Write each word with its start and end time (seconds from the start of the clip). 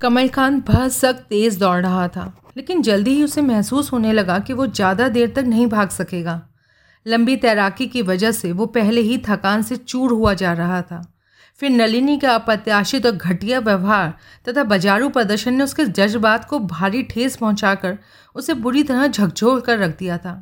कमल 0.00 0.28
बहुत 0.36 0.92
सख्त 0.92 1.20
तेज़ 1.28 1.58
दौड़ 1.60 1.82
रहा 1.82 2.06
था, 2.08 2.32
लेकिन 2.56 2.82
जल्दी 2.82 3.10
ही 3.10 3.22
उसे 3.24 3.42
महसूस 3.42 3.92
होने 3.92 4.12
लगा 4.12 4.38
कि 4.38 4.52
वो 4.52 4.66
ज़्यादा 4.66 5.08
देर 5.08 5.32
तक 5.36 5.44
नहीं 5.44 5.66
भाग 5.66 5.88
सकेगा। 5.90 6.40
लंबी 7.06 7.36
तैराकी 7.36 7.86
की 7.86 8.02
वजह 8.02 8.32
से 8.32 8.52
वो 8.52 8.66
पहले 8.66 9.00
ही 9.00 9.18
थकान 9.18 9.62
से 9.62 9.76
चूर 9.76 10.12
हुआ 10.12 10.34
जा 10.34 10.52
रहा 10.52 10.82
था। 10.82 11.02
फिर 11.60 11.70
नलिनी 11.70 12.18
का 12.18 12.34
अप्रत्याशित 12.34 13.06
और 13.06 13.12
घटिया 13.12 13.58
व्यवहार 13.60 14.12
तथा 14.48 14.64
बाजारू 14.64 15.08
प्रदर्शन 15.08 15.54
ने 15.54 15.64
उसके 15.64 15.84
जज्बात 15.86 16.44
को 16.44 16.58
भारी 16.58 17.02
ठेस 17.02 17.36
पहुंचाकर 17.36 17.98
उसे 18.36 18.54
बुरी 18.56 18.82
तरह 18.82 19.06
झकझोर 19.06 19.60
कर 19.60 19.78
रख 19.78 19.98
दिया 19.98 20.18
था। 20.18 20.34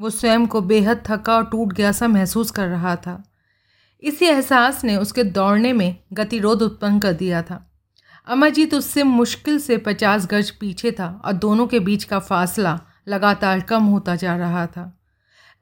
वो 0.00 0.10
स्वयं 0.10 0.46
को 0.46 0.60
बेहद 0.62 1.02
थका 1.06 1.36
और 1.36 1.44
टूट 1.44 1.72
गया 1.72 1.92
सा 1.92 2.08
महसूस 2.08 2.50
कर 2.50 2.68
रहा 2.68 2.96
था। 2.96 3.22
इसी 4.02 4.26
एहसास 4.26 4.84
ने 4.84 4.96
उसके 4.96 5.24
दौड़ने 5.24 5.72
में 5.72 5.96
गतिरोध 6.12 6.62
उत्पन्न 6.62 6.98
कर 6.98 7.12
दिया 7.14 7.42
था। 7.42 7.64
अमरजीत 8.26 8.74
उससे 8.74 9.02
मुश्किल 9.02 9.58
से 9.58 9.76
पचास 9.76 10.26
गज 10.26 10.50
पीछे 10.50 10.92
था 10.92 11.22
और 11.24 11.32
दोनों 11.32 11.66
के 11.66 11.80
बीच 11.80 12.04
का 12.04 12.18
फासला 12.18 12.80
लगातार 13.08 13.60
कम 13.60 13.82
होता 13.82 14.16
जा 14.16 14.36
रहा 14.36 14.66
था। 14.66 15.00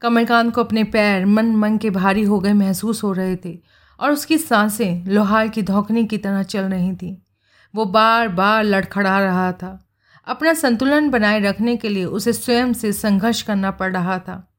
कमलकांत 0.01 0.55
को 0.55 0.65
अपने 0.65 0.85
पैर 0.85 1.27
मन 1.27 1.57
मन 1.57 1.79
के 1.79 1.91
भारी 1.91 2.23
हो 2.23 2.41
गए 2.41 2.53
महसूस 2.53 3.03
हो 3.03 3.13
रहे 3.13 3.37
थे 3.37 3.59
और 4.01 4.13
उसकी 4.13 4.39
साँसें 4.39 5.07
लोहार 5.07 5.49
की 5.49 5.63
धौकनी 5.63 6.05
की 6.05 6.19
तरह 6.19 6.43
चल 6.43 6.63
रही 6.63 6.95
थीं। 6.95 7.17
वो 7.75 7.85
बार 7.85 8.29
बार 8.29 8.65
लड़खड़ा 8.65 9.21
रहा 9.21 9.53
था। 9.53 9.89
अपना 10.27 10.55
संतुलन 10.55 11.11
बनाए 11.11 11.41
रखने 11.41 11.77
के 11.77 11.89
लिए 11.89 12.05
उसे 12.05 12.33
स्वयं 12.33 12.73
से 12.73 12.93
संघर्ष 12.93 13.43
करना 13.43 13.71
पड़ 13.71 13.93
रहा 13.93 14.19
था। 14.19 14.53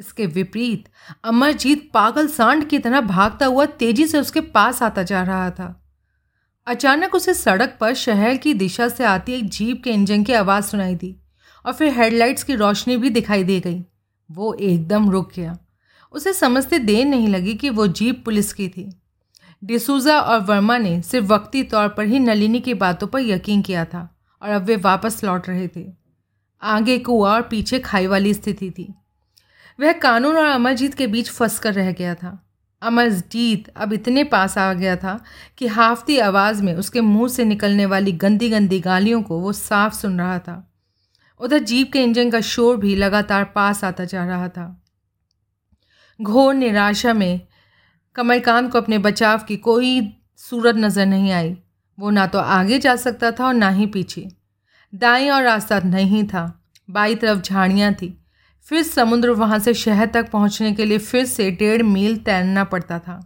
इसके 0.00 0.26
विपरीत 0.26 0.88
अमरजीत 1.24 1.90
पागल 1.94 2.26
सांड 2.26 2.64
की 2.64 2.78
तरह 2.78 3.00
भागता 3.00 3.46
हुआ 3.46 3.64
तेज़ी 3.64 4.06
से 4.06 4.20
उसके 4.20 4.40
पास 4.40 4.82
आता 4.82 5.02
जा 5.02 5.22
रहा 5.22 5.50
था। 5.50 5.87
अचानक 6.68 7.14
उसे 7.14 7.34
सड़क 7.34 7.76
पर 7.80 7.94
शहर 7.94 8.36
की 8.36 8.54
दिशा 8.54 8.88
से 8.88 9.04
आती 9.04 9.32
एक 9.32 9.48
जीप 9.48 9.82
के 9.84 9.90
इंजन 9.90 10.24
की 10.24 10.32
आवाज़ 10.32 10.64
सुनाई 10.64 10.94
दी 10.94 11.16
और 11.66 11.72
फिर 11.72 11.92
हेडलाइट्स 11.92 12.42
की 12.42 12.54
रोशनी 12.54 12.96
भी 12.96 13.10
दिखाई 13.10 13.44
दे 13.44 13.60
गई। 13.60 13.84
वो 14.30 14.54
एकदम 14.54 15.10
रुक 15.10 15.32
गया। 15.36 15.58
उसे 16.12 16.32
समझते 16.32 16.78
देर 16.78 17.06
नहीं 17.06 17.28
लगी 17.28 17.54
कि 17.54 17.70
वो 17.70 17.86
जीप 17.86 18.24
पुलिस 18.24 18.52
की 18.52 18.68
थी। 18.68 19.00
डिसूजा 19.64 20.20
और 20.20 20.40
वर्मा 20.40 20.78
ने 20.78 21.02
सिर्फ़ 21.02 21.26
वक्ती 21.26 21.62
तौर 21.62 21.88
पर 21.88 22.04
ही 22.04 22.18
नलिनी 22.18 22.60
की 22.60 22.74
बातों 22.74 23.06
पर 23.06 23.20
यकीन 23.20 23.62
किया 23.62 23.84
था 23.84 24.18
और 24.42 24.48
अब 24.48 24.62
वे 24.62 24.76
वापस 24.76 25.24
लौट 25.24 25.48
रहे 25.48 25.68
थे। 25.68 25.92
आगे 26.62 26.98
कुआ 26.98 27.34
और 27.34 27.42
पीछे 27.42 27.78
खाई 27.78 28.06
वाली 28.06 28.34
स्थिति 28.34 28.70
थी। 28.70 28.94
वह 29.80 29.92
कानून 29.92 30.36
और 30.36 30.44
अमरजीत 30.44 30.94
के 30.94 31.06
बीच 31.06 31.30
फंस 31.30 31.58
कर 31.58 31.74
रह 31.74 31.92
गया 31.92 32.14
था। 32.14 32.47
अमरजीत 32.82 33.68
अब 33.68 33.92
इतने 33.92 34.24
पास 34.24 34.58
आ 34.58 34.72
गया 34.72 34.96
था 34.96 35.20
कि 35.58 35.66
हाफती 35.66 36.18
आवाज़ 36.18 36.62
में 36.62 36.74
उसके 36.74 37.00
मुँह 37.00 37.28
से 37.28 37.44
निकलने 37.44 37.86
वाली 37.86 38.12
गंदी 38.12 38.50
गंदी 38.50 38.80
गालियों 38.80 39.22
को 39.22 39.40
वो 39.40 39.52
साफ़ 39.52 39.94
सुन 39.94 40.18
रहा 40.20 40.38
था। 40.38 40.70
उधर 41.40 41.58
जीप 41.58 41.92
के 41.92 42.02
इंजन 42.02 42.30
का 42.30 42.40
शोर 42.40 42.76
भी 42.76 42.96
लगातार 42.96 43.44
पास 43.44 43.84
आता 43.84 44.04
जा 44.04 44.24
रहा 44.24 44.48
था। 44.48 44.82
घोर 46.22 46.54
निराशा 46.54 47.12
में 47.12 47.40
कमलकांत 48.14 48.72
को 48.72 48.78
अपने 48.78 48.98
बचाव 48.98 49.38
की 49.38 49.56
कोई 49.56 50.12
सूरत 50.36 50.76
नज़र 50.76 51.06
नहीं 51.06 51.32
आई। 51.32 51.56
वो 51.98 52.10
ना 52.10 52.26
तो 52.26 52.38
आगे 52.38 52.78
जा 52.78 52.96
सकता 52.96 53.30
था 53.30 53.46
और 53.46 53.54
ना 53.54 53.68
ही 53.68 53.86
पीछे। 53.86 54.28
दाएँ 54.94 55.30
और 55.30 55.42
रास्ता 55.42 55.80
नहीं 55.80 56.24
था। 56.24 56.62
बाई 56.90 57.14
तरफ़ 57.14 57.40
झाड़ियाँ 57.40 57.94
थी। 57.94 58.17
फिर 58.68 58.82
समुद्र 58.82 59.30
वहाँ 59.30 59.58
से 59.58 59.74
शहर 59.74 60.06
तक 60.06 60.30
पहुँचने 60.30 60.72
के 60.72 60.84
लिए 60.84 60.98
फिर 60.98 61.24
से 61.24 61.50
डेढ़ 61.50 61.82
मील 61.82 62.16
तैरना 62.16 62.64
पड़ता 62.64 62.98
था। 62.98 63.20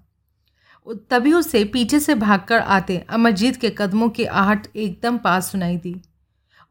तभी 1.10 1.32
उसे 1.32 1.64
पीछे 1.64 2.00
से 2.00 2.14
भागकर 2.14 2.58
आते 2.58 2.96
अमरजीत 3.10 3.56
के 3.56 3.70
कदमों 3.70 4.08
की 4.08 4.24
आहट 4.24 4.66
एकदम 4.76 5.18
पास 5.18 5.50
सुनाई 5.52 5.76
दी। 5.76 5.94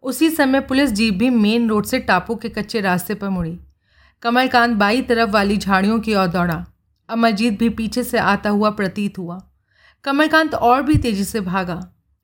उसी 0.04 0.30
समय 0.30 0.60
पुलिस 0.62 0.92
जीप 0.92 1.14
भी 1.14 1.30
मेन 1.30 1.68
रोड 1.70 1.86
से 1.86 2.00
टापू 2.00 2.36
के 2.36 2.50
कच्चे 2.50 2.82
रास्ते 2.82 3.16
पर 3.16 3.30
मुड़ी। 3.30 3.58
कमलकांत 4.24 4.76
बाई 4.78 5.02
तरफ़ 5.02 5.30
वाली 5.30 5.58
झाड़ियों 5.58 6.00
की 6.00 6.16
ओर 6.16 6.28
दौड़ा। 6.28 6.66
अमरजीत 7.10 7.60
भी 7.60 7.70
पीछे 7.72 8.04
से 8.04 8.18
आता 8.18 8.50
हुआ 8.50 8.70
प्रतीत 8.72 9.18
हुआ। 9.18 9.42
कमलकांत 10.06 10.54
और 10.54 10.82
भी 10.82 10.98
तेज़ी 10.98 11.24
से 11.24 11.42
भागा, 11.42 11.80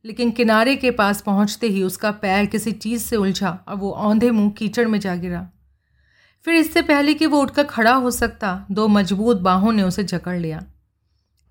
लेकिन 0.06 0.32
किनारे 0.32 0.76
के 0.76 0.92
पास 0.92 1.22
पहुँचते 1.22 1.68
ही 1.68 1.84
उसका 1.84 2.12
पैर 2.14 2.46
किसी 2.46 2.72
चीज़ 2.74 3.04
से 3.04 3.16
उलझा 3.16 3.52
और 3.68 3.76
वो 3.76 3.92
औंधे 3.92 4.32
मुँह 4.32 4.50
कीचड़ 4.50 4.88
में 4.88 5.00
जा 5.00 5.16
गिरा। 5.16 5.48
फिर 6.46 6.54
इससे 6.54 6.82
पहले 6.82 7.14
कि 7.14 7.26
वो 7.26 7.42
उठकर 7.42 7.64
खड़ा 7.64 7.94
हो 7.94 8.12
सकता, 8.12 8.66
दो 8.72 8.88
मज़बूत 8.88 9.38
बाहों 9.38 9.72
ने 9.72 9.84
उसे 9.84 10.04
जकड़ 10.04 10.38
लिया। 10.38 10.64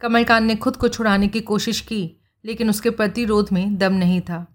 कमलकांत 0.00 0.42
ने 0.42 0.56
खुद 0.56 0.76
को 0.76 0.88
छुड़ाने 0.88 1.28
की 1.28 1.40
कोशिश 1.40 1.80
की, 1.80 2.20
लेकिन 2.44 2.70
उसके 2.70 2.90
प्रतिरोध 2.90 3.52
में 3.52 3.76
दम 3.76 3.92
नहीं 3.92 4.20
था। 4.20 4.46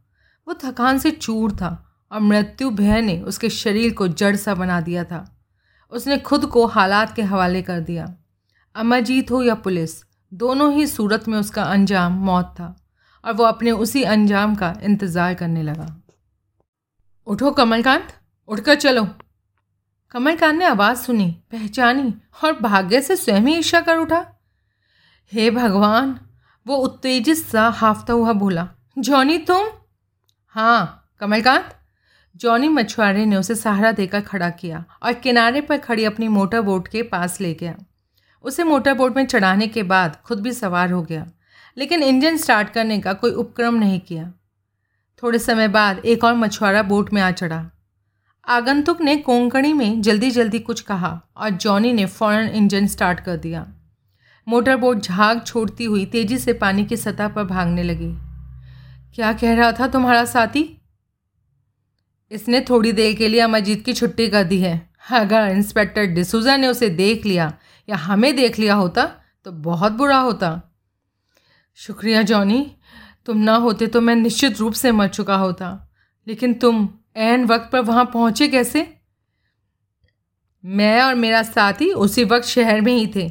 वो 0.48 0.54
थकान 0.54 1.00
से 1.00 1.12
चूर 1.12 1.52
था 1.52 1.72
और 2.12 2.20
मृत्यु 2.20 2.70
भय 2.70 3.02
ने 3.02 3.20
उसके 3.22 3.50
शरीर 3.50 3.94
को 3.94 4.08
जड़ 4.08 4.36
सा 4.36 4.56
बना 4.56 4.82
दिया 4.82 5.04
था। 5.04 5.26
उसने 5.92 6.18
खुद 6.18 6.46
को 6.46 6.66
हालात 6.66 7.16
के 7.16 7.22
हवाले 7.22 7.62
कर 7.62 7.80
दिया। 7.80 8.14
अमरजीत 8.76 9.32
हो 9.32 9.42
या 9.44 9.56
पुलिस, 9.56 9.92
दोनों 10.32 10.74
ही 10.74 10.88
सूरत 10.88 11.28
में 11.28 11.38
उसका 11.40 11.64
अंजाम 11.64 12.14
मौत 12.14 12.54
था 12.60 12.76
और 13.24 13.34
वो 13.34 13.44
अपने 13.44 13.72
उसी 13.72 14.04
अंजाम 14.04 14.56
का 14.56 14.74
इंतज़ार 14.84 15.34
करने 15.34 15.64
लगा। 15.64 15.88
उठो 17.28 17.52
कमलकांत, 17.52 18.08
उठकर 18.48 18.76
चलो। 18.76 19.08
कमलकांत 20.14 20.58
ने 20.60 20.66
आवाज़ 20.66 20.98
सुनी, 20.98 21.30
पहचानी 21.52 22.14
और 22.44 22.60
भाग्य 22.62 23.02
से 23.02 23.16
स्वयं 23.16 23.42
ही 23.42 23.54
ईर्षा 23.56 23.80
कर 23.82 23.98
उठा। 23.98 24.26
हे 25.32 25.50
भगवान, 25.52 26.20
वो 26.66 26.76
उत्तेजित 26.78 27.38
सा 27.38 27.68
हाफता 27.70 28.14
हुआ 28.14 28.34
बोला, 28.34 28.68
जॉनी 28.98 29.38
तुम? 29.38 29.70
हाँ 30.56 31.14
कमलकांत 31.20 31.70
जॉनी 32.36 32.70
मछुआरे 32.70 33.26
ने 33.26 33.36
उसे 33.36 33.56
सहारा 33.56 33.92
देकर 33.92 34.22
खड़ा 34.22 34.50
किया 34.50 34.84
और 35.04 35.14
किनारे 35.14 35.62
पर 35.62 35.78
खड़ी 35.78 36.06
अपनी 36.06 36.28
मोटर 36.28 36.62
बोट 36.62 36.88
के 36.88 37.04
पास 37.04 37.42
ले 37.42 37.54
गया। 37.54 37.76
उसे 38.44 38.64
मोटर 38.64 38.94
बोट 38.94 39.16
में 39.16 39.26
चढ़ाने 39.26 39.68
के 39.68 39.84
बाद 39.84 40.18
खुद 40.26 40.42
भी 40.42 40.54
सवार 40.54 40.92
हो 40.92 41.02
गया, 41.04 41.26
लेकिन 41.78 42.04
इंजन 42.04 42.38
स्टार्ट 42.38 42.70
करने 42.70 43.00
का 43.00 43.14
कोई 43.14 43.32
उपक्रम 43.32 43.76
नहीं 43.76 44.00
किया। 44.00 44.32
थोड़े 45.24 45.40
समय 45.40 45.68
बाद 45.68 46.06
एक 46.06 46.24
और 46.24 46.34
मछुआरा 46.36 46.84
बोट 46.84 47.14
में 47.14 47.22
आ 47.22 47.32
चढ़ा। 47.32 47.70
आगंतुक 48.48 49.02
ने 49.02 49.16
कोंकणी 49.18 49.74
में 49.74 50.02
जल्दी 50.02 50.32
जल्दी 50.32 50.60
कुछ 50.60 50.82
कहा 50.82 51.22
और 51.38 51.50
जॉनी 51.50 51.94
ने 51.94 52.06
फ़ौरन 52.06 52.48
इंजन 52.48 52.88
स्टार्ट 52.88 53.20
कर 53.20 53.38
दिया। 53.38 53.68
मोटरबोट 54.48 54.98
झाग 54.98 55.42
छोड़ती 55.46 55.86
हुई 55.86 56.06
तेज़ी 56.06 56.38
से 56.38 56.54
पानी 56.54 56.86
की 56.86 56.98
सतह 56.98 57.28
पर 57.28 57.44
भागने 57.44 57.84
लगी। 57.84 58.12
क्या 59.16 59.34
कह 59.34 59.54
रहा 59.54 59.72
था 59.72 59.88
तुम्हारा 59.88 60.26
साथी? 60.26 60.82
इसने 62.32 62.62
थोड़ी 62.62 62.92
देर 62.92 63.16
के 63.16 63.28
लिए 63.28 63.40
अमरजीत 63.40 63.86
की 63.86 63.94
छुट्टी 63.94 64.28
कर 64.28 64.44
दी 64.44 64.60
है। 64.60 64.90
अगर 65.12 65.48
इंस्पेक्टर 65.48 66.06
डिसूजा 66.06 66.58
ने 66.58 66.68
उसे 66.68 66.90
देख 66.90 67.26
लिया 67.26 67.54
या 67.90 67.96
हमें 67.96 68.36
देख 68.36 68.60
लिया 68.60 68.76
होता 68.76 69.06
तो 69.46 69.52
बहुत 69.52 69.92
बुरा 69.92 70.18
होता। 70.18 70.62
शुक्रिया 71.76 72.22
जॉनी, 72.22 72.76
तुम 73.26 73.38
ना 73.38 73.56
होते 73.56 73.88
तो 73.88 74.02
मैं 74.02 74.16
निश्चित 74.16 74.60
रूप 74.60 74.74
से 74.74 74.92
मर 74.92 75.08
चुका 75.08 75.36
होता। 75.36 75.92
लेकिन 76.28 76.54
तुम 76.54 76.90
एन 77.16 77.46
वक्त 77.46 77.70
पर 77.72 77.80
वहाँ 77.80 78.06
पहुँचे 78.06 78.48
कैसे? 78.48 78.88
मैं 80.64 81.02
और 81.02 81.16
मेरा 81.16 81.44
साथी 81.44 81.92
उसी 81.92 82.24
वक्त 82.24 82.46
शहर 82.46 82.82
में 82.82 82.94
ही 82.94 83.08
थे। 83.16 83.30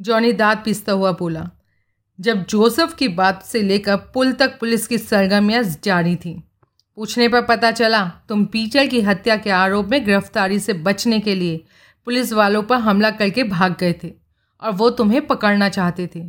जॉनी 0.00 0.32
दांत 0.32 0.62
पीसता 0.64 0.92
हुआ 0.92 1.12
बोला। 1.12 1.48
जब 2.18 2.44
जोसेफ 2.46 2.94
की 2.94 3.08
बात 3.08 3.42
से 3.42 3.62
लेकर 3.62 3.96
पुल 4.14 4.32
तक 4.32 4.58
पुलिस 4.60 4.86
की 4.86 4.98
सरगर्मियाँ 4.98 5.62
जारी 5.84 6.16
थी। 6.16 6.32
पूछने 6.98 7.28
पर 7.28 7.42
पता 7.42 7.70
चला, 7.70 8.04
तुम 8.28 8.44
पीचल 8.44 8.86
की 8.86 9.00
हत्या 9.00 9.36
के 9.36 9.50
आरोप 9.50 9.86
में 9.86 10.04
गिरफ्तारी 10.04 10.58
से 10.58 10.72
बचने 10.72 11.20
के 11.20 11.34
लिए 11.34 11.64
पुलिस 12.06 12.32
वालों 12.32 12.62
पर 12.62 12.76
हमला 12.78 13.10
करके 13.10 13.44
भाग 13.44 13.76
गए 13.80 13.92
थे 14.04 14.12
और 14.62 14.72
वो 14.72 14.90
तुम्हें 14.90 15.26
पकड़ना 15.26 15.68
चाहते 15.68 16.08
थे। 16.14 16.24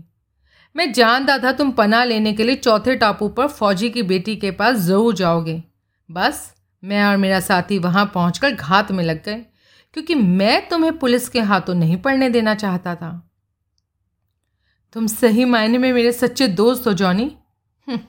मैं 0.76 0.92
जानता 0.94 1.38
था 1.38 1.52
तुम 1.52 1.72
पना 1.72 2.04
लेने 2.04 2.34
के 2.34 2.44
लिए 2.44 2.56
चौथे 2.56 2.96
टापू 2.96 3.28
पर 3.30 3.48
फौजी 3.48 3.90
की 3.90 4.04
बेटी 4.04 4.36
के 4.36 4.52
पास 4.52 4.78
ज़रूर 4.78 5.14
जाओगे। 5.14 5.62
बस 6.10 6.54
मैं 6.84 7.04
और 7.04 7.18
मेरा 7.18 7.40
साथी 7.40 7.78
वहाँ 7.80 8.06
पहुँच 8.14 8.46
घात 8.46 8.92
में 8.92 9.04
लग 9.04 9.24
गए 9.24 9.46
क्योंकि 9.94 10.16
मैं 10.16 10.70
तुम्हें 10.70 10.98
पुलिस 11.00 11.28
के 11.30 11.40
हाथों 11.40 11.74
नहीं 11.74 11.98
पड़ने 11.98 12.30
देना 12.30 12.56
चाहता 12.56 12.96
था। 12.96 13.12
तुम 14.96 15.08
सही 15.08 15.46
मायने 15.46 15.78
में 15.78 15.94
मेरे 15.94 16.12
सच्चे 16.12 16.48
दोस्त 16.48 16.88
हो 16.88 16.94
जॉनी। 16.94 17.32
हम्म, 17.88 18.00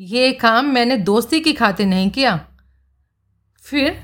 ये 0.00 0.32
काम 0.32 0.66
मैंने 0.66 0.96
दोस्ती 0.96 1.40
की 1.40 1.52
खातिर 1.52 1.86
नहीं 1.86 2.10
किया। 2.10 2.36
फिर 3.64 4.02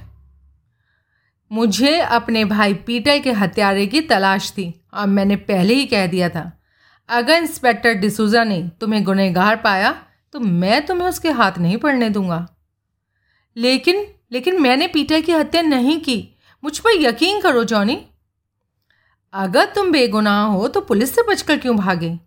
मुझे 1.50 1.98
अपने 2.00 2.44
भाई 2.44 2.74
पीटर 2.74 3.18
के 3.18 3.32
हत्यारे 3.32 3.86
की 3.86 4.00
तलाश 4.00 4.50
थी 4.52 4.84
और 4.94 5.06
मैंने 5.06 5.36
पहले 5.36 5.74
ही 5.74 5.86
कह 5.86 6.06
दिया 6.06 6.28
था 6.28 6.52
अगर 7.08 7.34
इंस्पेक्टर 7.34 7.94
डिसूजा 7.94 8.44
ने 8.44 8.62
तुम्हें 8.80 9.04
गुनहगार 9.04 9.56
पाया 9.56 9.92
तो 10.32 10.40
मैं 10.40 10.86
तुम्हें 10.86 11.08
उसके 11.08 11.30
हाथ 11.30 11.58
नहीं 11.58 11.76
पड़ने 11.76 12.10
दूँगा। 12.10 12.46
लेकिन 13.58 14.06
लेकिन 14.32 14.62
मैंने 14.62 14.86
पीटर 14.86 15.20
की 15.20 15.32
हत्या 15.32 15.62
नहीं 15.62 16.00
की। 16.00 16.36
मुझ 16.64 16.78
पर 16.78 16.90
यकीन 16.90 17.40
करो, 17.40 17.64
जॉनी। 17.64 18.06
अगर 19.32 19.64
तुम 19.64 19.92
बेगुनाह 19.92 20.44
हो 20.44 20.68
तो 20.68 20.80
पुलिस 20.80 21.14
से 21.14 21.22
बचकर 21.22 21.58
क्यों 21.58 21.76
भागे? 21.76 22.18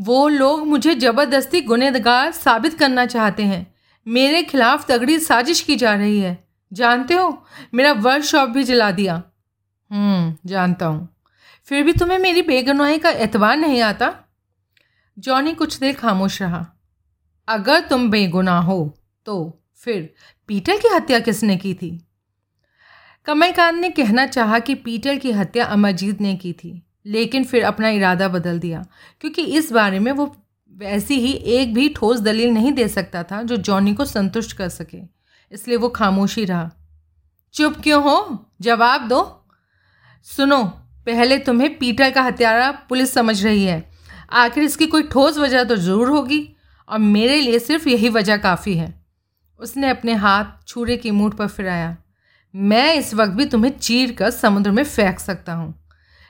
वो 0.00 0.28
लोग 0.28 0.66
मुझे 0.66 0.94
ज़बरदस्ती 0.94 1.60
गुनहगार 1.60 2.32
साबित 2.32 2.78
करना 2.78 3.06
चाहते 3.06 3.42
हैं। 3.42 3.74
मेरे 4.08 4.42
खिलाफ 4.42 4.86
तगड़ी 4.88 5.18
साजिश 5.18 5.60
की 5.60 5.76
जा 5.76 5.94
रही 5.94 6.20
है। 6.20 6.48
जानते 6.72 7.14
हो? 7.14 7.44
मेरा 7.74 7.92
वर्कशॉप 7.92 8.48
भी 8.48 8.64
जला 8.64 8.90
दिया। 8.90 9.22
हम्म 9.90 10.36
जानता 10.46 10.86
हूँ। 10.86 11.16
फिर 11.64 11.84
भी 11.84 11.92
तुम्हें 11.92 12.18
मेरी 12.18 12.42
बेगुनाही 12.42 12.98
का 12.98 13.10
एतबार 13.10 13.56
नहीं 13.56 13.80
आता? 13.80 14.14
जॉनी 15.18 15.54
कुछ 15.54 15.78
देर 15.78 15.94
खामोश 15.94 16.42
रहा। 16.42 16.66
अगर 17.48 17.80
तुम 17.80 18.10
बेगुनाह 18.10 18.62
हो 18.62 18.98
तो 19.26 19.59
फिर, 19.80 20.14
पीटर 20.48 20.76
की 20.76 20.88
हत्या 20.88 21.18
किसने 21.20 21.56
की 21.56 21.74
थी? 21.74 21.98
कमलकांत 23.26 23.80
ने 23.80 23.90
कहना 23.90 24.26
चाहा 24.26 24.58
कि 24.58 24.74
पीटर 24.74 25.16
की 25.16 25.32
हत्या 25.32 25.64
अमरजीत 25.64 26.20
ने 26.20 26.34
की 26.36 26.52
थी, 26.52 26.82
लेकिन 27.06 27.44
फिर 27.44 27.64
अपना 27.64 27.88
इरादा 27.88 28.28
बदल 28.28 28.58
दिया, 28.58 28.84
क्योंकि 29.20 29.42
इस 29.42 29.72
बारे 29.72 29.98
में 29.98 30.12
वो 30.12 30.36
वैसी 30.72 31.14
ही 31.14 31.32
एक 31.32 31.74
भी 31.74 31.88
ठोस 31.88 32.20
दलील 32.20 32.50
नहीं 32.50 32.72
दे 32.72 32.88
सकता 32.88 33.22
था 33.22 33.42
जो 33.42 33.56
जॉनी 33.56 33.94
को 33.94 34.04
संतुष्ट 34.04 34.56
कर 34.56 34.68
सके, 34.68 34.98
इसलिए 35.52 35.76
वो 35.76 35.88
खामोशी 35.88 36.44
रहा। 36.44 36.70
चुप 37.54 37.80
क्यों 37.82 38.02
हो? 38.02 38.46
जवाब 38.60 39.08
दो। 39.08 39.22
सुनो, 40.26 40.62
पहले 41.06 41.38
तुम्हें 41.38 41.76
पीटर 41.78 42.10
का 42.10 42.22
हत्यारा 42.22 42.70
पुलिस 42.88 43.12
समझ 43.14 43.44
रही 43.44 43.64
है। 43.64 43.82
आखिर 44.32 44.64
इसकी 44.64 44.86
कोई 44.86 45.02
ठोस 45.02 45.38
वजह 45.38 45.64
तो 45.64 45.76
ज़रूर 45.76 46.08
होगी, 46.08 46.48
और 46.88 46.98
मेरे 46.98 47.40
लिए 47.40 47.58
सिर्फ़ 47.58 47.88
यही 47.88 48.08
वजह 48.08 48.36
काफ़ी 48.36 48.74
है। 48.74 48.99
उसने 49.60 49.88
अपने 49.88 50.14
हाथ 50.14 50.44
छुरे 50.66 50.96
की 50.96 51.10
मूठ 51.10 51.34
पर 51.34 51.46
फिराया। 51.46 51.96
मैं 52.54 52.94
इस 52.94 53.14
वक्त 53.14 53.32
भी 53.32 53.44
तुम्हें 53.44 53.78
चीर 53.78 54.12
कर 54.12 54.30
समुद्र 54.30 54.70
में 54.70 54.84
फेंक 54.84 55.18
सकता 55.18 55.52
हूँ। 55.52 55.74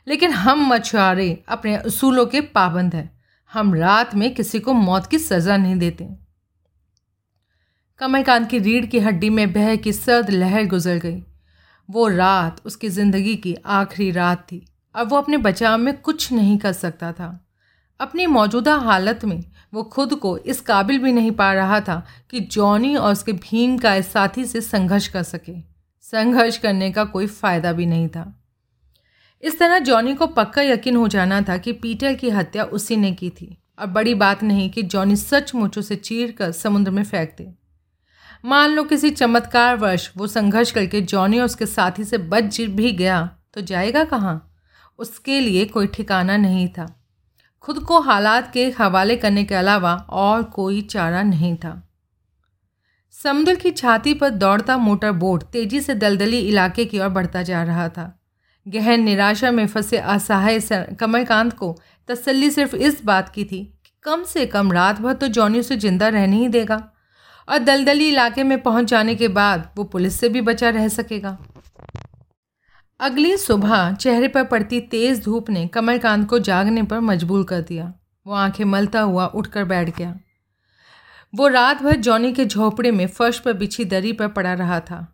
लेकिन 0.09 0.31
हम 0.31 0.67
मछुआरे 0.75 1.45
अपने 1.49 1.77
असूलों 1.77 2.27
के 2.27 2.41
पाबंद 2.41 2.95
हैं। 2.95 3.21
हम 3.53 3.75
रात 3.75 4.15
में 4.15 4.35
किसी 4.35 4.61
को 4.61 4.73
मौत 4.73 5.07
की 5.07 5.19
सज़ा 5.19 5.57
नहीं 5.57 5.77
देते। 5.77 6.09
कमलकांत 7.99 8.51
की 8.51 8.59
रीढ़ 8.59 8.87
की 8.87 8.99
हड्डी 8.99 9.31
में 9.31 9.53
बह 9.53 9.77
की 9.77 9.93
सर्द 9.93 10.31
लहर 10.31 10.67
गुजर 10.67 10.97
गई। 10.97 11.23
वो 11.91 12.09
रात 12.09 12.61
उसकी 12.65 12.89
ज़िंदगी 12.89 13.37
की 13.37 13.55
आखिरी 13.55 14.11
रात 14.11 14.47
थी। 14.53 14.67
अब 14.95 15.11
वो 15.11 15.17
अपने 15.17 15.37
बचाव 15.37 15.79
में 15.79 16.01
कुछ 16.01 16.33
नहीं 16.33 16.59
कर 16.59 16.73
सकता 16.73 17.13
था। 17.13 17.47
अपनी 18.01 18.27
मौजूदा 18.27 18.75
हालत 18.75 19.25
में 19.25 19.45
वो 19.75 19.83
खुद 19.83 20.15
को 20.15 20.39
इस 20.39 20.61
काबिल 20.61 20.99
भी 20.99 21.13
नहीं 21.13 21.31
पा 21.31 21.53
रहा 21.53 21.81
था 21.81 22.07
कि 22.31 22.41
जॉनी 22.41 22.97
और 22.97 23.13
उसके 23.13 23.33
भीम 23.33 23.79
का 23.79 23.95
इस 23.95 24.13
साथी 24.13 24.45
से 24.45 24.61
संघर्ष 24.61 25.09
कर 25.09 25.23
सके। 25.23 25.61
संघर्ष 26.01 26.57
करने 26.57 26.93
का 26.93 27.05
कोई 27.05 27.27
फ़ायदा 27.27 27.73
भी 27.73 27.87
नहीं 27.87 28.09
था। 28.09 28.43
इस 29.43 29.59
तरह 29.59 29.79
जॉनी 29.79 30.15
को 30.15 30.27
पक्का 30.27 30.63
यकीन 30.63 30.97
हो 30.97 31.09
जाना 31.09 31.43
था 31.43 31.57
कि 31.57 31.73
पीटर 31.73 32.15
की 32.15 32.31
हत्या 32.31 32.65
उसी 32.65 32.97
ने 32.97 33.13
की 33.13 33.31
थी। 33.31 33.57
और 33.79 33.87
बड़ी 33.87 34.15
बात 34.15 34.43
नहीं 34.43 34.71
कि 34.71 34.83
जॉनी 34.83 35.17
सचमुच 35.17 35.79
उसे 35.79 35.97
चीर 35.97 36.33
कर 36.33 36.53
समुद्र 36.53 36.91
में 36.91 37.05
फेंक 37.05 37.35
दे 37.39 37.55
मान 38.45 38.71
लो 38.71 38.83
किसी 38.85 39.11
चमत्कार 39.11 39.77
वर्ष 39.77 40.11
वो 40.17 40.27
संघर्ष 40.27 40.71
करके 40.71 41.01
जॉनी 41.01 41.39
और 41.39 41.45
उसके 41.45 41.67
साथी 41.67 42.05
से 42.05 42.19
बच 42.19 42.61
भी 42.61 42.93
गया 42.93 43.37
तो 43.55 43.61
जाएगा 43.61 44.05
कहाँ? 44.05 44.55
उसके 44.99 45.41
लिए 45.41 45.65
कोई 45.65 45.87
ठिकाना 45.87 46.37
नहीं 46.37 46.69
था। 46.69 47.00
खुद 47.65 47.79
को 47.79 47.99
हालात 48.01 48.51
के 48.53 48.69
हवाले 48.79 49.17
करने 49.17 49.45
के 49.45 49.55
अलावा 49.55 49.95
और 50.11 50.43
कोई 50.43 50.81
चारा 50.83 51.23
नहीं 51.23 51.55
था। 51.57 51.73
समुद्र 53.15 53.55
की 53.55 53.71
छाती 53.71 54.15
पर 54.15 54.31
दौड़ता 54.31 54.77
मोटर 54.77 55.13
बोट 55.13 55.43
तेज़ी 55.43 55.81
से 55.81 55.95
दलदली 55.95 56.39
इलाके 56.39 56.85
की 56.85 57.01
ओर 57.01 57.09
बढ़ता 57.09 57.43
जा 57.43 57.63
रहा 57.63 57.89
था। 57.89 58.13
गहन 58.67 59.03
निराशा 59.03 59.51
में 59.51 59.67
फंसे 59.67 59.99
असहाय 59.99 60.61
कमलकांत 61.01 61.53
को 61.53 61.75
तसल्ली 62.09 62.51
सिर्फ़ 62.51 62.77
इस 62.77 63.05
बात 63.05 63.29
की 63.29 63.45
थी 63.45 63.63
कि 63.85 63.93
कम 64.05 64.25
से 64.25 64.47
कम 64.47 64.73
रात 64.73 65.01
भर 65.01 65.13
तो 65.13 65.29
जॉनी 65.29 65.61
उसे 65.61 65.77
ज़िंदा 65.77 66.09
रहने 66.09 66.37
ही 66.37 66.49
देगा 66.49 66.83
और 67.49 67.59
दलदली 67.59 68.09
इलाके 68.09 68.43
में 68.43 68.61
पहुँच 68.63 68.85
जाने 68.85 69.15
के 69.15 69.29
बाद 69.29 69.71
वो 69.77 69.85
पुलिस 69.85 70.21
से 70.21 70.29
भी 70.29 70.41
बचा 70.41 70.71
रह 70.71 70.89
सकेगा। 70.89 71.37
अगली 73.01 73.37
सुबह 73.37 73.93
चेहरे 73.93 74.29
पर 74.29 74.45
पड़ती 74.45 74.81
तेज़ 74.91 75.23
धूप 75.23 75.49
ने 75.51 75.67
कमलकांत 75.67 76.29
को 76.29 76.39
जागने 76.39 76.83
पर 76.83 76.99
मजबूर 77.01 77.45
कर 77.45 77.61
दिया। 77.61 77.93
वो 78.27 78.35
आँखें 78.35 78.65
मलता 78.65 79.01
हुआ 79.01 79.27
उठकर 79.27 79.65
बैठ 79.65 79.97
गया। 79.97 80.15
वो 81.35 81.49
रात 81.49 81.83
भर 81.83 81.97
जॉनी 81.99 82.33
के 82.33 82.45
झोपड़े 82.47 82.91
में 82.91 83.07
फर्श 83.09 83.39
पर 83.39 83.53
बिछी 83.53 83.85
दरी 83.85 84.13
पर 84.13 84.29
पड़ा 84.29 84.53
रहा 84.55 84.81
था। 84.81 85.07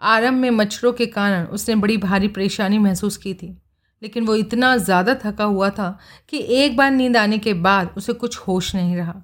आरंभ 0.00 0.40
में 0.40 0.50
मच्छरों 0.52 0.92
के 0.92 1.06
कारण 1.08 1.46
उसने 1.48 1.74
बड़ी 1.74 1.96
भारी 1.98 2.28
परेशानी 2.30 2.78
महसूस 2.78 3.16
की 3.16 3.34
थी, 3.34 3.56
लेकिन 4.02 4.26
वो 4.26 4.34
इतना 4.36 4.76
ज़्यादा 4.78 5.18
थका 5.24 5.44
हुआ 5.44 5.70
था 5.70 5.98
कि 6.28 6.46
एक 6.54 6.76
बार 6.76 6.90
नींद 6.90 7.16
आने 7.16 7.38
के 7.38 7.54
बाद 7.54 7.94
उसे 7.96 8.12
कुछ 8.14 8.38
होश 8.38 8.74
नहीं 8.74 8.96
रहा। 8.96 9.22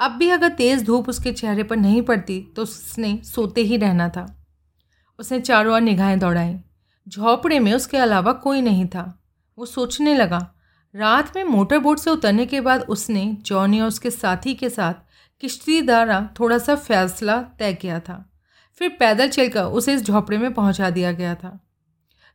अब 0.00 0.12
भी 0.12 0.30
अगर 0.30 0.48
तेज़ 0.48 0.84
धूप 0.84 1.08
उसके 1.08 1.32
चेहरे 1.32 1.62
पर 1.62 1.76
नहीं 1.76 2.02
पड़ती 2.04 2.40
तो 2.56 2.62
उसने 2.62 3.18
सोते 3.26 3.60
ही 3.62 3.76
रहना 3.76 4.08
था। 4.08 4.26
उसने 5.18 5.40
चारों 5.40 5.74
ओर 5.74 5.80
निगाहें 5.80 6.18
दौड़ाई। 6.18 6.54
झोपड़े 7.06 7.58
में 7.58 7.72
उसके 7.74 7.96
अलावा 7.96 8.32
कोई 8.32 8.60
नहीं 8.60 8.86
था। 8.86 9.22
वो 9.58 9.66
सोचने 9.66 10.14
लगा, 10.14 10.38
रात 10.94 11.36
में 11.36 11.44
मोटर 11.44 11.78
बोट 11.78 11.98
से 11.98 12.10
उतरने 12.10 12.46
के 12.46 12.60
बाद 12.60 12.82
उसने 12.82 13.36
जॉनी 13.40 13.80
और 13.80 13.88
उसके 13.88 14.10
साथी 14.10 14.54
के 14.54 14.70
साथ 14.70 14.94
किश्ती 15.42 15.80
द्वारा 15.82 16.28
थोड़ा 16.40 16.58
सा 16.58 16.74
फैसला 16.74 17.40
तय 17.58 17.74
किया 17.74 18.00
था। 18.00 18.24
फिर 18.80 18.88
पैदल 19.00 19.28
चलकर 19.28 19.62
उसे 19.62 19.94
इस 19.94 20.02
झोपड़े 20.02 20.38
में 20.38 20.52
पहुँचा 20.54 20.90
दिया 20.90 21.12
गया 21.12 21.34
था। 21.34 21.58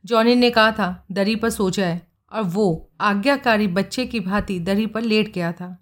जॉनी 0.05 0.35
ने 0.35 0.49
कहा 0.49 0.71
था, 0.71 1.05
दरी 1.11 1.35
पर 1.35 1.49
सो 1.49 1.69
जाए, 1.69 2.01
और 2.31 2.41
वो 2.41 2.89
आज्ञाकारी 3.01 3.67
बच्चे 3.67 4.05
की 4.05 4.19
भांति 4.19 4.59
दरी 4.59 4.85
पर 4.85 5.01
लेट 5.01 5.33
गया 5.33 5.51
था। 5.51 5.77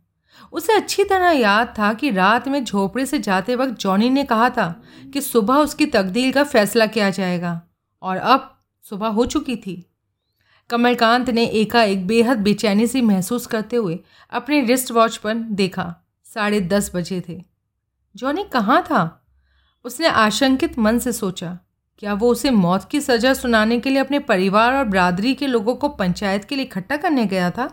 उसे 0.53 0.73
अच्छी 0.73 1.03
तरह 1.03 1.29
याद 1.29 1.73
था 1.79 1.93
कि 1.93 2.09
रात 2.11 2.47
में 2.47 2.63
झोपड़े 2.63 3.05
से 3.05 3.19
जाते 3.19 3.55
वक्त 3.55 3.79
जॉनी 3.79 4.09
ने 4.09 4.23
कहा 4.23 4.49
था 4.49 4.67
कि 5.13 5.21
सुबह 5.21 5.55
उसकी 5.55 5.85
तकदीर 5.85 6.31
का 6.33 6.43
फैसला 6.43 6.85
किया 6.85 7.09
जाएगा, 7.09 7.61
और 8.01 8.17
अब 8.17 8.51
सुबह 8.91 9.07
हो 9.07 9.25
चुकी 9.25 9.55
थी। 9.55 9.75
कमलकांत 10.69 11.29
ने 11.29 11.45
एकाएक 11.45 12.05
बेहद 12.07 12.37
बेचैनी 12.37 12.87
सी 12.87 13.01
महसूस 13.01 13.45
करते 13.47 13.75
हुए 13.75 13.99
अपने 14.31 14.61
रिस्ट 14.61 14.91
वॉच 14.91 15.17
पर 15.17 15.33
देखा। 15.33 15.93
साढ़े 16.25 16.61
दस 16.61 16.91
बजे 16.95 17.21
थे। 17.29 17.43
जॉनी 18.15 18.43
कहाँ 18.43 18.81
था? 18.83 19.21
उसने 19.85 20.07
आशंकित 20.07 20.77
मन 20.79 20.99
से 20.99 21.11
सोचा, 21.11 21.57
क्या 21.97 22.13
वो 22.13 22.29
उसे 22.29 22.51
मौत 22.51 22.87
की 22.89 23.01
सज़ा 23.01 23.33
सुनाने 23.33 23.79
के 23.79 23.89
लिए 23.89 23.99
अपने 23.99 24.19
परिवार 24.19 24.73
और 24.73 24.83
बरादरी 24.83 25.33
के 25.35 25.47
लोगों 25.47 25.75
को 25.75 25.89
पंचायत 25.89 26.45
के 26.45 26.55
लिए 26.55 26.65
इकट्ठा 26.65 26.97
करने 26.97 27.25
गया 27.25 27.49
था? 27.51 27.69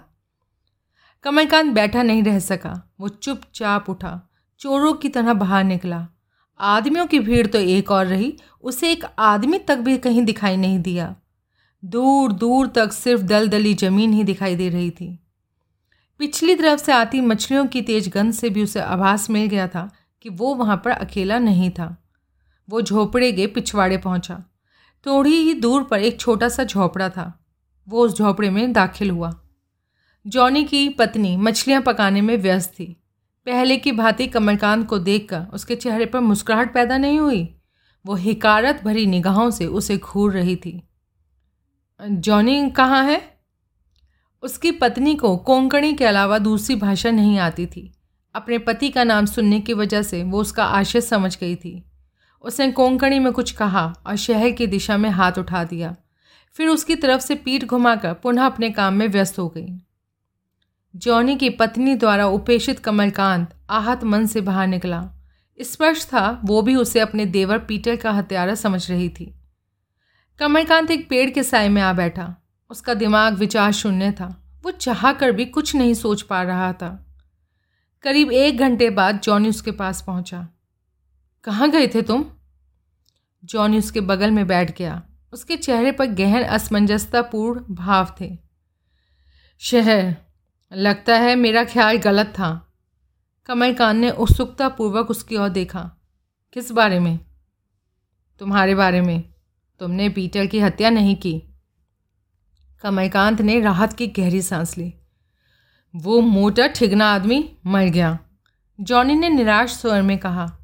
कमलकांत 1.24 1.72
बैठा 1.74 2.02
नहीं 2.02 2.22
रह 2.22 2.38
सका। 2.38 2.92
वो 3.00 3.08
चुपचाप 3.08 3.90
उठा, 3.90 4.20
चोरों 4.60 4.92
की 4.94 5.08
तरह 5.08 5.34
बाहर 5.34 5.64
निकला। 5.64 6.06
आदमियों 6.62 7.06
की 7.06 7.18
भीड़ 7.20 7.46
तो 7.46 7.58
एक 7.58 7.90
और 7.90 8.06
रही, 8.06 8.36
उसे 8.62 8.92
एक 8.92 9.04
आदमी 9.18 9.58
तक 9.58 9.76
भी 9.76 9.98
कहीं 9.98 10.22
दिखाई 10.22 10.56
नहीं 10.56 10.78
दिया। 10.78 11.16
दूर 11.84 12.32
दूर 12.32 12.66
तक 12.66 12.92
सिर्फ़ 12.92 13.22
दलदली 13.22 13.74
ज़मीन 13.74 14.12
ही 14.12 14.24
दिखाई 14.24 14.56
दे 14.56 14.68
रही 14.68 14.90
थी। 14.90 15.18
पिछली 16.18 16.54
तरफ़ 16.54 16.80
से 16.80 16.92
आती 16.92 17.20
मछलियों 17.20 17.66
की 17.66 17.82
तेज 17.82 18.08
गंध 18.08 18.32
से 18.32 18.50
भी 18.50 18.62
उसे 18.62 18.80
आभास 18.80 19.30
मिल 19.30 19.46
गया 19.46 19.68
था 19.68 19.90
कि 20.22 20.28
वो 20.28 20.54
वहाँ 20.54 20.76
पर 20.84 20.90
अकेला 20.90 21.38
नहीं 21.38 21.70
था। 21.70 22.08
वो 22.70 22.82
झोपड़े 22.82 23.32
के 23.32 23.46
पिछवाड़े 23.46 23.96
पहुँचा। 23.96 24.44
थोड़ी 25.06 25.36
ही 25.36 25.54
दूर 25.54 25.82
पर 25.82 26.00
एक 26.00 26.20
छोटा 26.20 26.48
सा 26.48 26.64
झोपड़ा 26.64 27.08
था। 27.08 27.44
वो 27.88 28.00
उस 28.00 28.18
झोपड़े 28.18 28.50
में 28.50 28.72
दाखिल 28.72 29.10
हुआ। 29.10 29.40
जॉनी 30.26 30.64
की 30.64 30.88
पत्नी 30.88 31.36
मछलियाँ 31.36 31.82
पकाने 31.82 32.20
में 32.20 32.36
व्यस्त 32.36 32.70
थी। 32.70 33.01
पहले 33.46 33.76
की 33.76 33.92
भांति 33.92 34.26
कमलकांत 34.26 34.88
को 34.88 34.98
देखकर 34.98 35.46
उसके 35.54 35.76
चेहरे 35.76 36.06
पर 36.06 36.20
मुस्कुराहट 36.20 36.74
पैदा 36.74 36.98
नहीं 36.98 37.18
हुई। 37.18 37.54
वो 38.06 38.14
हिकारत 38.14 38.82
भरी 38.84 39.06
निगाहों 39.06 39.50
से 39.50 39.66
उसे 39.66 39.98
घूर 39.98 40.32
रही 40.32 40.56
थी। 40.56 40.88
जॉनी 42.10 42.70
कहाँ 42.70 43.04
है? 43.04 43.40
उसकी 44.42 44.70
पत्नी 44.70 45.14
को 45.14 45.36
कोंकणी 45.36 45.92
के 45.92 46.04
अलावा 46.04 46.38
दूसरी 46.38 46.76
भाषा 46.76 47.10
नहीं 47.10 47.38
आती 47.38 47.66
थी। 47.66 47.92
अपने 48.34 48.58
पति 48.58 48.88
का 48.88 49.04
नाम 49.04 49.26
सुनने 49.26 49.60
की 49.60 49.72
वजह 49.72 50.02
से 50.02 50.22
वो 50.22 50.40
उसका 50.40 50.64
आशय 50.64 51.00
समझ 51.00 51.38
गई 51.38 51.56
थी। 51.56 51.84
उसने 52.42 52.72
कोंकणी 52.72 53.18
में 53.18 53.32
कुछ 53.32 53.50
कहा 53.50 53.94
और 54.06 54.16
शहर 54.16 54.50
की 54.50 54.66
दिशा 54.66 54.96
में 54.96 55.10
हाथ 55.10 55.32
उठा 55.38 55.64
दिया। 55.64 55.96
फिर 56.54 56.68
उसकी 56.68 56.96
तरफ़ 56.96 57.20
से 57.20 57.34
पीठ 57.34 57.64
घुमाकर 57.64 58.14
पुनः 58.14 58.46
अपने 58.46 58.70
काम 58.70 58.94
में 58.94 59.08
व्यस्त 59.08 59.38
हो 59.38 59.48
गई। 59.48 59.68
जॉनी 60.96 61.36
की 61.36 61.50
पत्नी 61.50 61.94
द्वारा 61.94 62.26
उपेक्षित 62.26 62.78
कमलकांत 62.78 63.54
आहत 63.70 64.04
मन 64.04 64.26
से 64.26 64.40
बाहर 64.40 64.66
निकला। 64.66 65.10
स्पष्ट 65.60 66.08
था, 66.08 66.40
वो 66.44 66.62
भी 66.62 66.74
उसे 66.74 67.00
अपने 67.00 67.26
देवर 67.26 67.58
पीटर 67.58 67.96
का 67.96 68.10
हत्यारा 68.10 68.54
समझ 68.54 68.90
रही 68.90 69.08
थी। 69.08 69.34
कमलकांत 70.38 70.90
एक 70.90 71.08
पेड़ 71.08 71.30
के 71.30 71.42
साय 71.42 71.68
में 71.68 71.82
आ 71.82 71.92
बैठा। 71.92 72.36
उसका 72.70 72.94
दिमाग 72.94 73.34
विचार 73.34 73.72
शून्य 73.72 74.12
था। 74.12 74.60
वो 74.62 74.70
चाह 74.70 75.12
कर 75.12 75.32
भी 75.32 75.44
कुछ 75.44 75.74
नहीं 75.74 75.94
सोच 75.94 76.22
पा 76.22 76.42
रहा 76.42 76.72
था। 76.72 77.16
करीब 78.02 78.32
एक 78.32 78.58
घंटे 78.58 78.90
बाद 78.90 79.20
जॉनी 79.20 79.48
उसके 79.48 79.70
पास 79.70 80.02
पहुँचा। 80.06 80.48
कहाँ 81.44 81.70
गए 81.70 81.86
थे 81.86 82.02
तुम? 82.02 82.24
जॉनी 83.44 83.78
उसके 83.78 84.00
बगल 84.00 84.30
में 84.30 84.46
बैठ 84.46 84.78
गया। 84.78 85.02
उसके 85.32 85.56
चेहरे 85.56 85.92
पर 85.92 86.06
गहन 86.06 86.42
असमंजसतापूर्ण 86.42 87.74
भाव 87.74 88.14
थे। 88.20 88.38
शहर 89.58 90.16
लगता 90.74 91.18
है 91.18 91.36
मेरा 91.36 91.64
ख्याल 91.64 91.96
गलत 91.96 92.26
था। 92.26 92.72
कमलकांत 93.46 93.98
ने 93.98 94.10
उत्सुकतापूर्वक 94.10 95.10
उसकी 95.10 95.36
ओर 95.36 95.48
देखा। 95.48 95.96
किस 96.52 96.72
बारे 96.72 97.00
में? 97.00 97.18
तुम्हारे 98.38 98.74
बारे 98.74 99.00
में। 99.00 99.34
तुमने 99.80 100.08
पीटर 100.08 100.46
की 100.46 100.60
हत्या 100.60 100.90
नहीं 100.90 101.16
की। 101.16 101.42
कमलकांत 102.82 103.40
ने 103.40 103.60
राहत 103.60 103.92
की 103.92 104.06
गहरी 104.06 104.42
सांस 104.42 104.78
ली। 104.78 104.94
वो 105.96 106.20
मोटा, 106.20 106.66
ठिगना 106.66 107.14
आदमी 107.14 107.56
मर 107.66 107.84
गया। 107.84 108.18
जॉनी 108.80 109.14
ने 109.14 109.28
निराश 109.28 109.70
स्वर 109.70 110.02
में 110.02 110.18
कहा, 110.18 110.58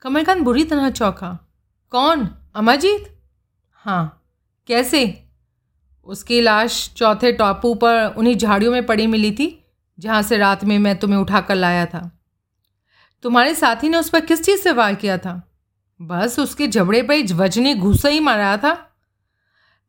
कमलकांत 0.00 0.42
बुरी 0.42 0.64
तरह 0.64 0.90
चौंका। 0.90 1.52
कौन? 1.90 2.28
अमरजीत? 2.54 3.20
हाँ। 3.72 4.26
कैसे? 4.66 5.29
उसकी 6.10 6.40
लाश 6.40 6.94
चौथे 6.96 7.32
टापू 7.32 7.74
पर 7.74 8.14
उन्हीं 8.16 8.36
झाड़ियों 8.36 8.72
में 8.72 8.86
पड़ी 8.86 9.06
मिली 9.06 9.32
थी, 9.32 9.64
जहाँ 9.98 10.22
से 10.22 10.36
रात 10.36 10.64
में 10.64 10.78
मैं 10.78 10.96
तुम्हें 10.96 11.18
उठा 11.18 11.40
कर 11.40 11.54
लाया 11.54 11.86
था। 11.86 12.22
तुम्हारे 13.22 13.54
साथी 13.54 13.88
ने 13.88 13.98
उस 13.98 14.08
पर 14.08 14.20
किस 14.20 14.44
चीज़ 14.44 14.60
से 14.60 14.72
वार 14.72 14.94
किया 14.94 15.18
था? 15.18 15.52
बस 16.02 16.38
उसके 16.38 16.66
जबड़े 16.66 17.02
पर 17.02 17.34
वजनी 17.34 17.74
घुसा 17.74 18.08
ही 18.08 18.20
मारा 18.20 18.56
था। 18.56 18.96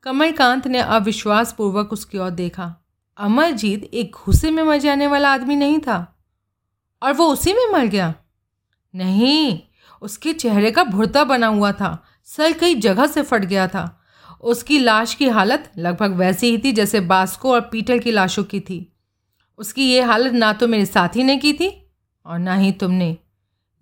कमलकांत 0.04 0.68
ने 0.68 0.80
अविश्वासपूर्वक 0.80 1.94
उसकी 1.94 2.18
ओर 2.18 2.30
देखा। 2.30 2.76
अमरजीत 3.18 3.84
एक 3.94 4.16
घुसे 4.26 4.52
में 4.52 4.64
मर 4.64 4.78
जाने 4.78 5.08
वाला 5.08 5.34
आदमी 5.34 5.56
नहीं 5.56 5.80
था। 5.80 6.24
और 7.04 7.14
वो 7.14 7.28
उसी 7.28 7.54
में 7.54 7.72
मर 7.72 7.86
गया? 7.86 8.16
नहीं, 8.96 9.60
उसके 10.02 10.34
चेहरे 10.34 10.72
का 10.72 10.84
भुरता 10.84 11.24
बना 11.24 11.48
हुआ 11.48 11.72
था, 11.72 12.04
सर 12.26 12.52
कई 12.52 12.76
जगह 12.76 13.08
से 13.08 13.22
फट 13.22 13.46
गया 13.46 13.68
था। 13.68 13.98
उसकी 14.44 14.80
लाश 14.80 15.14
की 15.16 15.28
हालत 15.30 15.72
लगभग 15.78 16.16
वैसी 16.18 16.50
ही 16.52 16.58
थी 16.58 16.72
जैसे 16.72 17.00
बास्को 17.02 17.52
और 17.54 17.62
पीटर 17.62 17.98
की 17.98 18.12
लाशों 18.12 18.44
की 18.44 18.60
थी। 18.60 18.88
उसकी 19.60 19.84
ये 19.84 20.02
हालत 20.02 20.34
ना 20.34 20.52
तो 20.54 20.68
मेरे 20.68 20.86
साथी 20.86 21.24
ने 21.24 21.36
की 21.38 21.54
थी 21.54 21.70
और 22.26 22.40
ना 22.40 22.56
ही 22.56 22.72
तुमने। 22.74 23.16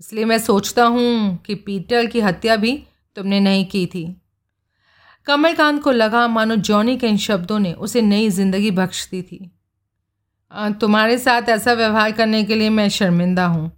इसलिए 0.02 0.26
मैं 0.26 0.38
सोचता 0.40 0.86
हूँ 0.86 1.38
कि 1.46 1.56
पीटर 1.58 2.06
की 2.06 2.20
हत्या 2.22 2.56
भी 2.56 2.76
तुमने 3.16 3.40
नहीं 3.40 3.66
की 3.66 3.86
थी। 3.86 4.06
कमलकांत 5.28 5.82
को 5.84 5.92
लगा 5.92 6.28
मानो 6.28 6.56
जॉनी 6.58 6.98
के 6.98 7.08
इन 7.08 7.18
शब्दों 7.20 7.60
ने 7.60 7.74
उसे 7.74 8.02
नई 8.02 8.30
ज़िंदगी 8.32 8.72
बख्श 8.72 9.08
दी 9.10 9.22
थी 9.22 9.50
तुम्हारे 10.82 11.18
साथ 11.18 11.50
ऐसा 11.50 11.74
व्यवहार 11.74 12.12
करने 12.12 12.44
के 12.44 12.56
लिए 12.56 12.70
मैं 12.70 12.88
शर्मिंदा 12.90 13.46
हूँ। 13.46 13.72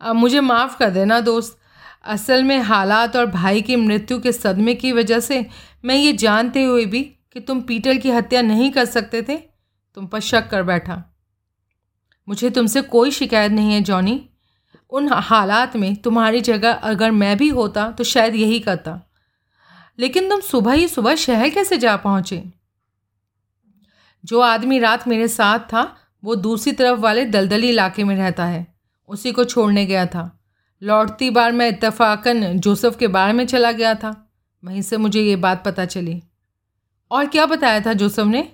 मुझे 0.00 0.40
माफ़ 0.40 0.76
कर 0.78 0.90
देना 0.90 1.20
दोस्त। 1.20 1.58
असल 2.04 2.44
में 2.44 2.58
हालात 2.58 3.16
और 3.16 3.26
भाई 3.26 3.62
की 3.62 3.76
मृत्यु 3.76 4.20
के 4.20 4.32
सदमे 4.32 4.74
की 4.74 4.92
वजह 4.92 5.20
से 5.20 5.46
मैं 5.84 5.96
ये 5.96 6.12
जानते 6.12 6.64
हुए 6.64 6.86
भी 6.86 7.02
कि 7.02 7.40
तुम 7.40 7.60
पीटर 7.60 7.96
की 7.96 8.10
हत्या 8.10 8.42
नहीं 8.42 8.70
कर 8.70 8.84
सकते 8.84 9.22
थे। 9.22 9.36
तुम 9.94 10.06
पर 10.06 10.20
शक 10.20 10.50
कर 10.50 10.62
बैठा। 10.62 11.16
मुझे 12.28 12.50
तुमसे 12.50 12.82
कोई 12.82 13.10
शिकायत 13.10 13.52
नहीं 13.52 13.72
है, 13.72 13.80
जॉनी। 13.80 14.30
उन 14.90 15.08
हालात 15.12 15.76
में 15.76 15.96
तुम्हारी 15.96 16.40
जगह 16.40 16.72
अगर 16.72 17.10
मैं 17.10 17.36
भी 17.36 17.48
होता 17.48 17.90
तो 17.90 18.04
शायद 18.04 18.34
यही 18.34 18.60
करता। 18.60 19.00
लेकिन 19.98 20.28
तुम 20.28 20.40
सुबह 20.40 20.72
ही 20.72 20.88
सुबह 20.88 21.14
शहर 21.14 21.50
कैसे 21.50 21.78
जा 21.78 21.96
पहुँचे? 21.96 22.44
जो 24.24 24.40
आदमी 24.40 24.78
रात 24.78 25.08
मेरे 25.08 25.28
साथ 25.28 25.58
था, 25.58 25.96
वो 26.24 26.34
दूसरी 26.36 26.72
तरफ़ 26.72 27.00
वाले 27.00 27.24
दलदली 27.24 27.68
इलाके 27.68 28.04
में 28.04 28.16
रहता 28.16 28.44
है। 28.44 28.74
उसी 29.08 29.32
को 29.32 29.44
छोड़ने 29.44 29.86
गया 29.86 30.06
था। 30.06 30.37
लौटती 30.82 31.30
बार 31.30 31.52
मैं 31.52 31.68
इतफाक़न 31.68 32.58
जोसेफ 32.58 32.96
के 32.96 33.06
बारे 33.08 33.32
में 33.32 33.46
चला 33.46 33.72
गया 33.72 33.94
था। 33.94 34.14
वहीं 34.62 34.82
से 34.82 34.96
मुझे 34.96 35.22
ये 35.22 35.36
बात 35.36 35.62
पता 35.64 35.84
चली। 35.86 36.22
और 37.10 37.26
क्या 37.26 37.46
बताया 37.46 37.80
था 37.80 37.92
जोसेफ 37.94 38.26
ने? 38.26 38.48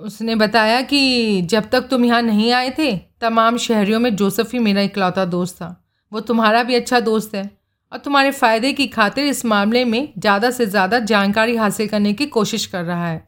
उसने 0.00 0.34
बताया 0.34 0.80
कि 0.82 1.42
जब 1.42 1.68
तक 1.70 1.88
तुम 1.90 2.04
यहाँ 2.04 2.22
नहीं 2.22 2.50
आए 2.52 2.70
थे, 2.78 2.96
तमाम 3.20 3.56
शहरियों 3.58 4.00
में 4.00 4.14
जोसेफ 4.16 4.52
ही 4.52 4.58
मेरा 4.58 4.82
इकलौता 4.82 5.24
दोस्त 5.26 5.56
था। 5.56 5.74
वो 6.12 6.20
तुम्हारा 6.20 6.62
भी 6.62 6.74
अच्छा 6.74 7.00
दोस्त 7.00 7.34
है 7.34 7.50
और 7.92 7.98
तुम्हारे 7.98 8.30
फ़ायदे 8.30 8.72
की 8.72 8.86
खातिर 8.88 9.24
इस 9.26 9.44
मामले 9.44 9.84
में 9.84 10.12
ज़्यादा 10.18 10.50
से 10.50 10.66
ज़्यादा 10.66 10.98
जानकारी 11.00 11.56
हासिल 11.56 11.88
करने 11.88 12.12
की 12.12 12.26
कोशिश 12.28 12.66
कर 12.66 12.84
रहा 12.84 13.06
है। 13.08 13.24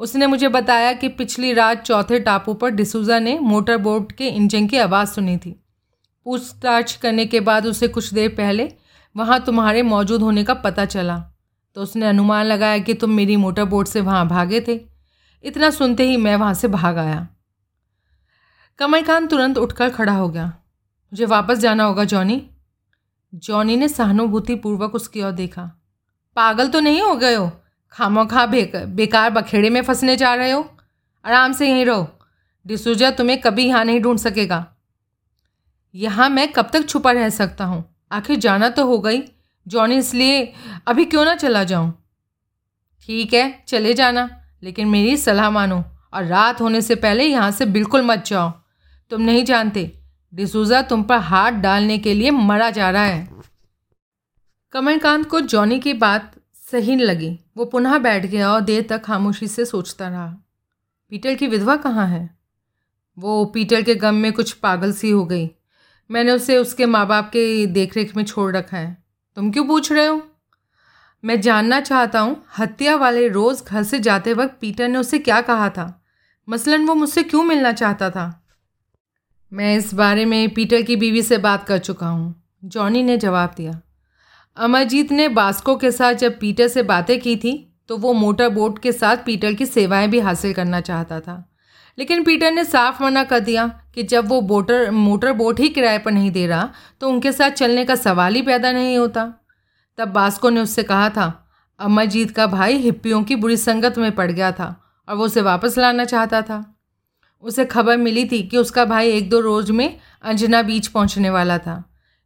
उसने 0.00 0.26
मुझे 0.26 0.48
बताया 0.48 0.92
कि 0.92 1.08
पिछली 1.10 1.52
रात 1.52 1.82
चौथे 1.82 2.18
टापू 2.20 2.54
पर 2.54 2.70
डिसूज़ा 2.70 3.18
ने 3.18 3.38
मोटर 3.38 3.76
बोट 3.78 4.12
के 4.12 4.28
इंजन 4.28 4.66
की 4.66 4.78
आवाज़ 4.78 5.08
सुनी 5.08 5.36
थी। 5.36 5.54
पूछताछ 6.24 6.96
करने 6.96 7.26
के 7.26 7.40
बाद 7.40 7.66
उसे 7.66 7.88
कुछ 7.88 8.12
देर 8.14 8.28
पहले 8.28 8.72
वहाँ 9.16 9.40
तुम्हारे 9.44 9.82
मौजूद 9.82 10.22
होने 10.22 10.44
का 10.44 10.54
पता 10.54 10.84
चला। 10.84 11.18
तो 11.74 11.82
उसने 11.82 12.06
अनुमान 12.06 12.46
लगाया 12.46 12.78
कि 12.78 12.94
तुम 12.94 13.10
मेरी 13.10 13.36
मोटर 13.36 13.64
बोट 13.64 13.86
से 13.86 14.00
वहाँ 14.00 14.28
भागे 14.28 14.60
थे। 14.68 14.80
इतना 15.44 15.70
सुनते 15.70 16.08
ही 16.08 16.16
मैं 16.16 16.36
वहाँ 16.36 16.54
से 16.54 16.68
भाग 16.68 16.98
आया। 16.98 17.28
कमलकांत 18.78 19.30
तुरंत 19.30 19.58
उठकर 19.58 19.90
खड़ा 19.90 20.12
हो 20.12 20.28
गया। 20.28 20.46
मुझे 21.12 21.24
वापस 21.24 21.58
जाना 21.58 21.84
होगा, 21.84 22.04
जॉनी। 22.04 22.50
जॉनी 23.34 23.76
ने 23.76 23.88
सहानुभूतिपूर्वक 23.88 24.94
उसकी 24.94 25.22
ओर 25.22 25.32
देखा। 25.32 25.70
पागल 26.36 26.68
तो 26.68 26.80
नहीं 26.80 27.02
हो 27.02 27.14
गए 27.14 27.34
हो? 27.34 27.50
खामो 27.92 28.24
खा 28.24 28.46
बेकार 28.46 29.30
बखेड़े 29.30 29.70
में 29.70 29.82
फंसने 29.82 30.16
जा 30.16 30.34
रहे 30.34 30.50
हो? 30.50 30.76
आराम 31.24 31.52
से 31.52 31.68
यहीं 31.70 31.86
रहो। 31.86 32.08
डिसूजा 32.66 33.10
तुम्हें 33.10 33.40
कभी 33.40 33.64
यहाँ 33.64 33.84
नहीं 33.84 34.00
ढूंढ 34.00 34.18
सकेगा। 34.18 34.66
यहाँ 35.94 36.28
मैं 36.28 36.50
कब 36.52 36.70
तक 36.72 36.88
छुपा 36.88 37.10
रह 37.12 37.28
सकता 37.30 37.64
हूँ? 37.64 37.84
आखिर 38.12 38.36
जाना 38.36 38.68
तो 38.68 38.86
हो। 38.86 38.98
गई 38.98 39.22
जॉनी, 39.66 39.96
इसलिए 39.96 40.52
अभी 40.86 41.04
क्यों 41.04 41.24
ना 41.24 41.34
चला 41.34 41.64
जाऊँ? 41.64 41.92
ठीक 43.08 43.34
है, 43.34 43.64
चले 43.68 43.94
जाना, 43.94 44.28
लेकिन 44.62 44.88
मेरी 44.88 45.16
सलाह 45.16 45.50
मानो 45.50 45.82
और 46.14 46.24
रात 46.24 46.60
होने 46.60 46.80
से 46.80 46.94
पहले 46.94 47.24
यहाँ 47.24 47.50
से 47.50 47.66
बिल्कुल 47.66 48.02
मत 48.02 48.24
जाओ। 48.26 48.50
तुम 49.10 49.22
नहीं 49.22 49.44
जानते, 49.44 49.90
डिसूजा 50.32 50.80
तुम 50.82 51.02
पर 51.02 51.18
हाथ 51.18 51.52
डालने 51.52 51.98
के 51.98 52.14
लिए 52.14 52.30
मरा 52.30 52.70
जा 52.70 52.90
रहा 52.90 53.04
है। 53.04 53.28
कमलकांत 54.72 55.26
को 55.26 55.40
जॉनी 55.40 55.78
की 55.80 55.92
बात 55.94 56.32
सही 56.70 56.96
लगी। 56.96 57.38
वो 57.56 57.64
पुनः 57.64 57.98
बैठ 57.98 58.26
गया 58.26 58.50
और 58.52 58.60
देर 58.60 58.86
तक 58.90 59.02
खामोशी 59.04 59.46
से 59.48 59.64
सोचता 59.64 60.08
रहा। 60.08 60.26
पीटर 61.12 61.34
की 61.34 61.46
विधवा 61.46 61.76
कहाँ 61.76 62.06
है? 62.08 62.28
वो 63.18 63.44
पीटर 63.44 63.82
के 63.82 63.94
गम 63.94 64.14
में 64.14 64.32
कुछ 64.32 64.52
पागल 64.52 64.92
सी 64.92 65.10
हो 65.10 65.24
गई। 65.24 65.46
मैंने 66.10 66.32
उसे 66.32 66.58
उसके 66.58 66.86
माँ 66.86 67.06
बाप 67.06 67.28
के 67.28 67.66
देखरेख 67.66 68.16
में 68.16 68.24
छोड़ 68.24 68.56
रखा 68.56 68.76
है। 68.76 69.04
तुम 69.36 69.50
क्यों 69.50 69.66
पूछ 69.66 69.92
रहे 69.92 70.06
हो? 70.06 70.22
मैं 71.24 71.40
जानना 71.40 71.80
चाहता 71.80 72.20
हूँ, 72.20 72.44
हत्या 72.58 72.96
वाले 72.96 73.28
रोज़ 73.28 73.64
घर 73.64 73.82
से 73.82 73.98
जाते 73.98 74.32
वक्त 74.32 74.56
पीटर 74.60 74.88
ने 74.88 74.98
उसे 74.98 75.18
क्या 75.18 75.40
कहा 75.40 75.68
था? 75.68 76.04
मसलन 76.48 76.86
वो 76.86 76.94
मुझसे 76.94 77.22
क्यों 77.22 77.42
मिलना 77.44 77.72
चाहता 77.72 78.10
था? 78.10 78.44
मैं 79.52 79.76
इस 79.76 79.94
बारे 79.94 80.24
में 80.24 80.54
पीटर 80.54 80.82
की 80.82 80.96
बीवी 80.96 81.22
से 81.22 81.38
बात 81.38 81.64
कर 81.64 81.78
चुका 81.78 82.06
हूँ। 82.06 82.50
जॉनी 82.64 83.02
ने 83.02 83.16
जवाब 83.16 83.54
दिया। 83.56 83.80
अमरजीत 84.56 85.12
ने 85.12 85.28
बास्को 85.28 85.76
के 85.76 85.90
साथ 85.90 86.14
जब 86.14 86.38
पीटर 86.38 86.68
से 86.68 86.82
बातें 86.82 87.20
की 87.20 87.36
थी 87.36 87.76
तो 87.88 87.96
वो 87.96 88.12
मोटर 88.12 88.48
बोट 88.48 88.78
के 88.78 88.92
साथ 88.92 89.16
पीटर 89.16 89.54
की 89.54 89.66
सेवाएँ 89.66 90.08
भी 90.08 90.20
हासिल 90.20 90.52
करना 90.54 90.80
चाहता 90.80 91.20
था। 91.20 91.52
लेकिन 91.98 92.24
पीटर 92.24 92.50
ने 92.50 92.64
साफ़ 92.64 93.02
मना 93.02 93.24
कर 93.24 93.40
दिया 93.40 93.66
कि 93.98 94.02
जब 94.04 94.28
वो 94.28 94.40
बोटर, 94.40 94.90
मोटर 94.90 95.32
बोट 95.32 95.60
ही 95.60 95.68
किराए 95.68 95.98
पर 95.98 96.12
नहीं 96.12 96.30
दे 96.30 96.46
रहा 96.46 96.68
तो 97.00 97.08
उनके 97.08 97.30
साथ 97.32 97.50
चलने 97.52 97.84
का 97.84 97.94
सवाल 97.94 98.34
ही 98.34 98.42
पैदा 98.42 98.70
नहीं 98.72 98.96
होता। 98.98 99.22
तब 99.98 100.08
बास्को 100.08 100.50
ने 100.50 100.60
उससे 100.60 100.82
कहा 100.82 101.08
था, 101.10 101.48
अमरजीत 101.80 102.30
का 102.30 102.46
भाई 102.46 102.76
हिप्पियों 102.76 103.22
की 103.22 103.36
बुरी 103.36 103.56
संगत 103.56 103.96
में 103.98 104.14
पड़ 104.14 104.30
गया 104.30 104.50
था 104.52 104.68
और 105.08 105.16
वो 105.16 105.24
उसे 105.24 105.42
वापस 105.42 105.78
लाना 105.78 106.04
चाहता 106.04 106.42
था। 106.42 106.64
उसे 107.42 107.64
खबर 107.64 107.96
मिली 107.96 108.24
थी 108.24 108.42
कि 108.42 108.56
उसका 108.56 108.84
भाई 108.84 109.10
एक 109.10 109.28
दो 109.30 109.40
रोज़ 109.40 109.72
में 109.72 109.98
अंजना 110.22 110.60
बीच 110.62 110.86
पहुँचने 110.86 111.30
वाला 111.30 111.56
था, 111.58 111.82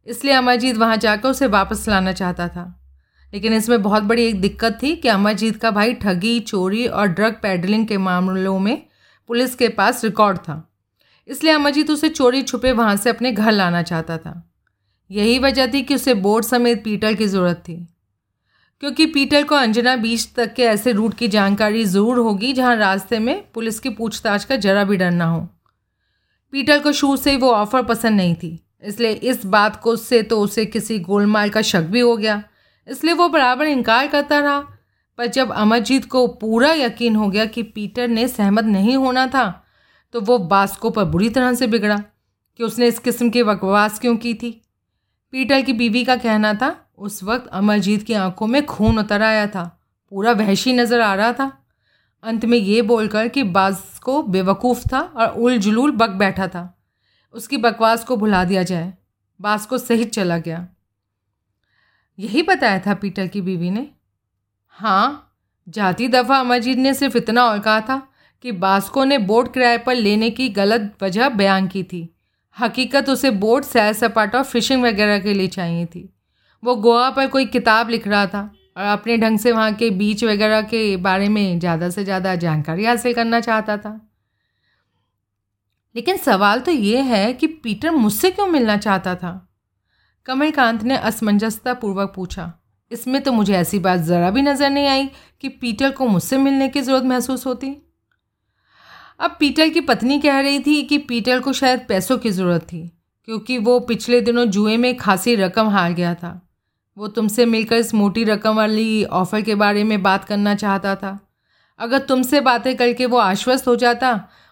इसलिए 0.07 0.33
अमरजीत 0.33 0.77
वहाँ 0.77 0.97
जाकर 0.97 1.29
उसे 1.29 1.47
वापस 1.47 1.87
लाना 1.89 2.11
चाहता 2.11 2.47
था। 2.47 2.65
लेकिन 3.33 3.53
इसमें 3.53 3.81
बहुत 3.81 4.03
बड़ी 4.03 4.25
एक 4.25 4.41
दिक्कत 4.41 4.77
थी 4.83 4.95
कि 4.95 5.07
अमरजीत 5.07 5.57
का 5.57 5.71
भाई 5.71 5.93
ठगी, 5.93 6.39
चोरी 6.39 6.85
और 6.87 7.07
ड्रग 7.07 7.39
पैडलिंग 7.43 7.87
के 7.87 7.97
मामलों 7.99 8.57
में 8.59 8.85
पुलिस 9.29 9.55
के 9.55 9.69
पास 9.71 10.03
रिकॉर्ड 10.03 10.37
था। 10.37 10.69
इसलिए 11.27 11.53
अमरजीत 11.53 11.89
उसे 11.89 12.09
चोरी 12.09 12.41
छुपे 12.41 12.71
वहाँ 12.71 12.95
से 12.95 13.09
अपने 13.09 13.31
घर 13.31 13.51
लाना 13.51 13.81
चाहता 13.81 14.17
था। 14.17 14.51
यही 15.11 15.39
वजह 15.39 15.67
थी 15.67 15.81
कि 15.81 15.95
उसे 15.95 16.13
बोर्ड 16.13 16.45
समेत 16.45 16.83
पीटल 16.83 17.15
की 17.15 17.27
ज़रूरत 17.27 17.63
थी। 17.69 17.87
क्योंकि 18.79 19.05
पीटल 19.05 19.43
को 19.43 19.55
अंजना 19.55 19.95
बीच 19.95 20.27
तक 20.35 20.53
के 20.53 20.63
ऐसे 20.63 20.91
रूट 20.91 21.13
की 21.13 21.27
जानकारी 21.27 21.85
ज़रूर 21.85 22.17
होगी 22.17 22.53
जहाँ 22.53 22.75
रास्ते 22.75 23.19
में 23.19 23.43
पुलिस 23.53 23.79
की 23.79 23.89
पूछताछ 23.89 24.45
का 24.45 24.55
जरा 24.55 24.83
भी 24.83 24.97
डर 24.97 25.11
ना 25.11 25.25
हो। 25.25 25.39
पीटल 26.51 26.79
को 26.79 26.91
शुरू 26.91 27.17
से 27.17 27.31
ही 27.31 27.37
वो 27.37 27.51
ऑफ़र 27.51 27.83
पसंद 27.83 28.17
नहीं 28.17 28.35
थी। 28.35 28.59
इसलिए 28.83 29.11
इस 29.11 29.45
बात 29.45 29.75
को 29.75 29.95
से 29.95 30.21
तो 30.23 30.39
उसे 30.39 30.65
किसी 30.65 30.99
गोलमाल 30.99 31.49
का 31.49 31.61
शक 31.61 31.81
भी 31.81 31.99
हो 31.99 32.17
गया। 32.17 32.43
इसलिए 32.87 33.13
वो 33.13 33.29
बराबर 33.29 33.65
इनकार 33.65 34.07
करता 34.07 34.39
रहा। 34.39 34.59
पर 35.19 35.27
जब 35.27 35.51
अमरजीत 35.51 36.05
को 36.05 36.27
पूरा 36.27 36.73
यकीन 36.73 37.15
हो 37.15 37.27
गया 37.29 37.45
कि 37.45 37.63
पीटर 37.63 38.07
ने 38.07 38.27
सहमत 38.27 38.63
नहीं 38.63 38.95
होना 38.97 39.27
था 39.27 39.62
तो 40.13 40.21
वो 40.21 40.37
बास्को 40.37 40.89
पर 40.89 41.03
बुरी 41.03 41.29
तरह 41.29 41.53
से 41.53 41.67
बिगड़ा 41.67 41.97
कि 42.59 42.63
उसने 42.63 42.87
इस 42.87 42.99
किस्म 42.99 43.29
की 43.29 43.43
बकवास 43.43 43.99
क्यों 43.99 44.15
की 44.17 44.33
थी। 44.33 44.51
पीटर 45.31 45.61
की 45.61 45.73
बीवी 45.73 46.03
का 46.05 46.15
कहना 46.15 46.53
था, 46.53 46.75
उस 46.97 47.23
वक्त 47.23 47.47
अमरजीत 47.47 48.03
की 48.03 48.13
आँखों 48.13 48.47
में 48.47 48.65
खून 48.65 48.99
उतर 48.99 49.21
आया 49.21 49.47
था, 49.47 49.63
पूरा 50.11 50.31
वहशी 50.31 50.73
नज़र 50.73 51.01
आ 51.01 51.13
रहा 51.15 51.33
था। 51.33 51.51
अंत 52.23 52.45
में 52.45 52.57
ये 52.57 52.81
बोलकर 52.81 53.27
कि 53.27 53.43
बास्को 53.43 54.21
बेवकूफ़ 54.23 54.87
था 54.93 54.99
और 54.99 55.27
उल 55.27 55.57
जुलूल 55.57 55.91
बक 55.91 56.09
बैठा 56.09 56.47
था। 56.47 56.83
उसकी 57.33 57.57
बकवास 57.57 58.03
को 58.03 58.17
भुला 58.17 58.43
दिया 58.43 58.63
जाए 58.63 58.93
बास्को 59.41 59.77
सही 59.77 60.03
चला 60.03 60.37
गया। 60.37 60.67
यही 62.19 62.41
बताया 62.41 62.79
था 62.79 62.93
पीटर 62.93 63.27
की 63.27 63.41
बीवी 63.41 63.71
ने। 63.71 63.87
हाँ 64.67 65.33
जाती 65.67 66.07
दफ़ा 66.07 66.39
अमरजीत 66.39 66.77
ने 66.77 66.93
सिर्फ़ 66.93 67.17
इतना 67.17 67.45
और 67.45 67.59
कहा 67.59 67.81
था 67.81 68.07
कि 68.43 68.51
बास्को 68.51 69.03
ने 69.03 69.17
बोट 69.17 69.53
किराए 69.53 69.77
पर 69.77 69.95
लेने 69.95 70.29
की 70.29 70.47
गलत 70.51 70.91
वजह 71.03 71.29
बयान 71.31 71.67
की 71.67 71.83
थी। 71.83 72.09
हकीकत 72.57 73.09
उसे 73.09 73.29
बोट 73.31 73.63
सैर 73.63 73.93
सपाटा 73.93 74.37
और 74.37 74.43
फिशिंग 74.43 74.83
वगैरह 74.83 75.19
के 75.19 75.33
लिए 75.33 75.47
चाहिए 75.47 75.85
थी। 75.85 76.09
वो 76.63 76.75
गोवा 76.75 77.09
पर 77.09 77.27
कोई 77.27 77.45
किताब 77.45 77.89
लिख 77.89 78.07
रहा 78.07 78.25
था 78.25 78.41
और 78.77 78.83
अपने 78.83 79.17
ढंग 79.17 79.39
से 79.39 79.51
वहाँ 79.51 79.73
के 79.73 79.89
बीच 79.91 80.23
वगैरह 80.23 80.61
के 80.61 80.95
बारे 80.97 81.29
में 81.29 81.59
ज़्यादा 81.59 81.89
से 81.89 82.03
ज़्यादा 82.03 82.35
जानकारी 82.35 82.85
हासिल 82.85 83.13
करना 83.13 83.39
चाहता 83.39 83.77
था। 83.77 83.99
लेकिन 85.95 86.17
सवाल 86.17 86.59
तो 86.59 86.71
ये 86.71 87.01
है 87.01 87.33
कि 87.33 87.47
पीटर 87.47 87.91
मुझसे 87.91 88.31
क्यों 88.31 88.47
मिलना 88.47 88.77
चाहता 88.77 89.15
था? 89.15 89.31
कमलकांत 90.25 90.83
ने 90.83 90.97
असमंजसता 90.97 91.73
पूर्वक 91.73 92.13
पूछा। 92.15 92.51
इसमें 92.91 93.21
तो 93.23 93.31
मुझे 93.31 93.53
ऐसी 93.53 93.79
बात 93.79 93.99
ज़रा 94.01 94.29
भी 94.31 94.41
नज़र 94.41 94.69
नहीं 94.69 94.87
आई 94.87 95.09
कि 95.41 95.49
पीटर 95.49 95.91
को 95.91 96.07
मुझसे 96.07 96.37
मिलने 96.37 96.69
की 96.69 96.81
ज़रूरत 96.81 97.03
महसूस 97.03 97.45
होती। 97.45 97.75
अब 99.19 99.35
पीटर 99.39 99.69
की 99.69 99.81
पत्नी 99.81 100.19
कह 100.19 100.39
रही 100.39 100.59
थी 100.59 100.81
कि 100.83 100.97
पीटर 100.99 101.39
को 101.39 101.53
शायद 101.53 101.85
पैसों 101.89 102.17
की 102.17 102.29
ज़रूरत 102.31 102.61
थी, 102.63 102.87
क्योंकि 103.27 103.57
वो 103.57 103.79
पिछले 103.81 104.21
दिनों 104.21 104.45
जुए 104.47 104.77
में 104.77 104.95
खासी 104.97 105.35
रकम 105.35 105.69
हार 105.69 105.93
गया 105.93 106.13
था। 106.15 106.39
वो 106.97 107.07
तुमसे 107.07 107.45
मिलकर 107.45 107.75
इस 107.75 107.93
मोटी 107.93 108.23
रकम 108.23 108.55
वाली 108.55 109.03
ऑफ़र 109.05 109.41
के 109.41 109.55
बारे 109.55 109.83
में 109.83 110.01
बात 110.03 110.25
करना 110.25 110.55
चाहता 110.55 110.95
था। 110.95 111.19
अगर 111.79 111.99
तुमसे 111.99 112.41
बातें 112.41 112.75
करके 112.75 113.05
वो 113.05 113.17
आश्वस्त 113.17 113.67
हो 113.67 113.75
जाता 113.75 114.09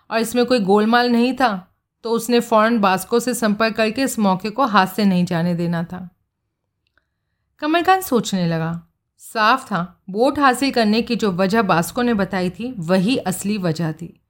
और 0.09 0.19
इसमें 0.19 0.45
कोई 0.45 0.59
गोलमाल 0.61 1.09
नहीं 1.09 1.33
था 1.33 1.67
तो 2.03 2.11
उसने 2.11 2.39
फ़ौरन 2.39 2.79
बास्को 2.79 3.19
से 3.19 3.33
संपर्क 3.33 3.75
करके 3.75 4.03
इस 4.03 4.17
मौके 4.19 4.49
को 4.49 4.65
हाथ 4.65 4.87
से 4.87 5.05
नहीं 5.05 5.25
जाने 5.25 5.53
देना 5.55 5.83
था। 5.83 6.09
कमलकांत 7.61 8.03
सोचने 8.03 8.47
लगा, 8.47 8.71
साफ़ 9.21 9.65
था, 9.65 10.01
वोट 10.09 10.39
हासिल 10.39 10.71
करने 10.71 11.01
की 11.01 11.15
जो 11.15 11.31
वजह 11.31 11.61
बास्को 11.61 12.01
ने 12.01 12.13
बताई 12.13 12.49
थी, 12.49 12.73
वही 12.79 13.17
असली 13.17 13.57
वजह 13.59 13.91
थी। 13.91 14.20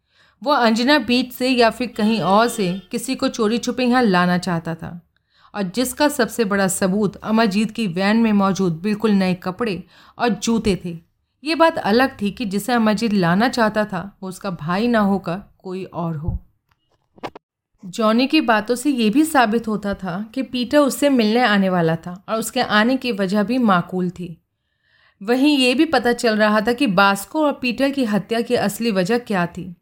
वो 0.44 0.52
अंजना 0.52 1.00
बीच 1.00 1.34
से 1.34 1.50
या 1.50 1.70
फिर 1.70 1.88
कहीं 1.88 2.22
और 2.22 2.48
से 2.48 2.82
किसी 2.92 3.16
को 3.16 3.28
चोरी 3.28 3.58
छुपे 3.58 3.84
यहाँ 3.84 4.04
लाना 4.04 4.38
चाहता 4.38 4.76
था। 4.76 5.08
और 5.56 5.64
जिसका 5.64 6.08
सबसे 6.08 6.46
बड़ा 6.46 6.68
सबूत 6.68 7.16
अमरजीत 7.16 7.72
की 7.72 7.88
वैन 7.88 8.18
में 8.18 8.34
मौजूद 8.34 8.74
बिल्कुल 8.74 9.12
नए 9.12 9.34
कपड़े 9.34 9.84
और 10.18 10.30
जूते 10.30 10.82
थे। 10.86 10.98
ये 11.44 11.56
बात 11.56 11.78
अलग 11.78 12.22
थी 12.22 12.32
कि 12.32 12.46
जिसे 12.46 12.74
अमरजीत 12.74 13.14
लाना 13.14 13.50
चाहता 13.50 13.86
था, 13.86 14.18
वो 14.24 14.30
उसका 14.30 14.50
भाई 14.50 14.88
ना 14.88 15.00
होकर 15.00 15.40
कोई 15.64 15.84
और 15.84 16.16
हो। 16.16 16.40
जॉनी 17.86 18.28
की 18.28 18.42
बातों 18.42 18.76
से 18.76 18.90
ये 18.90 19.10
भी 19.10 19.26
साबित 19.26 19.68
होता 19.68 19.94
था 19.94 20.26
कि 20.34 20.42
पीटर 20.42 20.78
उससे 20.78 21.10
मिलने 21.10 21.42
आने 21.42 21.70
वाला 21.70 21.96
था 21.96 22.24
और 22.30 22.36
उसके 22.36 22.62
आने 22.62 22.98
की 22.98 23.12
वजह 23.12 23.44
भी 23.44 23.58
माकूल 23.58 24.10
थी। 24.10 24.38
वहीं 25.24 25.58
ये 25.58 25.74
भी 25.74 25.86
पता 25.86 26.14
चल 26.14 26.38
रहा 26.38 26.62
था 26.62 26.74
कि 26.74 26.88
बास्को 26.88 27.46
और 27.46 27.54
पीटर 27.54 27.90
की 27.90 28.06
हत्या 28.06 28.42
की 28.42 28.56
असली 28.56 28.92
वजह 28.92 29.18
क्या 29.18 29.46
थी। 29.46 29.76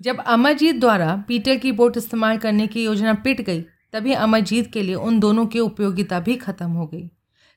जब 0.00 0.20
अमरजीत 0.22 0.76
द्वारा 0.76 1.14
पीटर 1.28 1.56
की 1.56 1.72
बोट 1.72 1.96
इस्तेमाल 1.96 2.36
करने 2.38 2.66
की 2.66 2.84
योजना 2.84 3.14
पिट 3.14 3.40
गई, 3.40 3.60
तभी 3.92 4.12
अमरजीत 4.14 4.72
के 4.72 4.82
लिए 4.82 4.94
उन 4.94 5.18
दोनों 5.20 5.46
की 5.46 5.60
उपयोगिता 5.60 6.20
भी 6.20 6.36
खत्म 6.36 6.70
हो 6.70 6.86
गई। 6.86 7.08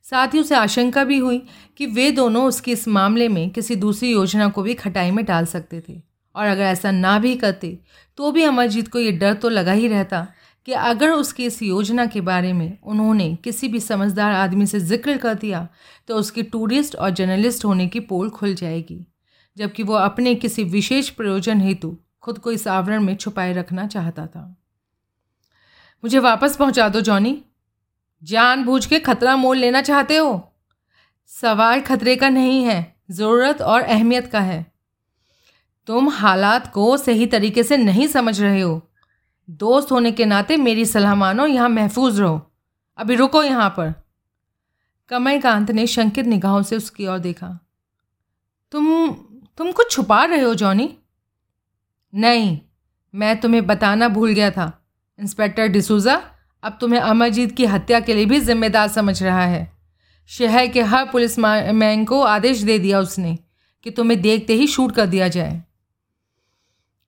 साथ 0.05 0.33
ही 0.33 0.39
उसे 0.39 0.55
आशंका 0.55 1.03
भी 1.03 1.17
हुई 1.17 1.41
कि 1.77 1.85
वे 1.85 2.09
दोनों 2.11 2.45
उसकी 2.45 2.71
इस 2.71 2.87
मामले 2.87 3.27
में 3.27 3.49
किसी 3.49 3.75
दूसरी 3.77 4.11
योजना 4.11 4.47
को 4.49 4.63
भी 4.63 4.73
खटाई 4.73 5.11
में 5.11 5.23
डाल 5.25 5.45
सकते 5.45 5.81
थे। 5.89 6.01
और 6.35 6.45
अगर 6.45 6.63
ऐसा 6.63 6.91
ना 6.91 7.17
भी 7.19 7.35
करते 7.35 7.77
तो 8.17 8.31
भी 8.31 8.43
अमरजीत 8.43 8.87
को 8.87 8.99
ये 8.99 9.11
डर 9.11 9.33
तो 9.33 9.49
लगा 9.49 9.71
ही 9.71 9.87
रहता 9.87 10.27
कि 10.67 10.71
अगर 10.71 11.11
उसकी 11.11 11.45
इस 11.45 11.61
योजना 11.63 12.05
के 12.05 12.21
बारे 12.21 12.53
में 12.53 12.77
उन्होंने 12.83 13.35
किसी 13.35 13.67
भी 13.67 13.79
समझदार 13.79 14.33
आदमी 14.33 14.65
से 14.65 14.79
ज़िक्र 14.79 15.17
कर 15.17 15.33
दिया 15.33 15.67
तो 16.07 16.15
उसकी 16.15 16.43
टूरिस्ट 16.43 16.95
और 16.95 17.09
जर्नलिस्ट 17.09 17.65
होने 17.65 17.87
की 17.87 17.99
पोल 17.99 18.29
खुल 18.29 18.53
जाएगी। 18.55 19.05
जबकि 19.57 19.83
वो 19.83 19.93
अपने 19.93 20.35
किसी 20.35 20.63
विशेष 20.63 21.09
प्रयोजन 21.09 21.61
हेतु 21.61 21.97
खुद 22.21 22.39
को 22.39 22.51
इस 22.51 22.67
आवरण 22.67 23.03
में 23.03 23.15
छुपाए 23.15 23.53
रखना 23.53 23.87
चाहता 23.87 24.27
था। 24.27 24.57
मुझे 26.03 26.19
वापस 26.19 26.55
पहुँचा 26.55 26.89
दो, 26.89 27.01
जॉनी। 27.01 27.45
जानबूझ 28.23 28.85
के 28.85 28.99
खतरा 28.99 29.35
मोल 29.35 29.57
लेना 29.57 29.81
चाहते 29.81 30.17
हो? 30.17 30.53
सवाल 31.27 31.81
खतरे 31.81 32.15
का 32.15 32.29
नहीं 32.29 32.63
है, 32.63 32.95
ज़रूरत 33.11 33.61
और 33.61 33.81
अहमियत 33.81 34.27
का 34.27 34.39
है। 34.39 34.71
तुम 35.87 36.09
हालात 36.09 36.71
को 36.71 36.97
सही 36.97 37.25
तरीके 37.25 37.63
से 37.63 37.77
नहीं 37.77 38.07
समझ 38.07 38.41
रहे 38.41 38.61
हो। 38.61 38.89
दोस्त 39.49 39.91
होने 39.91 40.11
के 40.11 40.25
नाते 40.25 40.57
मेरी 40.57 40.85
सलाह 40.85 41.15
मानो, 41.15 41.45
यहाँ 41.45 41.69
महफूज 41.69 42.19
रहो। 42.19 42.51
अभी 42.97 43.15
रुको 43.15 43.43
यहाँ 43.43 43.69
पर। 43.69 43.93
कमलकांत 45.09 45.71
ने 45.71 45.87
शंकित 45.87 46.25
निगाहों 46.25 46.61
से 46.61 46.77
उसकी 46.77 47.07
ओर 47.07 47.19
देखा। 47.19 47.59
तुम 48.71 49.11
तुम 49.57 49.71
कुछ 49.71 49.91
छुपा 49.91 50.23
रहे 50.23 50.41
हो, 50.41 50.55
जॉनी? 50.55 50.97
नहीं, 52.15 52.59
मैं 53.15 53.39
तुम्हें 53.39 53.67
बताना 53.67 54.07
भूल 54.07 54.31
गया 54.31 54.51
था। 54.51 54.85
इंस्पेक्टर 55.19 55.67
डिसूजा, 55.67 56.21
अब 56.63 56.77
तुम्हें 56.81 56.99
अमरजीत 56.99 57.55
की 57.55 57.65
हत्या 57.65 57.99
के 57.99 58.13
लिए 58.13 58.25
भी 58.25 58.39
जिम्मेदार 58.39 58.87
समझ 58.87 59.23
रहा 59.23 59.45
है। 59.45 59.77
शहर 60.27 60.67
के 60.67 60.81
हर 60.81 61.05
पुलिस 61.05 61.39
मैन 61.39 62.05
को 62.05 62.21
आदेश 62.21 62.61
दे 62.61 62.79
दिया 62.79 62.99
उसने 62.99 63.37
कि 63.83 63.91
तुम्हें 63.91 64.21
देखते 64.21 64.53
ही 64.53 64.67
शूट 64.67 64.91
कर 64.91 65.05
दिया 65.05 65.27
जाए। 65.27 65.63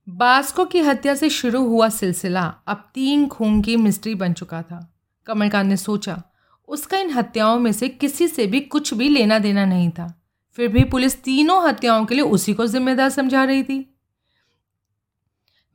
बास्को 0.08 0.64
की 0.64 0.80
हत्या 0.80 1.14
से 1.14 1.30
शुरू 1.30 1.68
हुआ 1.68 1.88
सिलसिला 1.88 2.54
अब 2.66 2.90
तीन 2.94 3.26
खून 3.26 3.62
की 3.62 3.76
मिस्ट्री 3.76 4.14
बन 4.14 4.32
चुका 4.32 4.62
था। 4.62 4.94
कमलकांत 5.26 5.68
ने 5.68 5.76
सोचा, 5.76 6.22
उसका 6.68 6.98
इन 6.98 7.10
हत्याओं 7.10 7.58
में 7.58 7.72
से 7.72 7.88
किसी 7.88 8.28
से 8.28 8.46
भी 8.46 8.60
कुछ 8.60 8.94
भी 8.94 9.08
लेना 9.08 9.38
देना 9.38 9.64
नहीं 9.64 9.90
था। 9.90 10.22
फिर 10.52 10.68
भी 10.68 10.84
पुलिस 10.84 11.22
तीनों 11.22 11.68
हत्याओं 11.68 12.04
के 12.04 12.14
लिए 12.14 12.24
उसी 12.24 12.54
को 12.54 12.66
जिम्मेदार 12.66 13.08
समझा 13.08 13.44
रही 13.44 13.62
थी। 13.62 13.93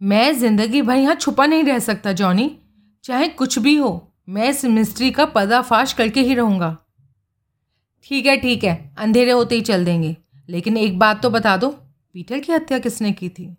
मैं 0.01 0.31
ज़िंदगी 0.33 0.81
भर 0.81 0.95
यहाँ 0.95 1.15
छुपा 1.15 1.45
नहीं 1.45 1.63
रह 1.63 1.79
सकता, 1.79 2.11
जॉनी। 2.13 2.51
चाहे 3.03 3.27
कुछ 3.29 3.57
भी 3.59 3.75
हो, 3.75 4.11
मैं 4.29 4.49
इस 4.49 4.63
मिस्ट्री 4.65 5.09
का 5.11 5.25
पर्दाफाश 5.27 5.93
करके 5.93 6.21
ही 6.21 6.33
रहूँगा। 6.33 6.75
ठीक 8.05 8.25
है 8.25 8.35
ठीक 8.37 8.63
है, 8.63 8.93
अंधेरे 8.97 9.31
होते 9.31 9.55
ही 9.55 9.61
चल 9.61 9.85
देंगे। 9.85 10.15
लेकिन 10.49 10.77
एक 10.77 10.99
बात 10.99 11.21
तो 11.21 11.29
बता 11.29 11.55
दो, 11.57 11.69
पीटर 12.15 12.39
की 12.39 12.51
हत्या 12.51 12.79
किसने 12.79 13.11
की 13.11 13.29
थी? 13.29 13.55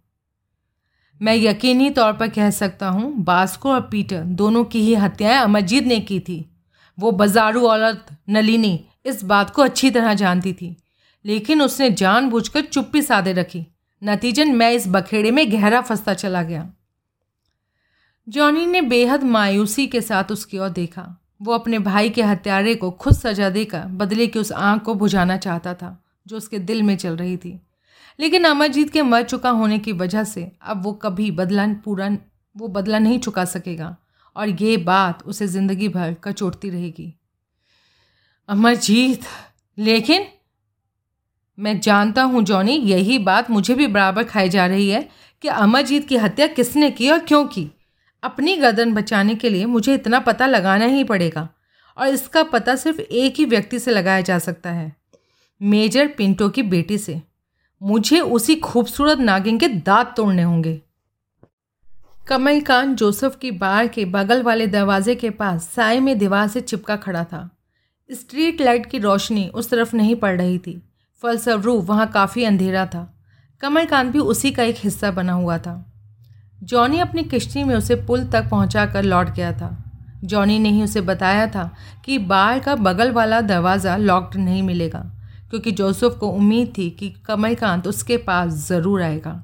मैं 1.20 1.34
यकीनी 1.36 1.90
तौर 1.90 2.12
पर 2.12 2.28
कह 2.28 2.50
सकता 2.50 2.88
हूँ, 2.88 3.12
बास्को 3.14 3.72
और 3.72 3.80
पीटर 3.82 4.22
दोनों 4.22 4.64
की 4.64 4.80
ही 4.80 4.94
हत्याएँ 4.94 5.38
अमरजीत 5.38 5.84
ने 5.84 5.98
की 6.00 6.20
थी। 6.20 6.44
वो 6.98 7.10
बाजारू 7.12 7.66
औरत 7.66 8.06
नलिनी 8.28 8.78
इस 9.06 9.22
बात 9.24 9.50
को 9.50 9.62
अच्छी 9.62 9.90
तरह 9.90 10.14
जानती 10.14 10.52
थी, 10.52 10.76
लेकिन 11.24 11.62
उसने 11.62 11.90
जानबूझकर 11.90 12.60
चुप्पी 12.62 13.02
साधे 13.02 13.32
रखी। 13.32 13.64
नतीजन, 14.02 14.54
मैं 14.54 14.72
इस 14.72 14.88
बखेड़े 14.88 15.30
में 15.30 15.52
गहरा 15.52 15.80
फंसता 15.80 16.14
चला 16.14 16.42
गया। 16.42 16.72
जॉनी 18.28 18.66
ने 18.66 18.80
बेहद 18.80 19.22
मायूसी 19.22 19.86
के 19.86 20.00
साथ 20.00 20.32
उसकी 20.32 20.58
ओर 20.58 20.68
देखा। 20.68 21.16
वो 21.42 21.52
अपने 21.52 21.78
भाई 21.78 22.10
के 22.10 22.22
हत्यारे 22.22 22.74
को 22.74 22.90
खुद 22.90 23.14
सजा 23.14 23.50
देकर 23.50 23.84
बदले 23.84 24.26
की 24.26 24.38
उस 24.38 24.52
आँख 24.52 24.82
को 24.82 24.94
बुझाना 24.94 25.36
चाहता 25.36 25.74
था, 25.74 26.04
जो 26.26 26.36
उसके 26.36 26.58
दिल 26.58 26.82
में 26.82 26.96
चल 26.96 27.16
रही 27.16 27.36
थी। 27.36 27.60
लेकिन 28.18 28.44
अमरजीत 28.44 28.90
के 28.90 29.02
मर 29.02 29.22
चुका 29.22 29.50
होने 29.50 29.78
की 29.78 29.92
वजह 29.92 30.24
से 30.24 30.50
अब 30.62 30.82
वो 30.82 30.92
कभी 30.92 31.30
बदला 31.30 31.66
पूरा, 31.84 32.16
वो 32.56 32.68
बदला 32.68 32.98
नहीं 32.98 33.18
चुका 33.18 33.44
सकेगा, 33.44 33.96
और 34.36 34.48
ये 34.48 34.76
बात 34.76 35.22
उसे 35.22 35.46
ज़िंदगी 35.46 35.88
भर 35.88 36.14
कचोटती 36.24 36.70
रहेगी। 36.70 37.14
अमरजीत, 38.48 39.20
लेकिन 39.78 40.26
मैं 41.60 41.78
जानता 41.80 42.22
हूँ, 42.22 42.42
जॉनी, 42.42 42.72
यही 42.72 43.18
बात 43.18 43.50
मुझे 43.50 43.74
भी 43.74 43.86
बराबर 43.86 44.24
खाई 44.24 44.48
जा 44.48 44.66
रही 44.66 44.88
है 44.88 45.08
कि 45.44 45.48
अमरजीत 45.48 46.06
की 46.08 46.16
हत्या 46.16 46.46
किसने 46.46 46.90
की 46.90 47.10
और 47.10 47.18
क्यों 47.18 47.44
की। 47.46 47.70
अपनी 48.22 48.56
गर्दन 48.56 48.92
बचाने 48.94 49.34
के 49.34 49.50
लिए 49.50 49.66
मुझे 49.66 49.94
इतना 49.94 50.20
पता 50.20 50.46
लगाना 50.46 50.84
ही 50.84 51.04
पड़ेगा, 51.04 51.48
और 51.96 52.08
इसका 52.08 52.42
पता 52.42 52.76
सिर्फ़ 52.76 53.00
एक 53.00 53.34
ही 53.38 53.44
व्यक्ति 53.44 53.78
से 53.78 53.90
लगाया 53.90 54.20
जा 54.20 54.38
सकता 54.38 54.70
है, 54.70 54.92
मेजर 55.60 56.06
पिंटो 56.08 56.48
की 56.48 56.62
बेटी 56.64 56.98
से। 56.98 57.20
मुझे 57.80 58.20
उसी 58.20 58.56
खूबसूरत 58.56 59.18
नागिन 59.18 59.58
के 59.58 59.68
दांत 59.68 60.12
तोड़ने 60.16 60.42
होंगे। 60.42 60.80
कमलकांत 62.28 62.96
जोसेफ 62.98 63.36
की 63.36 63.50
बार 63.52 63.88
के 63.88 64.04
बगल 64.04 64.42
वाले 64.42 64.66
दरवाजे 64.66 65.14
के 65.14 65.30
पास 65.30 65.68
साय 65.68 66.00
में 66.00 66.18
दीवार 66.18 66.48
से 66.48 66.60
चिपका 66.60 66.96
खड़ा 66.96 67.24
था। 67.24 67.48
स्ट्रीट 68.10 68.60
लाइट 68.60 68.86
की 68.86 68.98
रोशनी 68.98 69.48
उस 69.48 69.70
तरफ़ 69.70 69.96
नहीं 69.96 70.16
पड़ 70.16 70.36
रही 70.36 70.58
थी। 70.58 70.82
फलस्वरूप 71.22 71.84
वहाँ 71.84 72.06
काफ़ी 72.10 72.44
अंधेरा 72.44 72.84
था। 72.86 73.06
कमलकांत 73.62 74.12
भी 74.12 74.18
उसी 74.20 74.50
का 74.50 74.62
एक 74.62 74.76
हिस्सा 74.78 75.10
बना 75.10 75.32
हुआ 75.32 75.58
था। 75.58 75.84
जॉनी 76.62 76.98
अपनी 77.00 77.22
किश्ती 77.24 77.64
में 77.64 77.74
उसे 77.76 77.94
पुल 77.96 78.24
तक 78.24 78.48
पहुँचा 78.50 78.86
कर 78.86 79.02
लौट 79.04 79.30
गया 79.30 79.52
था। 79.52 79.76
जॉनी 80.24 80.58
ने 80.58 80.68
ही 80.68 80.82
उसे 80.82 81.00
बताया 81.02 81.46
था 81.46 81.70
कि 82.04 82.18
बार 82.20 82.58
का 82.58 82.74
बगल 82.76 83.10
वाला 83.12 83.40
दरवाज़ा 83.42 83.96
लॉक्ड 83.96 84.36
नहीं 84.36 84.62
मिलेगा, 84.62 85.00
क्योंकि 85.50 85.70
जोसेफ 85.72 86.16
को 86.20 86.28
उम्मीद 86.28 86.72
थी 86.78 86.88
कि 86.90 87.08
कमलकांत 87.26 87.86
उसके 87.86 88.16
पास 88.18 88.52
ज़रूर 88.68 89.02
आएगा। 89.02 89.42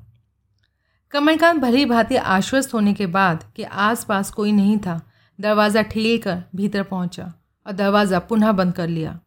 कमलकांत 1.12 1.61
भली 1.61 1.85
भांति 1.85 2.17
आश्वस्त 2.17 2.75
होने 2.75 2.93
के 2.95 3.07
बाद 3.09 3.45
कि 3.57 3.62
आसपास 3.62 4.31
कोई 4.31 4.53
नहीं 4.53 4.79
था, 4.79 5.01
दरवाज़ा 5.39 5.83
ठेल 5.85 6.19
कर 6.19 6.43
भीतर 6.57 6.83
पहुँचा 6.85 7.33
और 7.67 7.73
दरवाज़ा 7.75 8.19
पुनः 8.21 8.53
बंद 8.53 8.75
कर 8.75 8.89
लिया। 8.89 9.19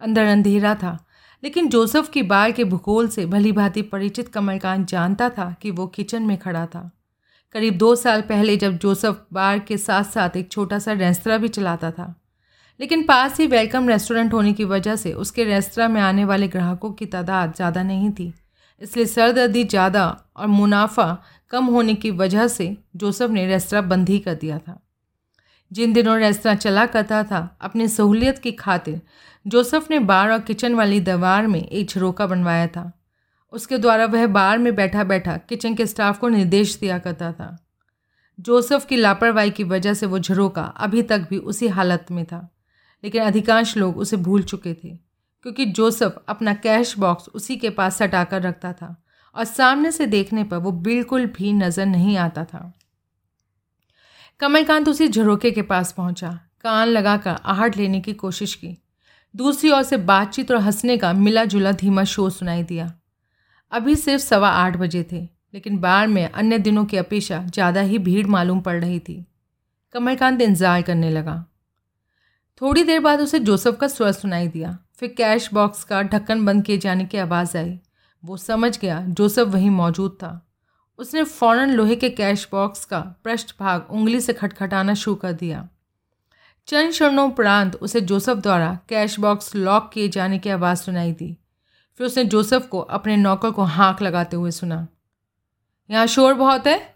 अंदर 0.00 0.26
अंधेरा 0.26 0.74
था 0.74 0.98
लेकिन 1.44 1.68
जोसेफ 1.68 2.08
की 2.08 2.22
बार 2.22 2.52
के 2.52 2.64
भूगोल 2.64 3.08
से 3.08 3.24
भली 3.26 3.52
भांति 3.52 3.82
परिचित 3.82 4.28
कमलकांत 4.28 4.86
जानता 4.88 5.28
था 5.28 5.54
कि 5.62 5.70
वो 5.70 5.86
किचन 5.86 6.22
में 6.22 6.36
खड़ा 6.38 6.64
था। 6.66 6.90
करीब 7.54 7.76
दो 7.78 7.94
साल 7.94 8.22
पहले 8.22 8.56
जब 8.56 8.78
जोसेफ 8.78 9.20
बार 9.32 9.58
के 9.58 9.76
साथ 9.78 10.04
साथ 10.04 10.36
एक 10.36 10.50
छोटा 10.52 10.78
सा 10.78 10.92
रेस्तरा 10.92 11.36
भी 11.38 11.48
चलाता 11.48 11.90
था। 11.90 12.14
लेकिन 12.80 13.02
पास 13.02 13.38
ही 13.40 13.46
वेलकम 13.46 13.88
रेस्टोरेंट 13.88 14.32
होने 14.32 14.52
की 14.52 14.64
वजह 14.64 14.96
से 14.96 15.12
उसके 15.12 15.44
रेस्तरा 15.44 15.88
में 15.88 16.00
आने 16.00 16.24
वाले 16.24 16.48
ग्राहकों 16.48 16.90
की 16.92 17.06
तादाद 17.06 17.54
ज़्यादा 17.54 17.82
नहीं 17.82 18.10
थी। 18.10 18.32
इसलिए 18.80 19.06
सरदर्दी 19.06 19.64
ज़्यादा 19.64 20.06
और 20.36 20.46
मुनाफा 20.46 21.06
कम 21.50 21.64
होने 21.64 21.94
की 21.94 22.10
वजह 22.12 22.48
से 22.48 22.76
जोसेफ 22.96 23.30
ने 23.30 23.46
रेस्तरा 23.46 23.80
बंद 23.82 24.08
ही 24.08 24.18
कर 24.18 24.34
दिया 24.34 24.58
था। 24.58 24.80
जिन 25.70 25.92
दिनों 25.92 26.18
रेस्तरा 26.18 26.54
चला 26.54 26.86
करता 26.86 27.22
था, 27.22 27.56
अपनी 27.60 27.88
सहूलियत 27.88 28.38
की 28.38 28.52
खातिर 28.52 29.00
जोसेफ 29.46 29.90
ने 29.90 29.98
बार 30.00 30.30
और 30.30 30.40
किचन 30.40 30.74
वाली 30.74 31.00
दीवार 31.00 31.46
में 31.46 31.60
एक 31.60 31.88
झरोका 31.88 32.26
बनवाया 32.26 32.66
था। 32.66 32.90
उसके 33.52 33.78
द्वारा 33.78 34.04
वह 34.06 34.26
बार 34.26 34.58
में 34.58 34.74
बैठा 34.74 35.04
बैठा 35.04 35.36
किचन 35.38 35.74
के 35.74 35.86
स्टाफ 35.86 36.18
को 36.18 36.28
निर्देश 36.28 36.76
दिया 36.76 36.98
करता 36.98 37.32
था। 37.32 37.56
जोसेफ 38.38 38.84
की 38.86 38.96
लापरवाही 38.96 39.50
की 39.50 39.64
वजह 39.64 39.94
से 39.94 40.06
वो 40.06 40.18
झरोका 40.18 40.62
अभी 40.62 41.02
तक 41.02 41.26
भी 41.30 41.38
उसी 41.38 41.68
हालत 41.68 42.06
में 42.10 42.24
था, 42.24 42.48
लेकिन 43.04 43.22
अधिकांश 43.22 43.76
लोग 43.76 43.98
उसे 43.98 44.16
भूल 44.16 44.42
चुके 44.42 44.72
थे, 44.74 44.88
क्योंकि 45.44 45.66
जोसेफ 45.66 46.16
अपना 46.28 46.54
कैश 46.54 46.96
बॉक्स 46.98 47.28
उसी 47.28 47.56
के 47.56 47.70
पास 47.70 47.98
सटाकर 47.98 48.42
रखता 48.42 48.72
था 48.72 48.96
और 49.36 49.44
सामने 49.44 49.90
से 49.92 50.06
देखने 50.06 50.44
पर 50.44 50.56
वो 50.56 50.72
बिल्कुल 50.72 51.26
भी 51.28 51.52
नज़र 51.52 51.86
नहीं 51.86 52.16
आता 52.16 52.44
था। 52.44 52.72
कमलकांत 54.40 54.88
उसी 54.88 55.08
झरोके 55.08 55.50
के 55.50 55.62
पास 55.62 55.92
पहुँचा, 55.92 56.38
कान 56.62 56.88
लगाकर 56.88 57.36
आहट 57.44 57.76
लेने 57.76 58.00
की 58.00 58.12
कोशिश 58.14 58.54
की। 58.54 58.76
दूसरी 59.34 59.70
ओर 59.70 59.82
से 59.82 59.96
बातचीत 59.98 60.50
और 60.50 60.56
हंसने 60.56 60.96
का 60.96 61.12
मिला 61.12 61.44
जुला 61.44 61.72
धीमा 61.72 62.04
शोर 62.04 62.30
सुनाई 62.30 62.62
दिया। 62.62 62.92
अभी 63.72 63.94
सिर्फ़ 63.96 64.22
सवा 64.22 64.48
आठ 64.48 64.76
बजे 64.76 65.02
थे, 65.12 65.22
लेकिन 65.54 65.78
बार 65.78 66.06
में 66.06 66.28
अन्य 66.28 66.58
दिनों 66.58 66.84
की 66.84 66.96
अपेक्षा 66.96 67.42
ज़्यादा 67.44 67.80
ही 67.80 67.98
भीड़ 68.00 68.26
मालूम 68.26 68.60
पड़ 68.60 68.80
रही 68.80 68.98
थी। 68.98 69.24
कमलकांत 69.94 70.40
इंतज़ार 70.40 70.82
करने 70.82 71.10
लगा। 71.10 71.44
थोड़ी 72.60 72.84
देर 72.84 73.00
बाद 73.00 73.20
उसे 73.20 73.38
जोसेफ 73.40 73.76
का 73.76 73.88
स्वर 73.88 74.12
सुनाई 74.12 74.48
दिया। 74.48 74.76
फिर 74.96 75.14
कैश 75.18 75.48
बॉक्स 75.54 75.84
का 75.84 76.02
ढक्कन 76.02 76.44
बंद 76.44 76.64
किए 76.64 76.78
जाने 76.78 77.04
की 77.04 77.18
आवाज़ 77.18 77.56
आई। 77.56 77.78
वो 78.22 78.36
समझ 78.36 78.78
गया 78.78 79.00
जोसेफ 79.08 79.48
वहीं 79.48 79.70
मौजूद 79.70 80.12
था। 80.12 80.40
उसने 80.98 81.22
फ़ौरन 81.24 81.70
लोहे 81.70 81.96
के 81.96 82.10
कैश 82.10 82.48
बॉक्स 82.52 82.84
का 82.84 83.00
पृष्ठ 83.24 83.54
भाग 83.60 83.86
उंगली 83.90 84.20
से 84.20 84.32
खटखटाना 84.32 84.94
शुरू 84.94 85.14
कर 85.16 85.32
दिया। 85.32 85.68
चंद 86.68 86.90
क्षणों 86.90 87.30
उपरांत 87.30 87.76
उसे 87.76 88.00
जोसेफ 88.00 88.36
द्वारा 88.36 88.78
कैश 88.88 89.20
बॉक्स 89.20 89.54
लॉक 89.56 89.90
किए 89.94 90.08
जाने 90.08 90.38
की 90.38 90.50
आवाज़ 90.50 90.78
सुनाई 90.78 91.12
दी। 91.12 91.38
फिर 91.98 92.06
उसने 92.06 92.24
जोसेफ 92.24 92.66
को 92.66 92.80
अपने 92.80 93.16
नौकर 93.16 93.50
को 93.50 93.62
हाँक 93.62 94.02
लगाते 94.02 94.36
हुए 94.36 94.50
सुना। 94.50 94.88
यहाँ 95.90 96.06
शोर 96.06 96.34
बहुत 96.34 96.66
है। 96.66 96.94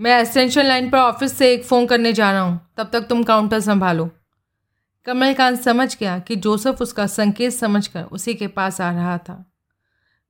मैं 0.00 0.20
एसेंशियल 0.20 0.66
लाइन 0.66 0.90
पर 0.90 0.98
ऑफ़िस 0.98 1.32
से 1.32 1.52
एक 1.52 1.64
फ़ोन 1.64 1.86
करने 1.86 2.12
जा 2.12 2.32
रहा 2.32 2.40
हूँ। 2.40 2.60
तब 2.76 2.90
तक 2.92 3.00
तुम 3.00 3.22
काउंटर 3.22 3.60
संभालो। 3.60 4.10
कमलकांत 5.06 5.60
समझ 5.60 5.96
गया 5.98 6.18
कि 6.18 6.36
जोसेफ 6.36 6.82
उसका 6.82 7.06
संकेत 7.06 7.52
समझकर 7.52 8.02
उसी 8.02 8.34
के 8.34 8.46
पास 8.46 8.80
आ 8.80 8.90
रहा 8.92 9.18
था। 9.18 9.52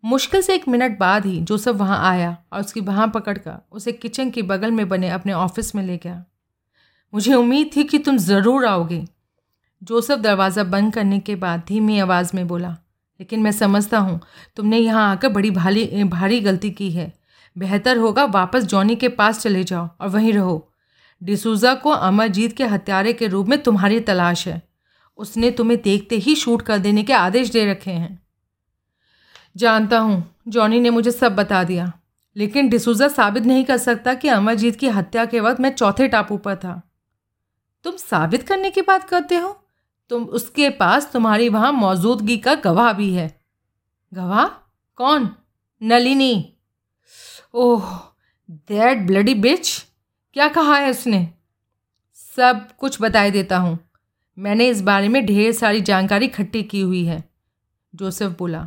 मुश्किल 0.04 0.42
से 0.42 0.54
एक 0.54 0.68
मिनट 0.68 0.98
बाद 0.98 1.26
ही 1.26 1.40
जोसेफ 1.40 1.74
वहाँ 1.74 2.10
आया 2.10 2.36
और 2.52 2.60
उसकी 2.60 2.80
वहाँ 2.80 3.08
पकड़कर 3.08 3.58
उसे 3.72 3.92
किचन 3.92 4.30
के 4.30 4.42
बगल 4.42 4.70
में 4.70 4.88
बने 4.88 5.08
अपने 5.08 5.32
ऑफ़िस 5.32 5.74
में 5.74 5.82
ले 5.82 5.96
गया। 5.96 6.24
मुझे 7.14 7.35
उम्मीद 7.35 7.70
थी 7.77 7.83
कि 7.85 7.98
तुम 7.98 8.16
ज़रूर 8.18 8.64
आओगे। 8.66 9.05
जोसेफ 9.83 10.18
दरवाज़ा 10.18 10.62
बंद 10.64 10.92
करने 10.94 11.18
के 11.18 11.35
बाद 11.37 11.62
धीमी 11.68 11.98
आवाज़ 11.98 12.31
में 12.35 12.46
बोला, 12.48 12.70
लेकिन 13.20 13.42
मैं 13.42 13.53
समझता 13.53 13.98
हूँ, 13.98 14.20
तुमने 14.57 14.79
यहाँ 14.79 15.11
आकर 15.11 15.29
बड़ी 15.29 15.50
भारी 15.50 16.05
भारी 16.05 16.40
गलती 16.40 16.70
की 16.70 16.90
है। 16.90 17.12
बेहतर 17.57 17.98
होगा 17.98 18.24
वापस 18.27 18.64
जॉनी 18.64 18.96
के 18.96 19.09
पास 19.11 19.40
चले 19.40 19.62
जाओ 19.64 19.88
और 20.00 20.09
वहीं 20.09 20.33
रहो। 20.33 20.57
डिसूज़ा 21.22 21.74
को 21.74 21.90
अमरजीत 21.90 22.57
के 22.57 22.64
हत्यारे 22.66 23.12
के 23.12 23.27
रूप 23.27 23.48
में 23.48 23.62
तुम्हारी 23.62 24.00
तलाश 24.03 24.46
है। 24.48 24.61
उसने 25.18 25.50
तुम्हें 25.50 25.81
देखते 25.83 26.16
ही 26.16 26.35
शूट 26.37 26.62
कर 26.62 26.79
देने 26.79 27.03
के 27.03 27.12
आदेश 27.12 27.50
दे 27.50 27.64
रखे 27.66 27.90
हैं। 27.90 28.18
जानता 29.57 29.98
हूँ, 29.98 30.24
जॉनी 30.48 30.81
ने 30.81 30.90
मुझे 30.90 31.11
सब 31.11 31.37
बता 31.37 31.62
दिया, 31.64 31.92
लेकिन 32.37 32.68
डिसूज़ा 32.68 33.09
साबित 33.11 33.44
नहीं 33.44 33.64
कर 33.64 33.77
सकता 33.79 34.14
कि 34.14 34.29
अमरजीत 34.31 34.77
की 34.77 34.88
हत्या 34.88 35.24
के 35.27 35.40
वक्त 35.40 35.61
मैं 35.61 35.74
चौथे 35.74 36.09
टापू 36.09 36.37
पर 36.38 36.57
था। 36.57 36.81
तुम 37.84 37.96
साबित 37.96 38.42
करने 38.42 38.70
की 38.70 38.82
बात 38.82 39.08
करते 39.08 39.36
हो? 39.36 39.56
तुम 40.10 40.24
उसके 40.30 40.68
पास 40.72 41.10
तुम्हारी 41.12 41.48
वहाँ 41.48 41.72
मौजूदगी 41.72 42.36
का 42.38 42.54
गवाह 42.54 42.92
भी 42.92 43.12
है। 43.14 43.28
गवाह? 44.12 44.46
कौन? 44.98 45.28
Nalini. 45.80 46.56
Oh 47.54 47.90
that 48.48 49.06
bloody 49.06 49.34
bitch 49.36 49.78
क्या 50.36 50.48
कहा 50.50 50.76
है 50.76 50.90
उसने? 50.90 51.28
सब 52.38 52.68
कुछ 52.78 53.00
बताए 53.02 53.30
देता 53.30 53.58
हूँ। 53.58 53.78
मैंने 54.38 54.68
इस 54.68 54.80
बारे 54.82 55.08
में 55.08 55.24
ढेर 55.26 55.52
सारी 55.52 55.80
जानकारी 55.82 56.26
इकट्ठी 56.26 56.62
की 56.62 56.80
हुई 56.80 57.04
है, 57.04 57.22
जोसेफ 57.92 58.36
बोला। 58.38 58.66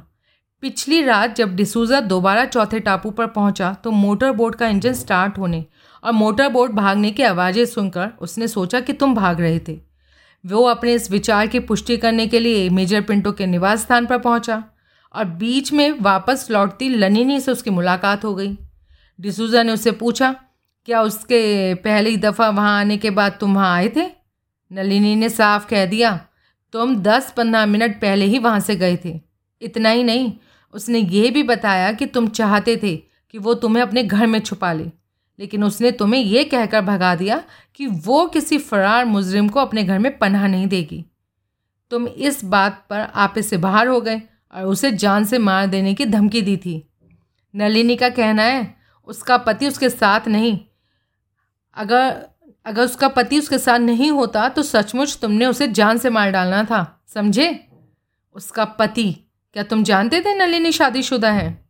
पिछली 0.63 1.01
रात 1.03 1.36
जब 1.36 1.56
डिसूज़ा 1.56 1.99
दोबारा 2.01 2.45
चौथे 2.45 2.80
टापू 2.80 3.12
पर 3.12 3.27
पहुँचा 3.30 3.73
तो 3.84 3.91
मोटर 3.91 4.32
बोट 4.32 4.56
का 4.56 4.67
इंजन 4.67 4.93
स्टार्ट 4.93 5.38
होने 5.38 5.65
और 6.04 6.12
मोटर 6.12 6.50
बोट 6.50 6.72
भागने 6.72 7.12
की 7.12 7.24
आवाज़ें 7.24 7.66
सुनकर 7.66 8.10
उसने 8.22 8.48
सोचा 8.48 8.80
कि 8.80 8.94
तुम 8.94 9.16
भाग 9.16 9.42
रहे 9.42 9.60
थे। 9.60 9.78
वो 10.44 10.64
अपने 10.66 10.94
इस 10.94 11.10
विचार 11.12 11.48
की 11.48 11.60
पुष्टि 11.60 11.98
करने 11.98 12.28
के 12.28 12.40
लिए 12.40 12.70
मेजर 12.70 13.02
पिंटो 13.02 13.32
के 13.32 13.46
निवास 13.46 13.82
स्थान 13.82 14.06
पर 14.06 14.18
पहुँचा 14.20 14.64
और 15.16 15.26
बीच 15.26 15.72
में 15.74 16.00
वापस 16.02 16.48
लौटती 16.52 16.90
लनीनी 16.90 17.40
से 17.40 17.52
उसकी 17.52 17.70
मुलाकात 17.70 18.26
हो 18.26 18.34
गई। 18.36 18.58
डिसूजा 19.20 19.64
ने 19.64 19.74
उससे 19.74 19.92
पूछा, 19.94 20.32
क्या 20.88 21.02
उसके 21.02 21.74
पहली 21.76 22.16
दफ़ा 22.18 22.50
वहाँ 22.50 22.80
आने 22.80 22.98
के 22.98 23.10
बाद 23.10 23.38
तुम 23.40 23.56
वहाँ 23.56 23.74
आए 23.76 23.88
थे? 23.88 24.06
नलिनी 24.72 25.16
ने 25.16 25.30
साफ़ 25.30 25.68
कह 25.68 25.86
दिया, 25.86 26.16
तुम 26.74 26.96
दस 26.96 27.34
पंद्रह 27.38 27.66
मिनट 27.66 28.00
पहले 28.02 28.26
ही 28.26 28.40
वहाँ 28.40 28.60
से 28.60 28.76
गए 28.76 28.98
थे। 29.06 29.20
इतना 29.62 29.90
ही 29.90 30.04
नहीं, 30.04 30.32
उसने 30.74 31.00
ये 31.00 31.30
भी 31.30 31.44
बताया 31.44 31.92
कि 31.92 32.06
तुम 32.06 32.28
चाहते 32.30 32.76
थे 32.78 32.96
कि 32.96 33.38
वो 33.38 33.54
तुम्हें 33.54 33.84
अपने 33.84 34.04
घर 34.04 34.26
में 34.28 34.40
छुपा 34.40 34.72
ले। 34.74 34.86
लेकिन 35.39 35.63
उसने 35.63 35.91
तुम्हें 35.91 36.21
यह 36.21 36.43
कहकर 36.43 36.82
भगा 36.82 37.15
दिया 37.15 37.43
कि 37.76 37.88
वो 37.88 38.26
किसी 38.28 38.58
फरार 38.58 39.06
मुजरिम 39.06 39.50
को 39.50 39.60
अपने 39.60 39.84
घर 39.84 40.00
में 40.00 40.17
पनाह 40.17 40.47
नहीं 40.47 40.67
देगी। 40.67 41.06
तुम 41.91 42.08
इस 42.08 42.43
बात 42.45 42.86
पर 42.89 43.00
आपे 43.00 43.41
से 43.41 43.58
बाहर 43.58 43.88
हो 43.88 44.02
गए 44.02 44.21
और 44.54 44.63
उसे 44.63 44.91
जान 44.91 45.26
से 45.26 45.38
मार 45.38 45.67
देने 45.67 45.93
की 45.93 46.06
धमकी 46.06 46.41
दी 46.41 46.58
थी। 46.58 46.89
नलिनी 47.56 47.95
का 47.95 48.10
कहना 48.10 48.43
है, 48.43 48.76
उसका 49.08 49.38
पति 49.38 49.67
उसके 49.67 49.89
साथ 49.89 50.28
नहीं। 50.28 50.60
अगर 51.73 52.26
अगर 52.65 52.84
उसका 52.84 53.08
पति 53.08 53.39
उसके 53.39 53.58
साथ 53.58 53.80
नहीं 53.80 54.12
होता 54.12 54.50
तो 54.50 54.63
सचमुच 54.63 55.17
तुमने 55.21 55.45
उसे 55.45 55.67
जान 55.67 55.97
से 55.97 56.10
मार 56.10 56.32
डालना 56.32 56.63
था, 56.63 57.04
समझे? 57.08 57.67
उसका 58.36 58.65
पति, 58.65 59.12
क्या 59.54 59.63
तुम 59.63 59.84
जानते 59.84 60.21
थे 60.21 60.34
नलिनी 60.36 60.71
शादीशुदा 60.71 61.32
है? 61.32 61.65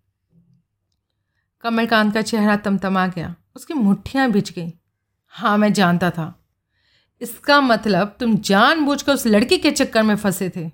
कमलकांत 1.62 2.14
का 2.14 2.22
चेहरा 2.22 2.56
तमतमा 2.56 3.08
गया। 3.08 3.36
उसकी 3.58 3.74
मुठ्ठियाँ 3.74 4.30
बिछ 4.32 4.52
गई। 4.54 4.72
हाँ 5.34 5.58
मैं 5.58 5.72
जानता 5.74 6.10
था। 6.10 6.34
इसका 7.22 7.60
मतलब 7.62 8.16
तुम 8.20 8.36
जानबूझकर 8.40 9.14
उस 9.14 9.26
लड़की 9.28 9.58
के 9.58 9.70
चक्कर 9.72 10.04
में 10.04 10.16
फंसे 10.16 10.50
थे। 10.50 10.68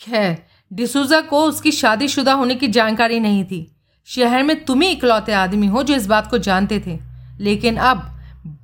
खैर, 0.00 0.36
डिसूजा 0.70 1.20
को 1.20 1.42
उसकी 1.44 1.72
शादीशुदा 1.72 2.32
होने 2.32 2.54
की 2.54 2.68
जानकारी 2.68 3.18
नहीं 3.20 3.44
थी। 3.44 3.66
शहर 4.08 4.42
में 4.42 4.64
तुम 4.64 4.80
ही 4.82 4.88
इकलौते 4.88 5.32
आदमी 5.34 5.66
हो 5.66 5.82
जो 5.82 5.94
इस 5.94 6.06
बात 6.06 6.30
को 6.30 6.38
जानते 6.38 6.78
थे। 6.86 6.98
लेकिन 7.40 7.76
अब 7.78 8.08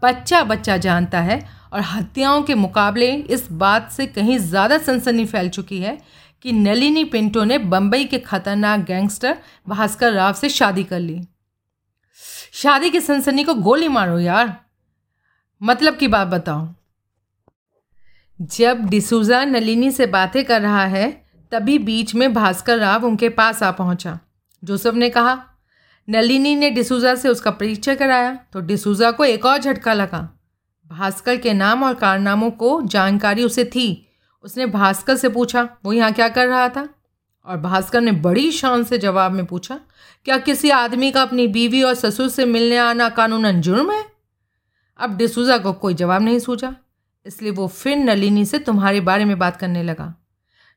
बच्चा 0.02 0.42
बच्चा 0.44 0.76
जानता 0.76 1.20
है 1.20 1.40
और 1.72 1.81
हत्याओं 1.83 2.42
के 2.42 2.54
मुकाबले 2.54 3.11
इस 3.12 3.46
बात 3.52 3.90
से 3.92 4.07
कहीं 4.09 4.38
ज़्यादा 4.40 4.78
सनसनी 4.78 5.24
फैल 5.26 5.48
चुकी 5.48 5.78
है 5.78 5.98
कि 6.44 6.52
नलिनी 6.52 7.04
पिंटो 7.07 7.44
ने 7.44 7.59
बम्बई 7.66 8.04
के 8.04 8.18
खतरनाक 8.20 8.85
गैंगस्टर 8.87 9.37
भास्कर 9.68 10.12
राव 10.12 10.33
से 10.33 10.48
शादी 10.50 10.85
कर 10.85 11.00
ली। 11.00 11.20
शादी 12.58 12.90
की 12.90 13.00
सनसनी 13.00 13.42
को 13.44 13.54
गोली 13.54 13.88
मारो 13.88 14.18
यार। 14.18 14.56
मतलब 15.62 15.96
की 15.96 16.08
बात 16.08 16.28
बताओ 16.28 16.66
जब 18.38 18.84
डिसूजा 18.84 19.44
नलिनी 19.44 19.90
से 19.90 20.06
बातें 20.06 20.44
कर 20.44 20.60
रहा 20.62 20.84
है, 20.84 21.10
तभी 21.52 21.78
बीच 21.78 22.14
में 22.14 22.34
भास्कर 22.34 22.78
राव 22.78 23.04
उनके 23.04 23.28
पास 23.28 23.62
आ 23.62 23.70
पहुँचा। 23.70 24.18
जोसेफ 24.64 24.94
ने 24.94 25.10
कहा, 25.10 25.38
नलिनी 26.08 26.54
ने 26.56 26.70
डिसूजा 26.70 27.14
से 27.14 27.28
उसका 27.28 27.50
परिचय 27.50 27.96
कराया 27.96 28.34
तो 28.52 28.60
डिसूजा 28.60 29.10
को 29.10 29.24
एक 29.24 29.46
और 29.46 29.58
झटका 29.58 29.92
लगा। 29.92 30.28
भास्कर 30.86 31.36
के 31.36 31.52
नाम 31.52 31.82
और 31.82 31.94
कारनामों 31.94 32.50
को 32.50 32.80
जानकारी 32.82 33.44
उसे 33.44 33.64
थी। 33.64 34.08
उसने 34.44 34.66
भास्कर 34.66 35.16
से 35.16 35.28
पूछा, 35.28 35.68
वो 35.84 35.92
यहाँ 35.92 36.12
क्या 36.12 36.28
कर 36.28 36.48
रहा 36.48 36.68
था? 36.68 36.88
और 37.46 37.56
भास्कर 37.56 38.00
ने 38.00 38.12
बड़ी 38.12 38.50
शान 38.52 38.84
से 38.84 38.98
जवाब 38.98 39.32
में 39.32 39.44
पूछा 39.46 39.80
क्या 40.28 40.36
किसी 40.38 40.70
आदमी 40.70 41.10
का 41.10 41.20
अपनी 41.22 41.46
बीवी 41.48 41.82
और 41.82 41.94
ससुर 41.94 42.28
से 42.28 42.44
मिलने 42.44 42.76
आना 42.76 43.08
कानूनन 43.08 43.60
जुर्म 43.60 43.90
है? 43.92 44.04
अब 44.98 45.16
डिसूजा 45.16 45.56
को 45.58 45.72
कोई 45.74 45.94
जवाब 45.94 46.22
नहीं 46.22 46.38
सूझा, 46.38 46.74
इसलिए 47.26 47.52
वो 47.52 47.66
फिर 47.68 47.96
नलिनी 47.96 48.44
से 48.44 48.58
तुम्हारे 48.58 49.00
बारे 49.00 49.24
में 49.24 49.38
बात 49.38 49.56
करने 49.56 49.82
लगा। 49.82 50.12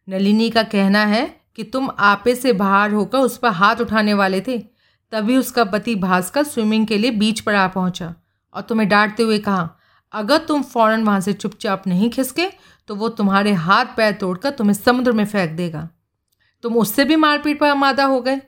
नलिनी 0.07 0.49
का 0.49 0.63
कहना 0.65 1.03
है 1.05 1.25
कि 1.55 1.63
तुम 1.63 1.89
आपे 1.99 2.35
से 2.35 2.53
बाहर 2.53 2.91
होकर 2.91 3.17
उस 3.17 3.37
पर 3.37 3.49
हाथ 3.51 3.81
उठाने 3.81 4.13
वाले 4.13 4.39
थे, 4.41 4.57
तभी 4.57 5.35
उसका 5.37 5.63
पति 5.63 5.95
भास्कर 5.95 6.43
स्विमिंग 6.43 6.85
के 6.87 6.97
लिए 6.97 7.11
बीच 7.13 7.39
पर 7.39 7.55
आ 7.55 7.67
पहुँचा 7.67 8.13
और 8.55 8.61
तुम्हें 8.61 8.87
डांटते 8.89 9.23
हुए 9.23 9.39
कहा, 9.39 9.69
अगर 10.13 10.37
तुम 10.37 10.61
फ़ौरन 10.63 11.03
वहाँ 11.03 11.19
से 11.19 11.33
चुपचाप 11.33 11.87
नहीं 11.87 12.09
खिसके 12.09 12.47
तो 12.87 12.95
वो 12.95 13.09
तुम्हारे 13.09 13.53
हाथ 13.65 13.91
पैर 13.97 14.13
तोड़कर 14.13 14.49
तुम्हें 14.51 14.73
समुद्र 14.75 15.11
में 15.11 15.25
फेंक 15.25 15.51
देगा। 15.51 15.87
तुम 16.63 16.77
उससे 16.77 17.05
भी 17.05 17.15
मारपीट 17.15 17.59
पर 17.59 17.67
आमादा 17.67 18.05
हो 18.05 18.21
गए। 18.21 18.41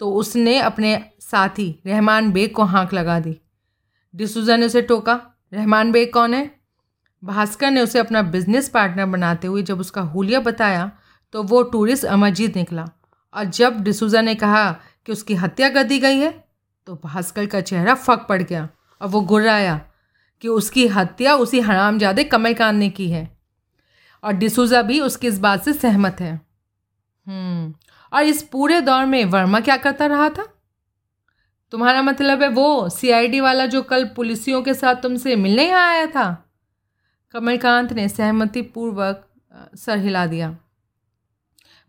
तो 0.00 0.10
उसने 0.12 0.58
अपने 0.58 1.04
साथी 1.20 1.68
रहमान 1.86 2.30
बेग 2.32 2.52
को 2.52 2.64
हाँक 2.64 2.92
लगा 2.94 3.18
दी। 3.20 3.36
डिसूजा 4.14 4.56
ने 4.56 4.66
उसे 4.66 4.82
टोका 4.82 5.20
रहमान 5.52 5.92
बेग 5.92 6.12
कौन 6.12 6.34
है? 6.34 6.50
भास्कर 7.22 7.70
ने 7.70 7.80
उसे 7.80 7.98
अपना 7.98 8.22
बिज़नेस 8.22 8.68
पार्टनर 8.68 9.06
बनाते 9.06 9.46
हुए 9.46 9.62
जब 9.62 9.80
उसका 9.80 10.02
हुलिया 10.02 10.40
बताया 10.40 10.90
तो 11.34 11.42
वो 11.42 11.62
टूरिस्ट 11.62 12.04
अमरजीत 12.04 12.56
निकला। 12.56 12.88
और 13.34 13.44
जब 13.44 13.80
डिसूजा 13.80 14.20
ने 14.20 14.34
कहा 14.34 14.70
कि 15.06 15.12
उसकी 15.12 15.34
हत्या 15.34 15.68
कर 15.70 15.82
दी 15.82 15.98
गई 15.98 16.18
है 16.18 16.32
तो 16.86 16.94
भास्कर 17.04 17.46
का 17.46 17.60
चेहरा 17.60 17.94
फक 17.94 18.26
पड़ 18.28 18.42
गया 18.42 18.68
और 19.00 19.08
वो 19.08 19.20
गुर्राया 19.20 19.80
कि 20.40 20.48
उसकी 20.48 20.86
हत्या 20.88 21.34
उसी 21.34 21.60
हरामजादे 21.60 22.24
कमलकांत 22.24 22.78
ने 22.78 22.88
की 22.90 23.10
है। 23.10 23.28
और 24.24 24.32
डिसूजा 24.32 24.82
भी 24.82 25.00
उसकी 25.00 25.26
इस 25.26 25.38
बात 25.38 25.64
से 25.64 25.72
सहमत 25.72 26.20
है। 26.20 26.32
हम्म, 27.26 27.74
और 28.12 28.22
इस 28.22 28.42
पूरे 28.42 28.80
दौर 28.80 29.04
में 29.06 29.24
वर्मा 29.24 29.60
क्या 29.60 29.76
करता 29.76 30.06
रहा 30.06 30.28
था? 30.28 30.46
तुम्हारा 31.72 32.02
मतलब 32.02 32.42
है 32.42 32.48
वो 32.48 32.88
सीआईडी 32.88 33.40
वाला 33.40 33.66
जो 33.66 33.82
कल 33.82 34.04
पुलिसियों 34.04 34.62
के 34.62 34.74
साथ 34.74 34.94
तुमसे 34.94 35.36
मिलने 35.36 35.68
यहाँ 35.68 35.88
आया 35.88 36.06
था? 36.06 36.52
कमलकांत 37.32 37.92
ने 37.92 38.08
सहमति 38.08 38.62
पूर्वक 38.62 39.26
सर 39.76 39.98
हिला 39.98 40.26
दिया। 40.26 40.56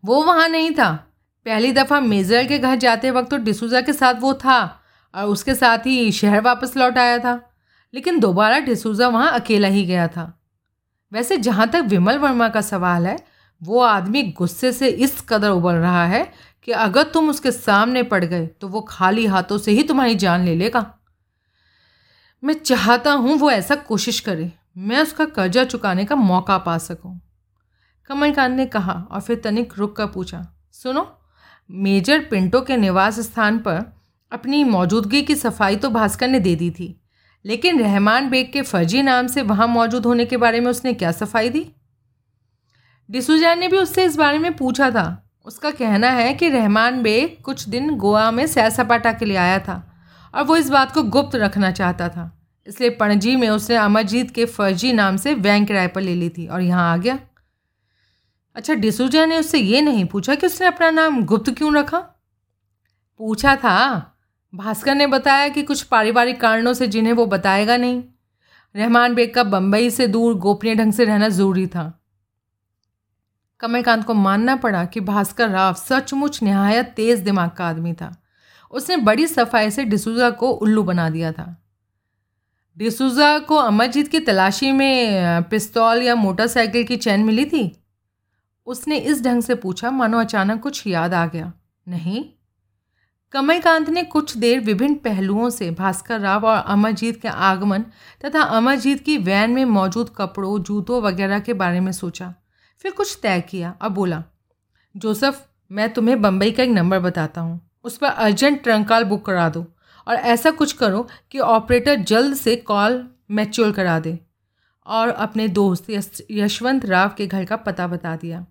वो 0.04 0.22
वहाँ 0.22 0.48
नहीं 0.48 0.70
था। 0.70 0.92
पहली 1.46 1.72
दफ़ा 1.72 2.00
मेजर 2.00 2.46
के 2.46 2.58
घर 2.58 2.76
जाते 2.76 3.10
वक्त 3.10 3.30
तो 3.30 3.36
डिसूजा 3.36 3.80
के 3.80 3.92
साथ 3.92 4.14
वो 4.14 4.34
था 4.34 4.60
और 5.14 5.24
उसके 5.24 5.54
साथ 5.54 5.78
ही 5.78 6.12
शहर 6.12 6.40
वापस 6.40 6.76
लौट 6.76 6.98
आया 6.98 7.18
था। 7.18 7.40
लेकिन 7.94 8.20
दोबारा 8.20 8.58
डिसूजा 8.58 9.08
वहाँ 9.08 9.32
अकेला 9.32 9.68
ही 9.68 9.84
गया 9.86 10.08
था। 10.08 10.40
वैसे 11.12 11.36
जहाँ 11.36 11.68
तक 11.68 11.82
विमल 11.86 12.18
वर्मा 12.18 12.48
का 12.48 12.60
सवाल 12.60 13.06
है 13.06 13.16
वो 13.62 13.80
आदमी 13.80 14.22
गुस्से 14.32 14.72
से 14.72 14.88
इस 14.88 15.20
कदर 15.28 15.50
उबल 15.50 15.74
रहा 15.74 16.04
है 16.06 16.22
कि 16.68 16.72
अगर 16.72 17.02
तुम 17.04 17.28
उसके 17.30 17.50
सामने 17.52 18.02
पड़ 18.04 18.24
गए 18.24 18.46
तो 18.46 18.68
वो 18.68 18.80
खाली 18.80 19.26
हाथों 19.26 19.58
से 19.58 19.72
ही 19.72 19.82
तुम्हारी 19.82 20.14
जान 20.14 20.44
ले 20.44 20.54
लेगा। 20.54 20.84
मैं 22.42 22.54
चाहता 22.54 23.12
हूँ 23.12 23.36
वो 23.36 23.50
ऐसा 23.50 23.74
कोशिश 23.76 24.20
करे, 24.20 24.50
मैं 24.78 25.02
उसका 25.02 25.24
कर्जा 25.26 25.64
चुकाने 25.64 26.04
का 26.04 26.16
मौका 26.16 26.58
पा 26.58 26.76
सकूँ। 26.80 27.20
कमलकांत 28.10 28.56
ने 28.56 28.66
कहा 28.66 28.92
और 29.10 29.20
फिर 29.20 29.40
तनिक 29.44 29.72
रुक 29.78 29.96
कर 29.96 30.06
पूछा, 30.06 30.46
सुनो, 30.72 31.06
मेजर 31.70 32.20
पिंटो 32.20 32.60
के 32.60 32.76
निवास 32.76 33.20
स्थान 33.20 33.58
पर 33.58 33.82
अपनी 34.32 34.62
मौजूदगी 34.64 35.22
की 35.22 35.34
सफ़ाई 35.34 35.76
तो 35.76 35.90
भास्कर 35.90 36.28
ने 36.28 36.40
दे 36.40 36.54
दी 36.56 36.70
थी, 36.70 36.94
लेकिन 37.44 37.80
रहमान 37.80 38.28
बेग 38.30 38.52
के 38.52 38.62
फर्जी 38.62 39.02
नाम 39.02 39.26
से 39.26 39.42
वहाँ 39.42 39.66
मौजूद 39.68 40.06
होने 40.06 40.24
के 40.24 40.36
बारे 40.36 40.60
में 40.60 40.70
उसने 40.70 40.92
क्या 40.94 41.12
सफ़ाई 41.12 41.48
दी? 41.50 41.66
डिसूजा 43.12 43.54
ने 43.54 43.68
भी 43.68 43.76
उससे 43.76 44.04
इस 44.04 44.16
बारे 44.16 44.38
में 44.38 44.56
पूछा 44.56 44.90
था। 44.90 45.30
उसका 45.46 45.70
कहना 45.70 46.10
है 46.10 46.32
कि 46.34 46.48
रहमान 46.48 47.02
बेग 47.02 47.42
कुछ 47.44 47.68
दिन 47.68 47.96
गोवा 47.96 48.30
में 48.30 48.46
सैर 48.46 48.70
सपाटा 48.70 49.12
के 49.12 49.24
लिए 49.24 49.36
आया 49.36 49.58
था 49.58 49.82
और 50.34 50.44
वो 50.44 50.56
इस 50.56 50.70
बात 50.70 50.92
को 50.92 51.02
गुप्त 51.02 51.36
रखना 51.36 51.70
चाहता 51.70 52.08
था। 52.08 52.30
इसलिए 52.66 52.90
पणजी 52.90 53.36
में 53.36 53.48
उसने 53.48 53.76
अमरजीत 53.76 54.30
के 54.30 54.44
फर्जी 54.44 54.92
नाम 54.92 55.16
से 55.16 55.34
बैंक 55.34 55.66
किराए 55.68 55.88
पर 55.88 56.00
ले 56.00 56.14
ली 56.14 56.28
थी 56.28 56.46
और 56.46 56.60
यहाँ 56.60 56.92
आ 56.92 56.96
गया। 56.96 57.18
अच्छा 58.56 58.74
डिसूजा 58.74 59.26
ने 59.26 59.38
उससे 59.38 59.58
ये 59.58 59.80
नहीं 59.80 60.04
पूछा 60.04 60.34
कि 60.34 60.46
उसने 60.46 60.66
अपना 60.66 60.90
नाम 60.90 61.24
गुप्त 61.24 61.50
क्यों 61.50 61.74
रखा? 61.76 61.98
पूछा 63.18 63.56
था। 63.56 64.16
भास्कर 64.54 64.94
ने 64.94 65.06
बताया 65.06 65.48
कि 65.48 65.62
कुछ 65.62 65.82
पारिवारिक 65.82 66.40
कारणों 66.40 66.72
से 66.72 66.86
जिन्हें 66.86 67.12
वो 67.12 67.26
बताएगा 67.26 67.76
नहीं। 67.76 68.02
रहमान 68.74 69.14
बेग 69.14 69.34
का 69.34 69.44
बम्बई 69.44 69.90
से 69.90 70.06
दूर 70.06 70.34
गोपनीय 70.34 70.74
ढंग 70.74 70.92
से 70.92 71.04
रहना 71.04 71.28
ज़रूरी 71.28 71.66
था। 71.66 72.01
कमलकांत 73.62 74.04
को 74.04 74.14
मानना 74.14 74.56
पड़ा 74.56 74.84
कि 74.84 75.00
भास्कर 75.00 75.48
राव 75.48 75.74
सचमुच 75.74 76.42
नहायत 76.42 76.86
तेज़ 76.86 77.22
दिमाग 77.22 77.50
का 77.50 77.66
आदमी 77.66 77.92
था। 77.92 78.22
उसने 78.70 78.96
बड़ी 78.96 79.26
सफ़ाई 79.26 79.70
से 79.70 79.84
डिसूजा 79.84 80.30
को 80.30 80.50
उल्लू 80.50 80.82
बना 80.82 81.10
दिया 81.10 81.32
था। 81.32 81.62
डिसूजा 82.78 83.38
को 83.38 83.56
अमरजीत 83.56 84.08
की 84.08 84.20
तलाशी 84.20 84.72
में 84.72 85.42
पिस्तौल 85.42 86.02
या 86.02 86.14
मोटरसाइकिल 86.14 86.84
की 86.84 86.96
चैन 86.96 87.20
मिली 87.20 87.44
थी? 87.44 87.84
उसने 88.66 88.96
इस 88.96 89.24
ढंग 89.24 89.42
से 89.42 89.54
पूछा, 89.54 89.90
मानो 89.90 90.20
अचानक 90.20 90.62
कुछ 90.62 90.86
याद 90.86 91.14
आ 91.14 91.26
गया। 91.26 91.52
नहीं। 91.88 92.24
कमलकांत 93.32 93.90
ने 93.90 94.02
कुछ 94.02 94.36
देर 94.36 94.60
विभिन्न 94.60 94.94
पहलुओं 94.94 95.50
से 95.50 95.70
भास्कर 95.70 96.20
राव 96.20 96.46
और 96.46 96.56
अमरजीत 96.56 97.22
के 97.22 97.28
आगमन 97.28 97.84
तथा 98.24 98.42
अमरजीत 98.42 99.00
की 99.00 99.18
वैन 99.18 99.50
में 99.50 99.64
मौजूद 99.64 100.10
कपड़ों, 100.16 100.62
जूतों 100.62 101.02
वगैरह 101.02 101.38
के 101.38 101.52
बारे 101.52 101.80
में 101.80 101.92
सोचा। 101.92 102.34
फिर 102.84 102.92
कुछ 102.92 103.18
तय 103.22 103.40
किया 103.40 103.74
और 103.82 103.88
बोला, 103.88 104.22
जोसफ, 104.94 105.46
मैं 105.70 105.92
तुम्हें 105.92 106.20
बम्बई 106.22 106.50
का 106.50 106.62
एक 106.62 106.70
नंबर 106.70 106.98
बताता 107.00 107.40
हूँ। 107.40 107.60
उस 107.84 107.96
पर 107.96 108.06
अर्जेंट 108.06 108.62
ट्रंक 108.62 108.88
कॉल 108.88 109.04
बुक 109.04 109.24
करा 109.26 109.48
दो 109.48 109.64
और 110.06 110.14
ऐसा 110.14 110.50
कुछ 110.50 110.72
करो 110.72 111.06
कि 111.30 111.38
ऑपरेटर 111.38 111.96
जल्द 112.02 112.34
से 112.36 112.56
कॉल 112.56 113.04
मैच्योर 113.30 113.72
करा 113.72 113.98
दे 114.00 114.18
और 114.86 115.08
अपने 115.08 115.46
दोस्त 115.50 115.90
यशवंत 116.30 116.84
राव 116.86 117.10
के 117.16 117.26
घर 117.26 117.44
का 117.44 117.56
पता 117.58 117.86
बता 117.86 118.16
दिया। 118.16 118.44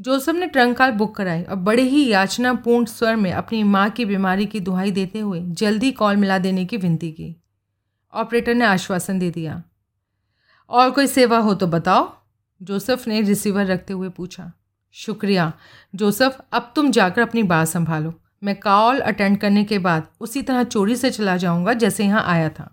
जोसफ 0.00 0.34
ने 0.34 0.46
ट्रंक 0.46 0.76
कार 0.76 0.92
बुक 0.92 1.14
कराई 1.16 1.42
और 1.42 1.56
बड़े 1.56 1.82
ही 1.82 2.06
याचनापूर्ण 2.08 2.84
स्वर 2.84 3.16
में 3.16 3.32
अपनी 3.32 3.62
माँ 3.64 3.88
की 3.90 4.04
बीमारी 4.04 4.46
की 4.46 4.60
दुहाई 4.60 4.90
देते 4.90 5.18
हुए 5.18 5.40
जल्दी 5.40 5.92
कॉल 5.92 6.16
मिला 6.16 6.38
देने 6.38 6.64
की 6.64 6.76
विनती 6.76 7.10
की। 7.12 7.34
ऑपरेटर 8.12 8.54
ने 8.54 8.64
आश्वासन 8.64 9.18
दे 9.18 9.30
दिया, 9.30 9.62
और 10.70 10.90
कोई 10.90 11.06
सेवा 11.06 11.38
हो 11.38 11.54
तो 11.54 11.66
बताओ। 11.68 12.15
जोसफ 12.60 13.06
ने 13.08 13.20
रिसीवर 13.22 13.66
रखते 13.66 13.92
हुए 13.92 14.08
पूछा, 14.08 14.52
शुक्रिया, 14.94 15.52
जोसफ, 15.94 16.38
अब 16.52 16.72
तुम 16.76 16.90
जाकर 16.90 17.22
अपनी 17.22 17.42
बात 17.44 17.68
संभालो। 17.68 18.14
मैं 18.44 18.54
कॉल 18.60 18.98
अटेंड 19.00 19.38
करने 19.40 19.64
के 19.64 19.78
बाद 19.78 20.08
उसी 20.20 20.42
तरह 20.42 20.64
चोरी 20.64 20.96
से 20.96 21.10
चला 21.10 21.36
जाऊँगा 21.36 21.72
जैसे 21.72 22.04
यहाँ 22.04 22.22
आया 22.24 22.48
था। 22.48 22.72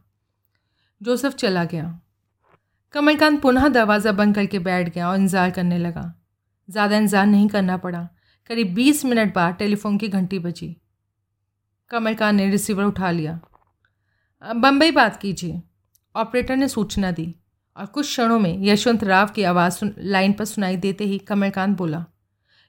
जोसफ 1.02 1.36
चला 1.36 1.64
गया। 1.66 2.00
कमलकांत 2.94 3.42
पुनः 3.42 3.68
दरवाज़ा 3.70 4.12
बंद 4.12 4.36
करके 4.36 4.60
बैठ 4.60 4.94
गया 4.94 5.10
और 5.10 5.18
इंतज़ार 5.18 5.52
करने 5.52 5.78
लगा। 5.78 6.14
ज़्यादा 6.70 6.98
इंतज़ार 6.98 7.26
नहीं 7.26 7.48
करना 7.50 7.78
पड़ा। 7.78 8.08
करीब 8.50 8.74
बीस 8.74 9.04
मिनट 9.06 9.34
बाद 9.36 9.56
टेलीफोन 9.56 9.98
की 9.98 10.08
घंटी 10.08 10.40
बजी। 10.40 10.76
कमलकांत 11.92 12.36
ने 12.36 12.50
रिसीवर 12.50 12.84
उठा 12.84 13.12
लिया। 13.12 13.40
बम्बई 14.44 14.92
बात 14.92 15.20
कीजिए। 15.22 15.62
ऑपरेटर 16.16 16.56
ने 16.56 16.68
सूचना 16.68 17.12
दी। 17.12 17.34
और 17.78 17.86
कुछ 17.86 18.06
क्षणों 18.06 18.40
में 18.40 18.58
यशवंत 18.64 19.04
राव 19.04 19.30
की 19.36 19.44
आवाज़ 19.44 19.74
सुन 19.74 19.94
लाइन 20.00 20.34
पर 20.34 20.46
सुनाई 20.46 20.76
देते 20.78 21.04
ही 21.04 21.18
कमलकांत 21.20 21.78
बोला 21.78 22.04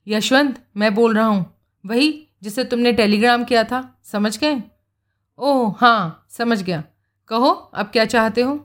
यशवंत 0.07 0.63
मैं 0.77 0.95
बोल 0.95 1.15
रहा 1.15 1.27
हूँ 1.27 1.45
वही 1.85 2.11
जिसे 2.43 2.65
तुमने 2.65 2.93
टेलीग्राम 2.93 3.45
किया 3.45 3.65
था 3.65 3.83
समझ 4.05 4.39
गए? 4.39 4.63
ओह 5.39 5.75
हाँ 5.79 6.27
समझ 6.31 6.63
गया। 6.63 6.83
कहो 7.31 7.51
अब 7.51 7.87
क्या 7.87 8.05
चाहते 8.05 8.41
हो? 8.41 8.59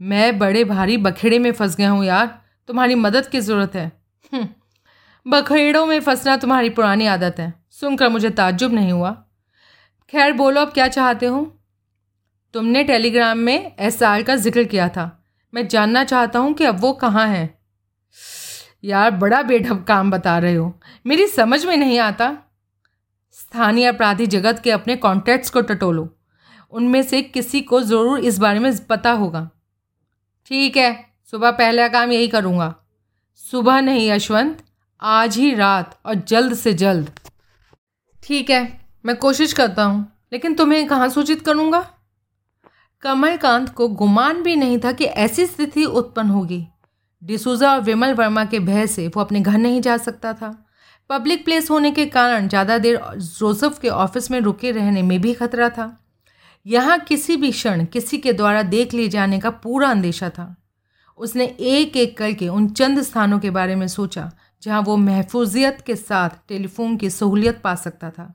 मैं 0.00 0.38
बड़े 0.38 0.64
भारी 0.64 0.96
बखेड़े 0.96 1.38
में 1.38 1.50
फंस 1.52 1.76
गया 1.76 1.90
हूँ 1.90 2.04
यार 2.04 2.26
तुम्हारी 2.68 2.94
मदद 2.94 3.26
की 3.26 3.40
ज़रूरत 3.40 3.74
है। 3.74 3.86
हम्म, 4.32 4.48
बखेड़ों 5.26 5.84
में 5.86 6.00
फंसना 6.00 6.36
तुम्हारी 6.36 6.70
पुरानी 6.70 7.06
आदत 7.06 7.40
है 7.40 7.52
सुनकर 7.70 8.08
मुझे 8.08 8.30
ताज्जुब 8.30 8.72
नहीं 8.72 8.92
हुआ। 8.92 9.10
खैर 10.12 10.32
बोलो 10.32 10.60
अब 10.60 10.72
क्या 10.72 10.88
चाहते 10.88 11.26
हो? 11.26 11.44
तुमने 12.54 12.84
टेलीग्राम 12.84 13.38
में 13.38 13.72
एस 13.78 14.02
आर 14.02 14.22
का 14.22 14.36
ज़िक्र 14.36 14.64
किया 14.64 14.88
था 14.88 15.14
मैं 15.54 15.68
जानना 15.68 16.04
चाहता 16.04 16.38
हूँ 16.38 16.52
कि 16.54 16.64
अब 16.64 16.80
वो 16.80 16.92
कहाँ 16.92 17.26
है। 17.26 17.58
यार, 18.84 19.10
बड़ा 19.10 19.42
बेढब 19.42 19.84
काम 19.84 20.10
बता 20.10 20.38
रहे 20.38 20.54
हो। 20.54 20.72
मेरी 21.06 21.26
समझ 21.26 21.64
में 21.64 21.76
नहीं 21.76 21.98
आता। 21.98 22.36
स्थानीय 23.32 23.86
अपराधी 23.86 24.26
जगत 24.26 24.60
के 24.64 24.70
अपने 24.70 24.96
कॉन्टैक्ट्स 24.96 25.50
को 25.50 25.60
टटोलो। 25.60 26.08
उनमें 26.72 27.02
से 27.02 27.22
किसी 27.22 27.60
को 27.60 27.80
ज़रूर 27.80 28.18
इस 28.18 28.38
बारे 28.38 28.58
में 28.58 28.86
पता 28.86 29.10
होगा। 29.10 29.48
ठीक 30.46 30.76
है, 30.76 31.04
सुबह 31.30 31.50
पहला 31.50 31.88
काम 31.88 32.12
यही 32.12 32.28
करूँगा। 32.28 32.74
सुबह 33.44 33.80
नहीं 33.80 34.10
यशवंत 34.10 34.64
आज 35.02 35.36
ही 35.36 35.54
रात 35.54 35.98
और 36.06 36.14
जल्द 36.14 36.54
से 36.54 36.72
जल्द। 36.74 37.10
ठीक 38.22 38.50
है, 38.50 38.80
मैं 39.06 39.16
कोशिश 39.16 39.52
करता 39.52 39.84
हूँ, 39.84 40.06
लेकिन 40.32 40.54
तुम्हें 40.54 40.86
कहाँ 40.86 41.08
सूचित 41.08 41.42
करूँगा? 41.42 41.86
कमलकांत 43.02 43.68
को 43.68 43.88
गुमान 43.88 44.42
भी 44.42 44.56
नहीं 44.56 44.78
था 44.78 44.92
कि 44.92 45.04
ऐसी 45.04 45.46
स्थिति 45.46 45.84
उत्पन्न 45.84 46.30
होगी। 46.30 46.66
डिसूजा 47.22 47.72
और 47.72 47.80
विमल 47.80 48.14
वर्मा 48.14 48.44
के 48.44 48.58
भय 48.58 48.86
से 48.86 49.06
वो 49.08 49.20
अपने 49.20 49.40
घर 49.40 49.58
नहीं 49.58 49.80
जा 49.80 49.96
सकता 49.96 50.32
था। 50.32 50.56
पब्लिक 51.10 51.44
प्लेस 51.44 51.70
होने 51.70 51.90
के 51.90 52.06
कारण 52.06 52.48
ज़्यादा 52.48 52.78
देर 52.78 53.00
जोसेफ 53.16 53.78
के 53.78 53.88
ऑफ़िस 53.88 54.30
में 54.30 54.40
रुके 54.40 54.70
रहने 54.70 55.02
में 55.02 55.20
भी 55.20 55.34
खतरा 55.34 55.68
था। 55.68 56.04
यहाँ 56.66 56.98
किसी 56.98 57.36
भी 57.36 57.50
क्षण 57.50 57.84
किसी 57.84 58.18
के 58.18 58.32
द्वारा 58.32 58.62
देख 58.62 58.94
लिए 58.94 59.08
जाने 59.08 59.38
का 59.40 59.50
पूरा 59.50 59.90
अंदेशा 59.90 60.28
था। 60.30 60.54
उसने 61.18 61.44
एक 61.44 61.96
एक 61.96 62.16
करके 62.18 62.48
उन 62.48 62.68
चंद 62.68 63.02
स्थानों 63.02 63.38
के 63.38 63.50
बारे 63.50 63.74
में 63.74 63.88
सोचा, 63.88 64.30
जहाँ 64.62 64.80
वो 64.82 64.96
महफूजियत 64.96 65.80
के 65.80 65.96
साथ 65.96 66.30
टेलीफोन 66.48 66.96
की 66.96 67.10
सहूलियत 67.10 67.60
पा 67.60 67.74
सकता 67.74 68.10
था। 68.10 68.32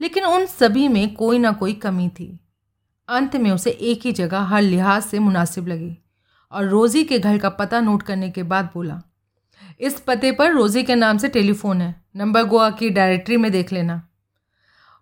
लेकिन 0.00 0.24
उन 0.24 0.46
सभी 0.46 0.88
में 0.88 1.14
कोई 1.14 1.38
ना 1.38 1.52
कोई 1.52 1.72
कमी 1.72 2.08
थी। 2.08 2.38
अंत 3.08 3.36
में 3.36 3.50
उसे 3.50 3.70
एक 3.70 4.06
ही 4.06 4.12
जगह 4.12 4.40
हर 4.44 4.62
लिहाज 4.62 5.02
से 5.02 5.18
मुनासिब 5.18 5.68
लगी 5.68 5.96
और 6.52 6.64
रोज़ी 6.64 7.04
के 7.04 7.18
घर 7.18 7.38
का 7.38 7.48
पता 7.50 7.80
नोट 7.80 8.02
करने 8.02 8.30
के 8.30 8.42
बाद 8.42 8.70
बोला, 8.74 9.00
इस 9.80 10.00
पते 10.00 10.32
पर 10.32 10.52
रोज़ी 10.52 10.82
के 10.82 10.94
नाम 10.94 11.18
से 11.18 11.28
टेलीफोन 11.28 11.80
है। 11.80 11.94
नंबर 12.16 12.44
गोवा 12.44 12.70
की 12.70 12.90
डायरेक्टरी 12.90 13.36
में 13.36 13.50
देख 13.52 13.72
लेना। 13.72 14.02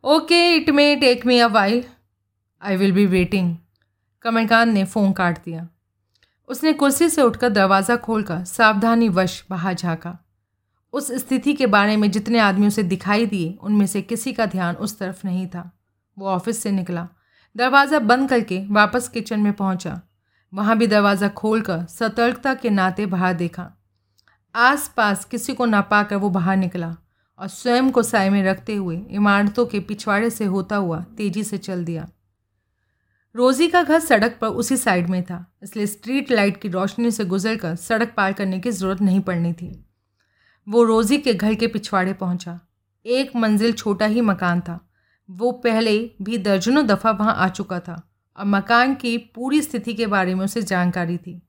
Okay, 0.04 0.54
it 0.54 0.70
may 0.70 0.94
take 0.96 1.26
me 1.26 1.38
a 1.38 1.46
while. 1.46 1.84
I 2.62 2.76
will 2.76 2.92
be 2.92 3.06
waiting. 3.06 3.56
Kamalkant 4.24 4.72
ने 4.74 4.84
फ़ोन 4.84 5.12
काट 5.12 5.38
दिया। 5.38 5.68
उसने 6.48 6.72
कुर्सी 6.72 7.08
से 7.08 7.22
उठकर 7.22 7.48
दरवाज़ा 7.48 7.96
खोलकर 7.96 8.44
सावधानी 8.44 9.08
वश 9.08 9.44
बाहर 9.50 9.74
झाँका। 9.74 10.18
उस 10.94 11.10
स्थिति 11.12 11.52
के 11.54 11.66
बारे 11.66 11.96
में 11.96 12.10
जितने 12.10 12.38
आदमी 12.38 12.66
उसे 12.66 12.82
दिखाई 12.82 13.26
दिए, 13.26 13.58
उनमें 13.62 13.86
से 13.86 14.02
किसी 14.02 14.32
का 14.32 14.46
ध्यान 14.46 14.74
उस 14.74 14.98
तरफ़ 14.98 15.26
नहीं 15.26 15.46
था। 15.46 15.70
वो 16.16 16.26
ऑफ़िस 16.26 16.62
से 16.62 16.70
निकला 16.70 17.08
दरवाज़ा 17.56 17.98
बंद 18.00 18.28
करके 18.28 18.58
वापस 18.70 19.08
किचन 19.08 19.40
में 19.40 19.52
पहुँचा। 19.52 20.00
वहाँ 20.52 20.76
भी 20.78 20.86
दरवाज़ा 20.86 21.28
खोलकर 21.30 21.84
सतर्कता 21.90 22.54
के 22.54 22.70
नाते 22.70 23.06
बाहर 23.06 23.34
देखा। 23.34 23.70
आस 24.54 24.88
पास 24.96 25.24
किसी 25.24 25.54
को 25.54 25.66
ना 25.66 25.80
पाकर 25.82 26.16
वो 26.16 26.30
बाहर 26.30 26.56
निकला 26.56 26.94
और 27.38 27.48
स्वयं 27.48 27.90
को 27.90 28.02
साय 28.02 28.30
में 28.30 28.42
रखते 28.44 28.74
हुए 28.74 28.96
इमारतों 29.10 29.66
के 29.66 29.80
पिछवाड़े 29.80 30.30
से 30.30 30.44
होता 30.44 30.76
हुआ 30.76 31.00
तेज़ी 31.16 31.44
से 31.44 31.58
चल 31.58 31.84
दिया। 31.84 32.08
रोज़ी 33.34 33.68
का 33.68 33.82
घर 33.82 34.00
सड़क 34.00 34.36
पर 34.40 34.48
उसी 34.48 34.76
साइड 34.76 35.08
में 35.10 35.22
था, 35.22 35.44
इसलिए 35.62 35.86
स्ट्रीट 35.86 36.30
लाइट 36.30 36.60
की 36.62 36.68
रोशनी 36.68 37.10
से 37.10 37.24
गुजरकर 37.24 37.74
सड़क 37.76 38.12
पार 38.16 38.32
करने 38.32 38.58
की 38.60 38.70
ज़रूरत 38.70 39.00
नहीं 39.00 39.20
पड़नी 39.20 39.52
थी। 39.52 39.72
वो 40.66 40.82
रोज़ी 40.82 41.18
के 41.18 41.34
घर 41.34 41.54
के 41.54 41.66
पिछवाड़े 41.66 42.12
पहुँचा। 42.12 42.58
एक 43.06 43.34
मंजिल 43.36 43.72
छोटा 43.72 44.06
ही 44.06 44.20
मकान 44.20 44.60
था 44.60 44.78
वो 45.28 45.52
पहले 45.52 45.98
भी 46.22 46.38
दर्जनों 46.38 46.86
दफ़ा 46.86 47.10
वहाँ 47.10 47.34
आ 47.34 47.48
चुका 47.48 47.80
था। 47.80 48.02
और 48.38 48.44
मकान 48.44 48.94
की 48.94 49.16
पूरी 49.18 49.62
स्थिति 49.62 49.94
के 49.94 50.06
बारे 50.06 50.34
में 50.34 50.44
उसे 50.44 50.62
जानकारी 50.62 51.16
थी। 51.16 51.40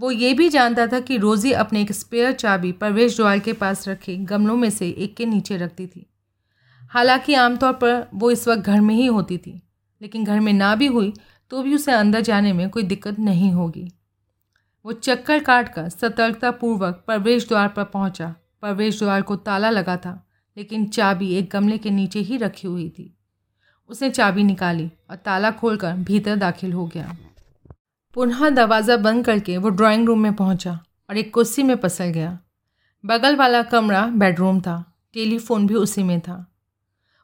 वो 0.00 0.10
ये 0.10 0.32
भी 0.34 0.48
जानता 0.48 0.86
था 0.86 1.00
कि 1.00 1.16
रोज़ी 1.16 1.52
अपने 1.52 1.80
एक 1.82 1.92
स्पेयर 1.92 2.32
चाबी 2.32 2.72
प्रवेश 2.72 3.16
द्वार 3.16 3.38
के 3.38 3.52
पास 3.52 3.88
रखे 3.88 4.16
गमलों 4.16 4.56
में 4.56 4.70
से 4.70 4.88
एक 4.88 5.16
के 5.16 5.26
नीचे 5.26 5.56
रखती 5.56 5.86
थी। 5.86 6.06
हालाँकि 6.92 7.34
आमतौर 7.34 7.72
पर 7.72 8.06
वो 8.14 8.30
इस 8.30 8.46
वक्त 8.48 8.62
घर 8.62 8.80
में 8.80 8.94
ही 8.94 9.06
होती 9.06 9.38
थी, 9.38 9.62
लेकिन 10.00 10.24
घर 10.24 10.40
में 10.40 10.52
ना 10.52 10.74
भी 10.74 10.86
हुई 10.86 11.12
तो 11.50 11.62
भी 11.62 11.74
उसे 11.74 11.92
अंदर 11.92 12.20
जाने 12.20 12.52
में 12.52 12.68
कोई 12.70 12.82
दिक्कत 12.82 13.18
नहीं 13.18 13.52
होगी। 13.52 13.88
वो 14.84 14.92
चक्कर 14.92 15.38
काट 15.38 15.68
कर 15.68 15.88
सतर्कतापूर्वक 15.88 17.02
प्रवेश 17.06 17.48
द्वार 17.48 17.68
पर 17.68 17.84
पहुँचा। 17.84 18.34
प्रवेश 18.60 18.98
द्वार 18.98 19.22
को 19.22 19.36
ताला 19.36 19.70
लगा 19.70 19.96
था। 19.96 20.27
लेकिन 20.58 20.86
चाबी 20.86 21.30
एक 21.34 21.48
गमले 21.52 21.76
के 21.78 21.90
नीचे 21.90 22.20
ही 22.20 22.36
रखी 22.36 22.66
हुई 22.68 22.88
थी। 22.88 23.14
उसने 23.90 24.10
चाबी 24.10 24.42
निकाली 24.42 24.90
और 25.10 25.16
ताला 25.16 25.50
खोलकर 25.50 25.92
भीतर 25.96 26.36
दाखिल 26.36 26.72
हो 26.72 26.86
गया। 26.86 27.16
पुनः 28.16 28.48
दरवाज़ा 28.48 28.96
बंद 28.96 29.24
करके 29.24 29.56
वो 29.56 29.68
ड्राइंग 29.70 30.06
रूम 30.06 30.20
में 30.20 30.34
पहुँचा 30.34 30.72
और 31.10 31.16
एक 31.16 31.32
कुर्सी 31.34 31.62
में 31.62 31.76
पसल 31.76 32.04
गया। 32.04 32.38
बगल 33.04 33.36
वाला 33.36 33.62
कमरा 33.62 34.04
बेडरूम 34.06 34.60
था 34.60 34.84
टेलीफोन 35.14 35.66
भी 35.66 35.74
उसी 35.74 36.02
में 36.02 36.20
था। 36.20 36.44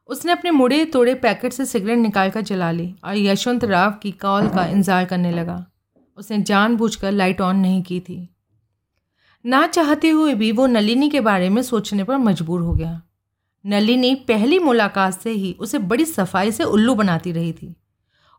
उसने 0.09 0.33
अपने 0.33 0.51
मुड़े 0.51 0.85
तोड़े 0.85 1.14
पैकेट 1.14 1.53
से 1.53 1.66
सिगरेट 1.66 1.99
निकाल 1.99 2.31
कर 2.31 2.40
जला 2.40 2.70
ली 2.70 2.94
और 3.05 3.16
यशवंत 3.16 3.64
राव 3.64 3.92
की 4.03 4.12
कॉल 4.12 4.49
का 4.49 4.66
इंतज़ार 4.66 5.05
करने 5.05 5.31
लगा। 5.31 5.64
उसने 6.18 6.38
जानबूझकर 6.42 7.12
लाइट 7.12 7.40
ऑन 7.40 7.57
नहीं 7.57 7.83
की 7.83 7.99
थी। 8.01 8.29
ना 9.44 9.66
चाहते 9.66 10.11
हुए 10.11 10.35
भी 10.35 10.53
वो 10.53 10.66
नलिनी 10.66 11.09
के 11.11 11.20
बारे 11.20 11.49
में 11.49 11.61
सोचने 11.62 12.05
पर 12.05 12.16
मजबूर 12.18 12.61
हो 12.61 12.75
गया। 12.75 13.01
नलिनी 13.64 14.14
पहली 14.14 14.59
मुलाकात 14.59 15.20
से 15.20 15.31
ही 15.31 15.53
उसे 15.61 15.79
बड़ी 15.79 16.05
सफ़ाई 16.05 16.53
से 16.53 16.64
उल्लू 16.64 16.94
बनाती 16.94 17.33
रही 17.33 17.53
थी। 17.53 17.74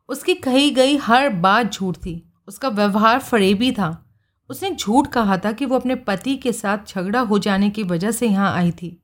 उसकी 0.10 0.34
कही 0.34 0.70
गई 0.72 0.98
हर 0.98 1.30
बात 1.30 1.74
झूठ 1.74 1.98
थी। 1.98 2.34
उसका 2.48 2.70
व्यवहार 2.70 3.20
फरेबी 3.20 3.72
था। 3.72 4.02
उसने 4.50 4.70
झूठ 4.72 5.08
कहा 5.08 5.38
था 5.38 5.52
कि 5.52 5.66
वो 5.66 5.76
अपने 5.76 5.96
पति 5.96 6.36
के 6.36 6.52
साथ 6.54 6.78
झगड़ा 6.88 7.20
हो 7.20 7.40
जाने 7.40 7.70
की 7.70 7.84
वजह 7.84 8.12
से 8.12 8.28
यहाँ 8.28 8.54
आई 8.54 8.72
थी। 8.72 9.02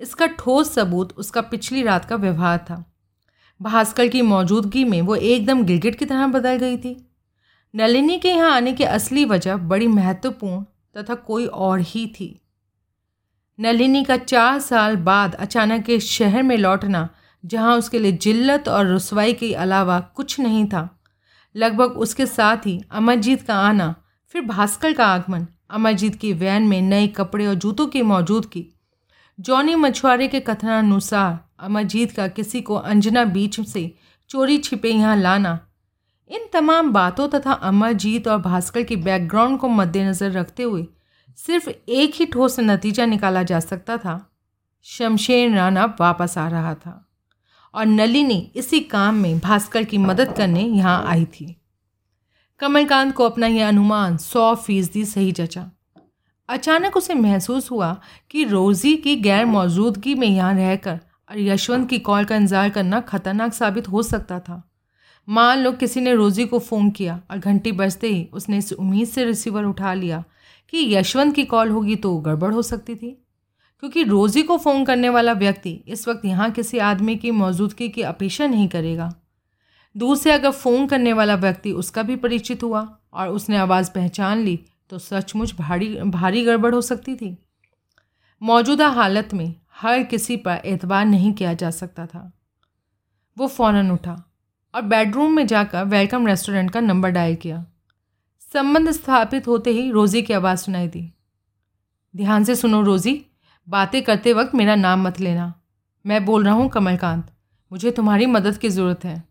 इसका 0.00 0.26
ठोस 0.26 0.74
सबूत 0.74 1.12
उसका 1.12 1.40
पिछली 1.40 1.82
रात 1.82 2.04
का 2.04 2.16
व्यवहार 2.16 2.58
था। 2.58 2.84
भास्कर 3.62 4.08
की 4.08 4.22
मौजूदगी 4.22 4.84
में 4.84 5.02
वो 5.02 5.16
एकदम 5.16 5.64
गिलगिट 5.64 5.98
की 5.98 6.04
तरह 6.04 6.26
बदल 6.26 6.56
गई 6.56 6.76
थी। 6.76 6.96
नलिनी 7.74 8.18
के 8.18 8.28
यहाँ 8.28 8.50
आने 8.50 8.72
की 8.72 8.84
असली 8.84 9.24
वजह 9.24 9.56
बड़ी 9.56 9.86
महत्वपूर्ण 9.86 10.64
तथा 10.96 11.14
कोई 11.14 11.46
और 11.46 11.80
ही 11.80 12.06
थी। 12.06 12.43
नलिनी 13.58 14.02
का 14.04 14.16
चार 14.16 14.58
साल 14.58 14.96
बाद 14.98 15.34
अचानक 15.34 15.90
इस 15.90 16.10
शहर 16.10 16.42
में 16.42 16.56
लौटना, 16.56 17.08
जहाँ 17.44 17.76
उसके 17.78 17.98
लिए 17.98 18.12
जिल्लत 18.12 18.68
और 18.68 18.86
रसवाई 18.86 19.32
के 19.32 19.52
अलावा 19.54 19.98
कुछ 20.16 20.38
नहीं 20.40 20.64
था। 20.68 20.88
लगभग 21.54 21.98
उसके 21.98 22.26
साथ 22.26 22.66
ही 22.66 22.80
अमरजीत 22.90 23.42
का 23.42 23.56
आना, 23.56 23.94
फिर 24.34 24.42
भास्कर 24.42 24.92
का 24.92 25.06
आगमन, 25.06 25.46
अमरजीत 25.70 26.14
की 26.14 26.32
वैन 26.32 26.62
में 26.62 26.80
नए 26.82 27.06
कपड़े 27.08 27.46
और 27.46 27.54
जूतों 27.54 27.86
की 27.86 28.02
मौजूदगी। 28.02 28.66
जॉनी 29.38 29.74
मछुआरे 29.74 30.28
के 30.28 30.40
कथनानुसार 30.40 31.38
अमरजीत 31.60 32.12
का 32.12 32.26
किसी 32.28 32.60
को 32.60 32.74
अंजना 32.74 33.24
बीच 33.26 33.60
से 33.60 33.92
चोरी 34.30 34.58
छिपे 34.58 34.90
यहाँ 34.90 35.16
लाना। 35.16 35.58
इन 36.30 36.48
तमाम 36.52 36.92
बातों 36.92 37.28
तथा 37.28 37.52
अमरजीत 37.52 38.28
और 38.28 38.38
भास्कर 38.40 38.82
की 38.82 38.96
बैकग्राउंड 38.98 39.58
को 39.58 39.68
मद्देनज़र 39.68 40.30
रखते 40.30 40.62
हुए 40.62 40.86
सिर्फ़ 41.38 41.68
एक 41.68 42.14
ही 42.14 42.26
ठोस 42.26 42.58
नतीजा 42.60 43.06
निकाला 43.06 43.42
जा 43.42 43.60
सकता 43.60 43.96
था। 43.96 44.20
शमशेर 44.86 45.54
राणा 45.54 45.84
वापस 46.00 46.36
आ 46.38 46.48
रहा 46.48 46.74
था 46.74 47.00
और 47.74 47.86
नलिनी 47.86 48.38
इसी 48.56 48.80
काम 48.80 49.14
में 49.14 49.38
भास्कर 49.38 49.84
की 49.84 49.98
मदद 49.98 50.32
करने 50.36 50.62
यहाँ 50.62 51.04
आई 51.06 51.24
थी। 51.24 51.54
कमलकांत 52.60 53.14
को 53.14 53.24
अपना 53.24 53.46
यह 53.46 53.68
अनुमान 53.68 54.16
सौ 54.16 54.54
फ़ीसदी 54.56 55.04
सही 55.04 55.32
जचा। 55.32 55.70
अचानक 56.48 56.96
उसे 56.96 57.14
महसूस 57.14 57.70
हुआ 57.70 57.96
कि 58.30 58.44
रोज़ी 58.44 58.94
की 58.96 59.16
गैर 59.16 59.44
मौजूदगी 59.46 60.14
में 60.14 60.28
यहाँ 60.28 60.54
रहकर 60.54 60.98
और 61.30 61.38
यशवंत 61.38 61.88
की 61.90 61.98
कॉल 62.00 62.24
का 62.24 62.36
इंतज़ार 62.36 62.70
करना 62.70 63.00
खतरनाक 63.00 63.54
साबित 63.54 63.88
हो 63.88 64.02
सकता 64.02 64.38
था। 64.40 64.62
मान 65.28 65.58
लो 65.58 65.72
किसी 65.72 66.00
ने 66.00 66.14
रोज़ी 66.14 66.44
को 66.46 66.58
फ़ोन 66.58 66.90
किया 66.90 67.20
और 67.30 67.38
घंटी 67.38 67.72
बजते 67.72 68.08
ही 68.08 68.28
उसने 68.32 68.58
इस 68.58 68.72
उम्मीद 68.72 69.08
से 69.08 69.24
रिसीवर 69.24 69.64
उठा 69.64 69.94
लिया 69.94 70.22
कि 70.68 70.94
यशवंत 70.94 71.34
की 71.34 71.44
कॉल 71.44 71.70
होगी 71.70 71.96
तो 71.96 72.16
गड़बड़ 72.18 72.52
हो 72.54 72.62
सकती 72.62 72.94
थी। 72.94 73.10
क्योंकि 73.80 74.02
रोज़ी 74.02 74.42
को 74.42 74.56
फ़ोन 74.58 74.84
करने 74.84 75.08
वाला 75.08 75.32
व्यक्ति 75.32 75.70
इस 75.88 76.06
वक्त 76.08 76.24
यहाँ 76.24 76.50
किसी 76.50 76.78
आदमी 76.78 77.16
की 77.16 77.30
मौजूदगी 77.30 77.88
की 77.88 78.02
अपेक्षा 78.02 78.46
नहीं 78.46 78.68
करेगा। 78.68 79.14
दूर 79.96 80.16
से 80.16 80.30
अगर 80.32 80.50
फ़ोन 80.50 80.86
करने 80.86 81.12
वाला 81.12 81.34
व्यक्ति 81.34 81.72
उसका 81.72 82.02
भी 82.02 82.16
परिचित 82.16 82.62
हुआ 82.62 82.98
और 83.12 83.28
उसने 83.28 83.56
आवाज़ 83.56 83.90
पहचान 83.90 84.38
ली 84.38 84.58
तो 84.90 84.98
सचमुच 84.98 85.54
भारी 85.56 85.88
भारी 86.02 86.44
गड़बड़ 86.44 86.74
हो 86.74 86.80
सकती 86.80 87.14
थी। 87.16 87.36
मौजूदा 88.42 88.88
हालत 88.88 89.34
में 89.34 89.54
हर 89.74 90.02
किसी 90.02 90.36
पर 90.36 90.60
एतबार 90.64 91.04
नहीं 91.04 91.32
किया 91.32 91.52
जा 91.54 91.70
सकता 91.70 92.06
था। 92.06 92.30
वो 93.36 93.46
फ़ौरन 93.46 93.90
उठा 93.90 94.16
और 94.74 94.82
बेडरूम 94.82 95.32
में 95.32 95.46
जाकर 95.46 95.84
वेलकम 95.84 96.26
रेस्टोरेंट 96.26 96.70
का 96.70 96.80
नंबर 96.80 97.10
डायल 97.10 97.34
किया। 97.34 97.64
संबंध 98.54 98.90
स्थापित 98.90 99.46
होते 99.48 99.70
ही 99.70 99.90
रोज़ी 99.90 100.22
की 100.22 100.32
आवाज़ 100.32 100.58
सुनाई 100.58 100.88
दी। 100.88 101.12
ध्यान 102.16 102.44
से 102.44 102.54
सुनो 102.56 102.82
रोज़ी, 102.82 103.26
बातें 103.68 104.02
करते 104.02 104.32
वक्त 104.32 104.54
मेरा 104.54 104.74
नाम 104.74 105.02
मत 105.02 105.20
लेना। 105.20 105.54
मैं 106.06 106.24
बोल 106.24 106.44
रहा 106.44 106.54
हूँ 106.54 106.68
कमलकांत, 106.68 107.32
मुझे 107.72 107.90
तुम्हारी 107.90 108.26
मदद 108.26 108.58
की 108.58 108.68
ज़रूरत 108.68 109.04
है। 109.04 109.24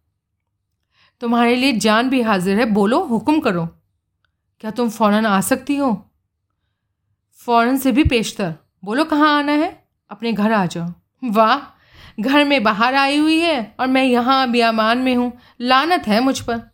तुम्हारे 1.21 1.55
लिए 1.55 1.71
जान 1.71 2.09
भी 2.09 2.21
हाजिर 2.21 2.59
है, 2.59 2.65
बोलो, 2.65 3.03
हुक्म 3.03 3.39
करो। 3.39 3.65
क्या 4.59 4.71
तुम 4.71 4.89
फ़ौरन 4.89 5.25
आ 5.25 5.41
सकती 5.41 5.75
हो? 5.75 6.09
फ़ौरन 7.31 7.77
से 7.77 7.91
भी 7.91 8.03
पेशतर। 8.03 8.55
बोलो 8.83 9.03
कहाँ 9.03 9.39
आना 9.39 9.51
है? 9.51 9.87
अपने 10.09 10.33
घर 10.33 10.51
आ 10.51 10.65
जाओ। 10.65 10.93
वाह, 11.31 11.59
घर 12.19 12.45
में 12.45 12.63
बाहर 12.63 12.95
आई 12.95 13.17
हुई 13.17 13.39
है 13.39 13.75
और 13.79 13.87
मैं 13.87 14.03
यहाँ 14.03 14.51
बियामान 14.51 14.97
में 14.97 15.15
हूँ। 15.15 15.33
लानत 15.61 16.07
है 16.07 16.19
मुझ 16.19 16.39
पर। 16.39 16.72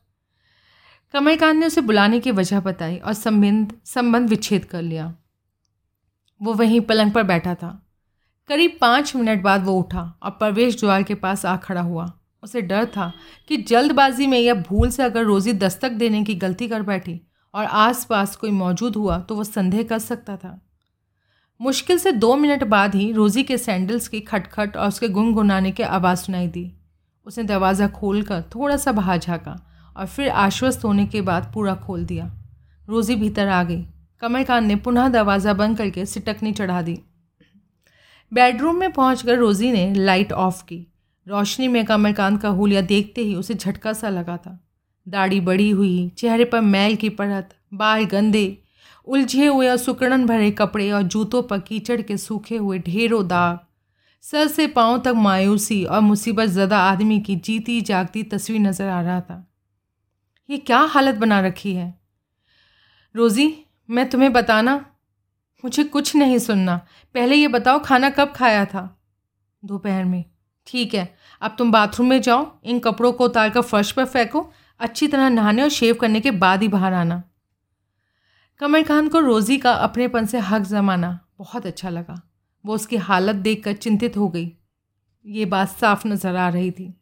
कमलकांत 1.13 1.59
ने 1.59 1.65
उसे 1.65 1.81
बुलाने 1.81 2.19
की 2.19 2.31
वजह 2.31 2.59
बताई 2.59 2.97
और 2.97 3.13
संबंध 3.13 3.73
संबंध 3.85 4.29
विच्छेद 4.29 4.65
कर 4.65 4.81
लिया। 4.81 5.13
वो 6.41 6.53
वहीं 6.53 6.81
पलंग 6.81 7.11
पर 7.11 7.23
बैठा 7.23 7.53
था। 7.55 7.69
करीब 8.49 8.77
पाँच 8.81 9.15
मिनट 9.15 9.41
बाद 9.43 9.63
वो 9.63 9.73
उठा 9.73 10.01
और 10.23 10.31
प्रवेश 10.31 10.79
द्वार 10.79 11.03
के 11.03 11.15
पास 11.15 11.45
आ 11.45 11.55
खड़ा 11.57 11.81
हुआ। 11.81 12.11
उसे 12.43 12.61
डर 12.61 12.85
था 12.87 13.11
कि 13.49 13.57
जल्दबाजी 13.57 14.27
में 14.27 14.39
या 14.39 14.53
भूल 14.53 14.89
से 14.89 15.03
अगर 15.03 15.23
रोज़ी 15.23 15.53
दस्तक 15.53 15.91
देने 15.91 16.23
की 16.23 16.35
गलती 16.35 16.67
कर 16.67 16.81
बैठी 16.81 17.19
और 17.53 17.65
आसपास 17.65 18.35
कोई 18.35 18.51
मौजूद 18.51 18.95
हुआ 18.95 19.19
तो 19.19 19.35
वह 19.35 19.43
संदेह 19.43 19.83
कर 19.83 19.99
सकता 19.99 20.35
था। 20.37 20.59
मुश्किल 21.59 21.97
से 21.97 22.11
दो 22.11 22.35
मिनट 22.35 22.63
बाद 22.63 22.95
ही 22.95 23.11
रोज़ी 23.11 23.43
के 23.43 23.57
सैंडल्स 23.57 24.07
की 24.07 24.19
खटखट 24.19 24.77
और 24.77 24.87
उसके 24.87 25.09
गुनगुनाने 25.09 25.71
की 25.71 25.83
आवाज़ 25.83 26.19
सुनाई 26.19 26.47
दी। 26.47 26.71
उसने 27.25 27.43
दरवाज़ा 27.43 27.87
खोलकर 27.87 28.43
थोड़ा 28.55 28.77
सा 28.77 28.91
बाहर 28.91 29.17
झाँका। 29.17 29.55
और 29.99 30.05
फिर 30.05 30.29
आश्वस्त 30.29 30.83
होने 30.85 31.05
के 31.05 31.21
बाद 31.21 31.51
पूरा 31.53 31.73
खोल 31.77 32.05
दिया। 32.05 32.31
रोज़ी 32.87 33.15
भीतर 33.15 33.47
आ 33.47 33.63
गई। 33.63 33.81
कमल 34.21 34.43
खान 34.43 34.65
ने 34.65 34.75
पुनः 34.75 35.07
दरवाज़ा 35.07 35.53
बंद 35.53 35.77
करके 35.77 36.05
सिटकनी 36.05 36.51
चढ़ा 36.51 36.81
दी। 36.81 36.97
बेडरूम 38.31 38.75
में 38.75 38.91
पहुंचकर 38.91 39.37
रोज़ी 39.37 39.71
ने 39.71 39.93
लाइट 39.93 40.31
ऑफ़ 40.31 40.63
की। 40.63 40.85
रोशनी 41.27 41.67
में 41.67 41.83
कमलकांत 41.85 42.41
का 42.41 42.49
हुलिया 42.49 42.81
देखते 42.81 43.21
ही 43.21 43.35
उसे 43.35 43.53
झटका 43.53 43.93
सा 43.93 44.09
लगा 44.09 44.37
था। 44.37 44.59
दाढ़ी 45.07 45.39
बड़ी 45.41 45.69
हुई, 45.69 46.09
चेहरे 46.17 46.45
पर 46.45 46.61
मैल 46.61 46.95
की 46.95 47.09
परत 47.09 47.49
बाल 47.73 48.05
गंदे, 48.05 48.57
उलझे 49.07 49.45
हुए 49.45 49.67
और 49.69 49.77
सुकड़न 49.77 50.25
भरे 50.25 50.51
कपड़े 50.51 50.91
और 50.91 51.01
जूतों 51.03 51.41
पर 51.43 51.59
कीचड़ 51.59 52.01
के 52.01 52.17
सूखे 52.17 52.57
हुए 52.57 52.79
ढेरों 52.79 53.27
दाग। 53.27 53.59
सर 54.23 54.47
से 54.47 54.67
पाँव 54.67 54.97
तक 54.97 55.13
मायूसी 55.17 55.83
और 55.83 55.99
मुसीबत 55.99 56.49
ज़्यादा 56.49 56.79
आदमी 56.79 57.19
की 57.19 57.35
जीती 57.35 57.79
जागती 57.81 58.23
तस्वीर 58.23 58.59
नज़र 58.59 58.87
आ 58.87 59.01
रहा 59.01 59.21
था। 59.21 59.45
ये 60.49 60.57
क्या 60.57 60.79
हालत 60.79 61.15
बना 61.15 61.39
रखी 61.39 61.73
है? 61.73 61.99
रोज़ी, 63.15 63.65
मैं 63.89 64.09
तुम्हें 64.09 64.33
बताना, 64.33 64.85
मुझे 65.65 65.83
कुछ 65.83 66.15
नहीं 66.15 66.39
सुनना। 66.39 66.87
पहले 67.13 67.35
ये 67.35 67.47
बताओ, 67.47 67.79
खाना 67.79 68.09
कब 68.09 68.33
खाया 68.35 68.65
था? 68.65 69.01
दोपहर 69.65 70.05
में। 70.05 70.25
ठीक 70.67 70.93
है, 70.93 71.15
अब 71.41 71.55
तुम 71.57 71.71
बाथरूम 71.71 72.07
में 72.07 72.21
जाओ, 72.21 72.59
इन 72.63 72.79
कपड़ों 72.79 73.11
को 73.11 73.25
उतार 73.25 73.49
कर 73.49 73.61
फर्श 73.61 73.91
पर 73.91 74.05
फेंको, 74.05 74.51
अच्छी 74.79 75.07
तरह 75.07 75.29
नहाने 75.29 75.63
और 75.63 75.69
शेव 75.69 75.95
करने 75.95 76.19
के 76.19 76.31
बाद 76.31 76.61
ही 76.61 76.67
बाहर 76.67 76.93
आना। 76.93 77.23
कमल 78.59 78.83
खान 78.83 79.07
को 79.07 79.19
रोज़ी 79.19 79.57
का 79.57 79.73
अपनेपन 79.73 80.25
से 80.25 80.39
हक 80.39 80.61
जमाना 80.61 81.19
बहुत 81.37 81.65
अच्छा 81.65 81.89
लगा। 81.89 82.21
वो 82.65 82.75
उसकी 82.75 82.97
हालत 82.97 83.35
देखकर 83.35 83.73
चिंतित 83.73 84.17
हो 84.17 84.29
गई। 84.29 84.57
ये 85.25 85.45
बात 85.45 85.69
साफ़ 85.69 86.07
नज़र 86.07 86.35
आ 86.35 86.49
रही 86.49 86.71
थी। 86.71 86.98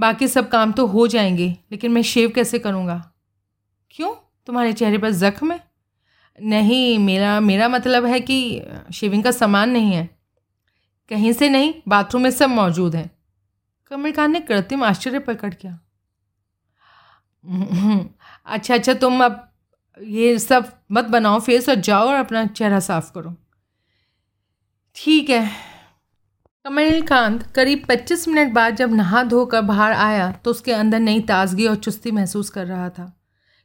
बाकी 0.00 0.28
सब 0.28 0.48
काम 0.48 0.72
तो 0.72 0.86
हो 0.86 1.06
जाएँगे, 1.06 1.56
लेकिन 1.72 1.92
मैं 1.92 2.02
शेव 2.02 2.30
कैसे 2.30 2.58
करूँगा? 2.58 3.12
क्यों? 3.90 4.14
तुम्हारे 4.46 4.72
चेहरे 4.72 4.98
पर 4.98 5.10
ज़ख्म 5.10 5.52
है? 5.52 5.60
नहीं, 6.42 6.98
मेरा 6.98 7.40
मेरा 7.40 7.68
मतलब 7.68 8.06
है 8.06 8.20
कि 8.20 8.62
शेविंग 8.94 9.24
का 9.24 9.30
सामान 9.30 9.70
नहीं 9.70 9.92
है। 9.92 10.10
कहीं 11.08 11.32
से 11.32 11.48
नहीं, 11.48 11.74
बाथरूम 11.88 12.22
में 12.22 12.30
सब 12.30 12.50
मौजूद 12.50 12.96
है। 12.96 13.10
कमल 13.90 14.12
खान 14.12 14.32
ने 14.32 14.40
कृत्रिम 14.40 14.84
आश्चर्य 14.84 15.18
प्रकट 15.18 15.54
किया। 15.54 15.78
अच्छा 18.46 18.74
अच्छा 18.74 18.94
तुम 18.94 19.24
अब 19.24 19.52
ये 20.02 20.38
सब 20.38 20.72
मत 20.92 21.04
बनाओ 21.04 21.40
फेस 21.40 21.68
और 21.68 21.74
जाओ 21.74 22.06
और 22.06 22.14
अपना 22.14 22.46
चेहरा 22.46 22.80
साफ़ 22.80 23.12
करो। 23.12 23.34
ठीक 24.96 25.30
है। 25.30 25.50
कमल 26.68 27.00
खान 27.02 27.38
करीब 27.54 27.84
25 27.88 28.26
मिनट 28.28 28.52
बाद 28.52 28.74
जब 28.76 28.94
नहा 28.94 29.22
धोकर 29.22 29.60
बाहर 29.60 29.92
आया 29.92 30.30
तो 30.44 30.50
उसके 30.50 30.72
अंदर 30.72 31.00
नई 31.00 31.20
ताजगी 31.20 31.66
और 31.66 31.76
चुस्ती 31.76 32.10
महसूस 32.10 32.50
कर 32.50 32.66
रहा 32.66 32.88
था। 32.88 33.20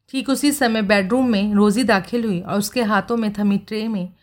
ठीक 0.10 0.30
उसी 0.30 0.52
समय 0.52 0.82
बेडरूम 0.82 1.30
में 1.30 1.54
रोज़ी 1.54 1.84
दाखिल 1.84 2.26
हुई 2.26 2.40
और 2.42 2.58
उसके 2.58 2.84
हाथों 2.84 3.18
में 3.18 3.34
थमी 3.34 3.58
ट्रे 3.58 3.88
में 3.88 4.14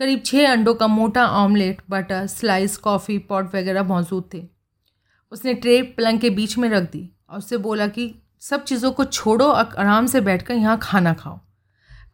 करीब 0.00 0.22
छः 0.24 0.50
अंडों 0.52 0.74
का 0.74 0.86
मोटा 0.86 1.26
omelette, 1.26 1.82
butter, 1.90 2.26
slice, 2.26 2.76
coffee, 2.76 3.18
pot 3.18 3.54
वगैरह 3.54 3.82
मौजूद 3.82 4.28
थे। 4.34 4.46
उसने 5.32 5.54
ट्रे 5.54 5.82
पलंग 5.82 6.20
के 6.20 6.30
बीच 6.30 6.58
में 6.58 6.68
रख 6.68 6.90
दी 6.92 7.08
और 7.30 7.38
उससे 7.38 7.56
बोला 7.56 7.86
कि, 7.86 8.14
सब 8.40 8.64
चीज़ों 8.64 8.92
को 8.92 9.04
छोड़ो 9.04 9.44
और 9.44 9.74
आराम 9.78 10.06
से 10.06 10.20
बैठकर 10.20 10.54
यहाँ 10.54 10.78
खाना 10.82 11.14
खाओ। 11.14 11.40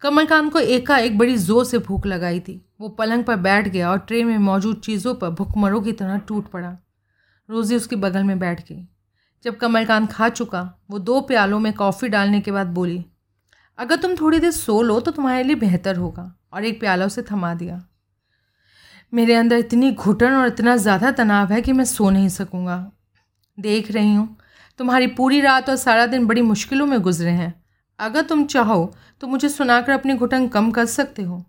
कमलकांत 0.05 0.53
को 0.53 0.59
एकाएक 0.59 1.17
बड़ी 1.19 1.37
ज़ोर 1.37 1.65
से 1.65 1.79
भूख 1.79 2.07
लगाई 2.07 2.41
थी। 2.41 2.61
वो 2.81 2.89
पलंग 2.89 3.25
पर 3.25 3.37
बैठ 3.37 3.69
गया 3.69 3.91
और 3.91 3.99
ट्रे 3.99 4.23
में 4.25 4.37
मौजूद 4.39 4.81
चीज़ों 4.81 5.15
पर 5.15 5.31
भुखमरों 5.31 5.81
की 5.83 5.93
तरह 5.93 6.19
टूट 6.19 6.49
पड़ा। 6.49 6.77
रोज़ी 7.49 7.77
उसके 7.77 7.97
बगल 7.97 8.25
में 8.25 8.39
बैठ 8.39 8.61
गई। 8.63 8.87
जब 9.45 9.57
कमलकांत 9.57 10.11
खा 10.13 10.29
चुका, 10.29 10.63
वो 10.91 10.99
दो 10.99 11.21
प्यालों 11.21 11.59
में 11.59 11.73
कॉफ़ी 11.73 12.09
डालने 12.09 12.41
के 12.41 12.53
बाद 12.53 12.67
बोली, 12.75 13.05
अगर 13.79 13.97
तुम 13.97 14.15
थोड़ी 14.17 14.39
देर 14.39 14.51
सो 14.51 14.81
लो 14.83 14.99
तो 15.01 15.11
तुम्हारे 15.11 15.43
लिए 15.43 15.57
बेहतर 15.57 15.97
होगा। 15.97 16.33
और 16.53 16.65
एक 16.65 16.79
प्याला 16.81 17.07
उसे 17.07 17.23
थमा 17.23 17.55
दिया। 17.55 17.83
मेरे 19.13 19.35
अंदर 19.35 19.59
इतनी 19.59 19.91
घुटन 19.93 20.33
और 20.33 20.47
इतना 20.47 20.77
ज़्यादा 20.77 21.11
तनाव 21.13 21.53
है 21.53 21.63
कि 21.63 21.73
मैं 21.73 21.85
सो 21.87 22.11
नहीं 22.11 22.29
सकूँगा। 22.31 22.79
देख 23.59 23.91
रही 23.93 24.15
हूँ, 24.15 24.37
तुम्हारी 24.81 25.07
पूरी 25.09 25.41
रात 25.41 25.69
और 25.71 25.77
सारा 25.79 26.07
दिन 26.07 26.27
बड़ी 26.27 26.43
मुश्किलों 26.45 26.87
में 26.87 27.01
गुजरे 27.03 27.31
हैं। 27.33 27.53
अगर 27.99 28.23
तुम 28.23 28.45
चाहो 28.47 28.95
तो 29.21 29.27
मुझे 29.27 29.49
सुनाकर 29.49 29.93
अपनी 29.93 30.15
घुटन 30.15 30.47
कम 30.49 30.71
कर 30.71 30.87
सकते 30.87 31.23
हो। 31.23 31.45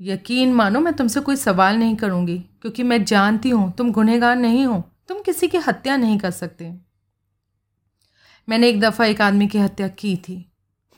यकीन 0.00 0.52
मानो 0.54 0.80
मैं 0.80 0.92
तुमसे 0.94 1.20
कोई 1.20 1.36
सवाल 1.36 1.76
नहीं 1.76 1.96
करूँगी, 1.96 2.38
क्योंकि 2.38 2.82
मैं 2.82 3.04
जानती 3.04 3.50
हूँ 3.50 3.72
तुम 3.72 3.90
गुनहगार 3.92 4.36
नहीं 4.36 4.64
हो, 4.66 4.82
तुम 5.08 5.20
किसी 5.22 5.48
की 5.48 5.58
हत्या 5.58 5.96
नहीं 5.96 6.18
कर 6.18 6.30
सकते। 6.30 6.72
मैंने 8.48 8.68
एक 8.68 8.80
दफ़ा 8.80 9.04
एक 9.04 9.20
आदमी 9.22 9.46
की 9.48 9.58
हत्या 9.58 9.88
की 9.88 10.16
थी। 10.18 10.44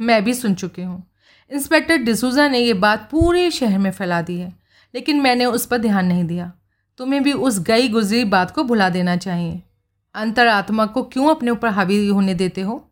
मैं 0.01 0.23
भी 0.25 0.35
सुन 0.35 0.55
चुकी 0.55 0.83
हूँ। 0.83 1.03
इंस्पेक्टर 1.51 1.97
डिसूजा 1.97 2.49
ने 2.49 2.59
यह 2.59 2.75
बात 2.75 3.09
पूरे 3.11 3.51
शहर 3.51 3.79
में 3.79 3.91
फैला 3.91 4.21
दी 4.23 4.39
है, 4.39 4.53
लेकिन 4.95 5.21
मैंने 5.21 5.45
उस 5.47 5.67
पर 5.67 5.79
ध्यान 5.79 6.07
नहीं 6.07 6.25
दिया। 6.25 6.53
तुम्हें 7.01 7.23
भी 7.23 7.33
उस 7.33 7.59
गई 7.61 7.89
गुजरी 7.89 8.25
बात 8.27 8.51
को 8.51 8.65
भुला 8.65 8.89
देना 8.91 9.17
चाहिए। 9.17 9.61
अंतरात्मा 10.15 10.87
को 10.87 11.03
क्यों 11.03 11.29
अपने 11.31 11.51
ऊपर 11.51 11.69
हावी 11.69 12.07
होने 12.09 12.35
देते 12.35 12.61
हो? 12.61 12.92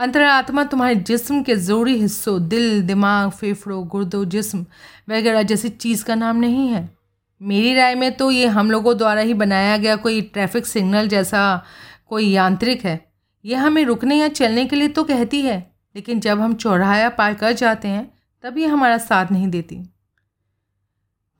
अंतरात्मा 0.00 0.64
तुम्हारे 0.64 0.94
जिस्म 0.94 1.42
के 1.42 1.56
ज़रूरी 1.56 1.98
हिस्सों, 1.98 2.48
दिल, 2.48 2.82
दिमाग, 2.82 3.30
फेफड़ों, 3.30 3.88
गुर्दों, 3.88 4.24
जिस्म 4.24 4.66
वगैरह 5.10 5.42
जैसी 5.42 5.68
चीज़ 5.68 6.04
का 6.04 6.14
नाम 6.14 6.36
नहीं 6.36 6.68
है। 6.68 6.96
मेरी 7.42 7.74
राय 7.74 7.94
में 7.94 8.12
तो 8.12 8.30
ये 8.30 8.46
हम 8.46 8.70
लोगों 8.70 8.98
द्वारा 8.98 9.20
ही 9.20 9.34
बनाया 9.34 9.76
गया 9.76 9.96
कोई 9.96 10.22
ट्रैफ़िक 10.22 10.66
सिग्नल 10.66 11.08
जैसा 11.08 11.64
कोई 12.08 12.30
यांत्रिक 12.30 12.84
है। 12.84 13.12
यह 13.44 13.62
हमें 13.62 13.84
रुकने 13.84 14.16
या 14.16 14.28
चलने 14.28 14.64
के 14.64 14.76
लिए 14.76 14.88
तो 14.88 15.04
कहती 15.04 15.42
है, 15.42 15.72
लेकिन 15.94 16.20
जब 16.20 16.40
हम 16.40 16.54
चौराहा 16.54 17.08
पार 17.08 17.34
कर 17.34 17.52
जाते 17.52 17.88
हैं, 17.88 18.12
तब 18.42 18.58
ये 18.58 18.66
हमारा 18.66 18.98
साथ 18.98 19.26
नहीं 19.32 19.48
देती। 19.48 19.82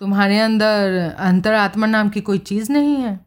तुम्हारे 0.01 0.39
अंदर 0.39 1.15
अंतरात्मा 1.19 1.87
नाम 1.87 2.09
की 2.09 2.21
कोई 2.21 2.39
चीज़ 2.39 2.73
नहीं 2.73 2.97
है। 2.97 3.27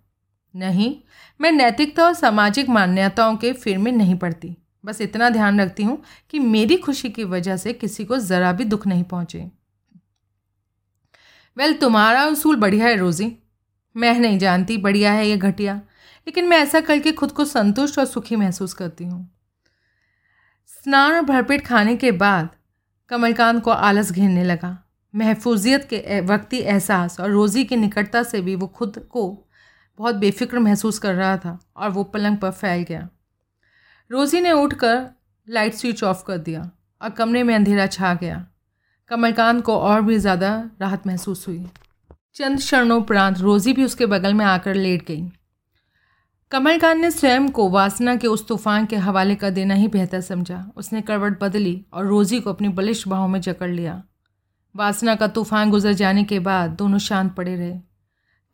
नहीं, 0.56 0.96
मैं 1.42 1.52
नैतिकता 1.52 2.06
और 2.06 2.14
सामाजिक 2.14 2.70
मान्यताओं 2.70 3.36
के 3.36 3.54
फिर 3.54 3.78
में 3.78 3.92
नहीं 3.92 4.16
पड़ती 4.16 4.58
बस 4.84 5.02
इतना 5.02 5.30
ध्यान 5.30 5.62
रखती 5.62 5.84
हूँ 5.84 6.02
कि 6.30 6.40
मेरी 6.40 6.78
खुशी 6.78 7.10
की 7.10 7.24
वजह 7.24 7.58
से 7.58 7.74
किसी 7.74 8.06
को 8.06 8.18
ज़रा 8.18 8.52
भी 8.52 8.64
दुख 8.64 8.88
नहीं 8.88 9.04
पहुँचे। 9.04 9.50
वेल 11.58 11.74
तुम्हारा 11.74 12.26
उसूल 12.26 12.56
बढ़िया 12.56 12.86
है, 12.86 12.96
रोज़ी। 12.96 13.32
मैं 13.96 14.20
नहीं 14.20 14.38
जानती, 14.40 14.78
बढ़िया 14.78 15.12
है 15.12 15.28
या 15.28 15.36
घटिया, 15.36 15.76
लेकिन 16.28 16.48
मैं 16.48 16.58
ऐसा 16.58 16.80
करके 16.82 17.12
खुद 17.12 17.32
को 17.32 17.46
संतुष्ट 17.46 18.00
और 18.00 18.06
सुखी 18.06 18.36
महसूस 18.36 18.74
करती 18.74 19.06
हूँ। 19.06 19.30
स्नान 20.70 21.16
और 21.16 21.22
भरपेट 21.22 21.66
खाने 21.66 21.96
के 21.96 22.12
बाद 22.12 22.50
कमलकांत 23.10 23.64
को 23.64 23.72
आलस 23.72 24.12
घेरने 24.12 24.44
लगा। 24.44 24.78
महफूजियत 25.14 25.88
के 25.90 26.20
वक्ती 26.22 26.58
एहसास 26.58 27.20
और 27.20 27.30
रोज़ी 27.30 27.64
की 27.64 27.76
निकटता 27.76 28.24
से 28.24 28.42
भी 28.42 28.56
वो 28.56 28.68
खुद 28.68 28.98
को 29.12 29.50
बहुत 30.00 30.16
बेफिक्र 30.16 30.60
महसूस 30.60 31.00
कर 31.00 31.14
रहा 31.16 31.38
था 31.38 31.60
और 31.78 31.90
वो 31.90 32.04
पलंग 32.04 32.38
पर 32.38 32.52
फैल 32.52 32.84
गया। 32.84 33.10
रोज़ी 34.14 34.41
ने 34.41 34.51
उठकर 34.51 35.05
लाइट 35.49 35.74
स्विच 35.74 36.03
ऑफ़ 36.03 36.24
कर 36.28 36.38
दिया 36.38 36.72
और 37.01 37.09
कमरे 37.09 37.43
में 37.43 37.55
अंधेरा 37.55 37.88
छा 37.88 38.14
गया। 38.14 38.45
कमलकांत 39.09 39.64
को 39.64 39.78
और 39.78 40.01
भी 40.01 40.18
ज़्यादा 40.18 40.70
राहत 40.82 41.07
महसूस 41.07 41.47
हुई। 41.47 41.66
चंद 42.36 42.57
क्षणोपरांत 42.57 43.39
रोज़ी 43.39 43.74
भी 43.74 43.84
उसके 43.84 44.05
बगल 44.05 44.34
में 44.34 44.45
आकर 44.45 44.76
लेट 44.76 45.07
गई। 45.07 45.32
कमलकांत 46.51 47.01
ने 47.01 47.11
स्वयं 47.11 47.49
को 47.49 47.70
वासना 47.70 48.16
के 48.16 48.28
उस 48.28 48.47
तूफ़ान 48.47 48.86
के 48.86 48.95
हवाले 48.95 49.36
कर 49.36 49.49
देना 49.49 49.74
ही 49.74 49.88
बेहतर 49.88 50.22
समझा। 50.22 50.72
उसने 50.78 51.01
करवट 51.01 51.43
बदली 51.43 51.86
और 51.93 52.05
रोज़ी 52.05 52.39
को 52.39 52.53
अपनी 52.53 52.70
बलिष्ठ 52.70 53.07
बाहों 53.07 53.28
में 53.28 53.41
जकड़ 53.41 53.70
लिया। 53.70 54.03
वासना 54.76 55.16
का 55.16 55.28
तूफ़ान 55.28 55.72
गुजर 55.72 55.93
जाने 55.93 56.24
के 56.24 56.39
बाद 56.39 56.70
दोनों 56.70 56.97
शांत 56.97 57.36
पड़े 57.36 57.55
रहे। 57.55 57.80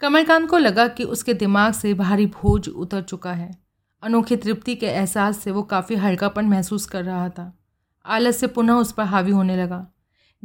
कमलकांत 0.02 0.50
को 0.50 0.58
लगा 0.58 0.88
कि 0.88 1.04
उसके 1.04 1.34
दिमाग 1.34 1.74
से 1.74 1.94
भारी 1.94 2.26
भोज 2.26 2.70
उतर 2.70 3.02
चुका 3.02 3.34
है। 3.34 3.69
अनोखी 4.04 4.36
तृप्ति 4.36 4.76
के 4.76 4.86
एहसास 4.86 5.40
से 5.40 5.52
वो 5.52 5.64
काफ़ी 5.64 5.96
हल्कापन 5.96 6.46
महसूस 6.46 6.86
कर 6.86 7.04
रहा 7.04 7.30
था। 7.30 7.60
आलस 8.06 8.38
से 8.38 8.48
पुनः 8.48 8.74
उस 8.74 8.92
पर 8.92 9.04
हावी 9.04 9.32
होने 9.32 9.58
लगा। 9.58 9.88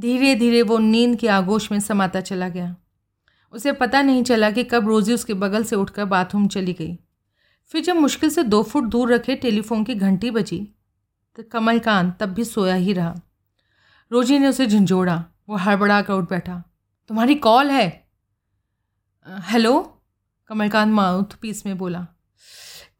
धीरे 0.00 0.34
धीरे 0.34 0.62
वो 0.62 0.78
नींद 0.78 1.18
की 1.18 1.26
आगोश 1.26 1.72
में 1.72 1.80
समाता 1.80 2.20
चला 2.20 2.48
गया। 2.48 2.76
उसे 3.52 3.72
पता 3.72 4.02
नहीं 4.02 4.22
चला 4.22 4.50
कि 4.50 4.64
कब 4.64 4.88
रोज़ी 4.88 5.14
उसके 5.14 5.34
बगल 5.34 5.64
से 5.64 5.76
उठकर 5.76 6.04
बाथरूम 6.04 6.48
चली 6.48 6.72
गई। 6.72 6.98
फिर 7.64 7.82
जब 7.82 7.96
मुश्किल 7.96 8.30
से 8.30 8.42
दो 8.42 8.62
फुट 8.62 8.84
दूर 8.84 9.12
रखे 9.14 9.36
टेलीफोन 9.36 9.84
की 9.84 9.94
घंटी 9.94 10.30
बजी 10.30 10.68
तो 11.36 11.42
कमलकांत 11.42 12.16
तब 12.20 12.28
भी 12.28 12.44
सोया 12.44 12.74
ही 12.74 12.92
रहा। 12.92 13.14
रोजी 14.12 14.38
ने 14.38 14.48
उसे 14.48 14.66
झंझोड़ा। 14.66 15.24
वो 15.48 15.56
हड़बड़ा 15.56 16.02
कर 16.02 16.14
उठ 16.14 16.30
बैठा। 16.30 16.62
तुम्हारी 17.08 17.34
कॉल 17.34 17.70
है? 17.70 18.08
हेलो? 19.26 20.02
कमलकांत 20.48 20.92
माउथ 20.94 21.24
पीस 21.24 21.66
में 21.66 21.78
बोला। 21.78 22.06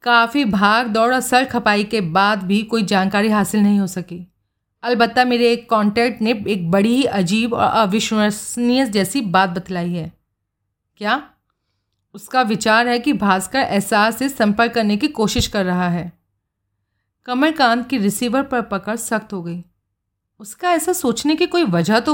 काफ़ी 0.05 0.44
भाग 0.44 0.86
दौड़ 0.86 1.14
और 1.14 1.20
सर 1.20 1.44
खपाई 1.44 1.84
के 1.84 2.00
बाद 2.00 2.42
भी 2.42 2.62
कोई 2.62 2.82
जानकारी 2.82 3.28
हासिल 3.28 3.61
नहीं 3.61 3.80
हो 3.80 3.86
सकी। 3.86 4.32
अलबत्ता 4.82 5.24
मेरे 5.24 5.52
एक 5.52 5.70
कांटेक्ट 5.70 6.22
ने 6.22 6.44
एक 6.48 6.70
बड़ी 6.70 6.96
ही 6.96 7.05
अजीब 7.05 7.55
और 7.55 7.70
अविश्वसनीय 7.70 8.86
जैसी 8.86 9.20
बात 9.20 9.50
बतलाई 9.50 9.92
है। 9.92 10.12
क्या? 10.96 11.30
उसका 12.14 12.42
विचार 12.42 12.88
है 12.88 12.98
कि 12.98 13.12
भास्कर 13.12 13.59
एहसास 13.59 14.18
से 14.18 14.28
संपर्क 14.28 14.72
करने 14.72 14.96
की 14.96 15.09
कोशिश 15.09 15.46
कर 15.46 15.64
रहा 15.64 15.88
है। 15.88 16.12
कमलकांत 17.26 17.88
की 17.88 17.98
रिसीवर 17.98 18.42
पर 18.42 18.62
पकड़ 18.62 18.96
सख्त 18.96 19.32
हो 19.32 19.42
गई। 19.42 19.64
उसका 20.40 20.70
ऐसा 20.70 20.92
सोचने 20.92 21.36
की 21.36 21.46
कोई 21.46 21.64
वजह 21.64 22.00
तो 22.00 22.12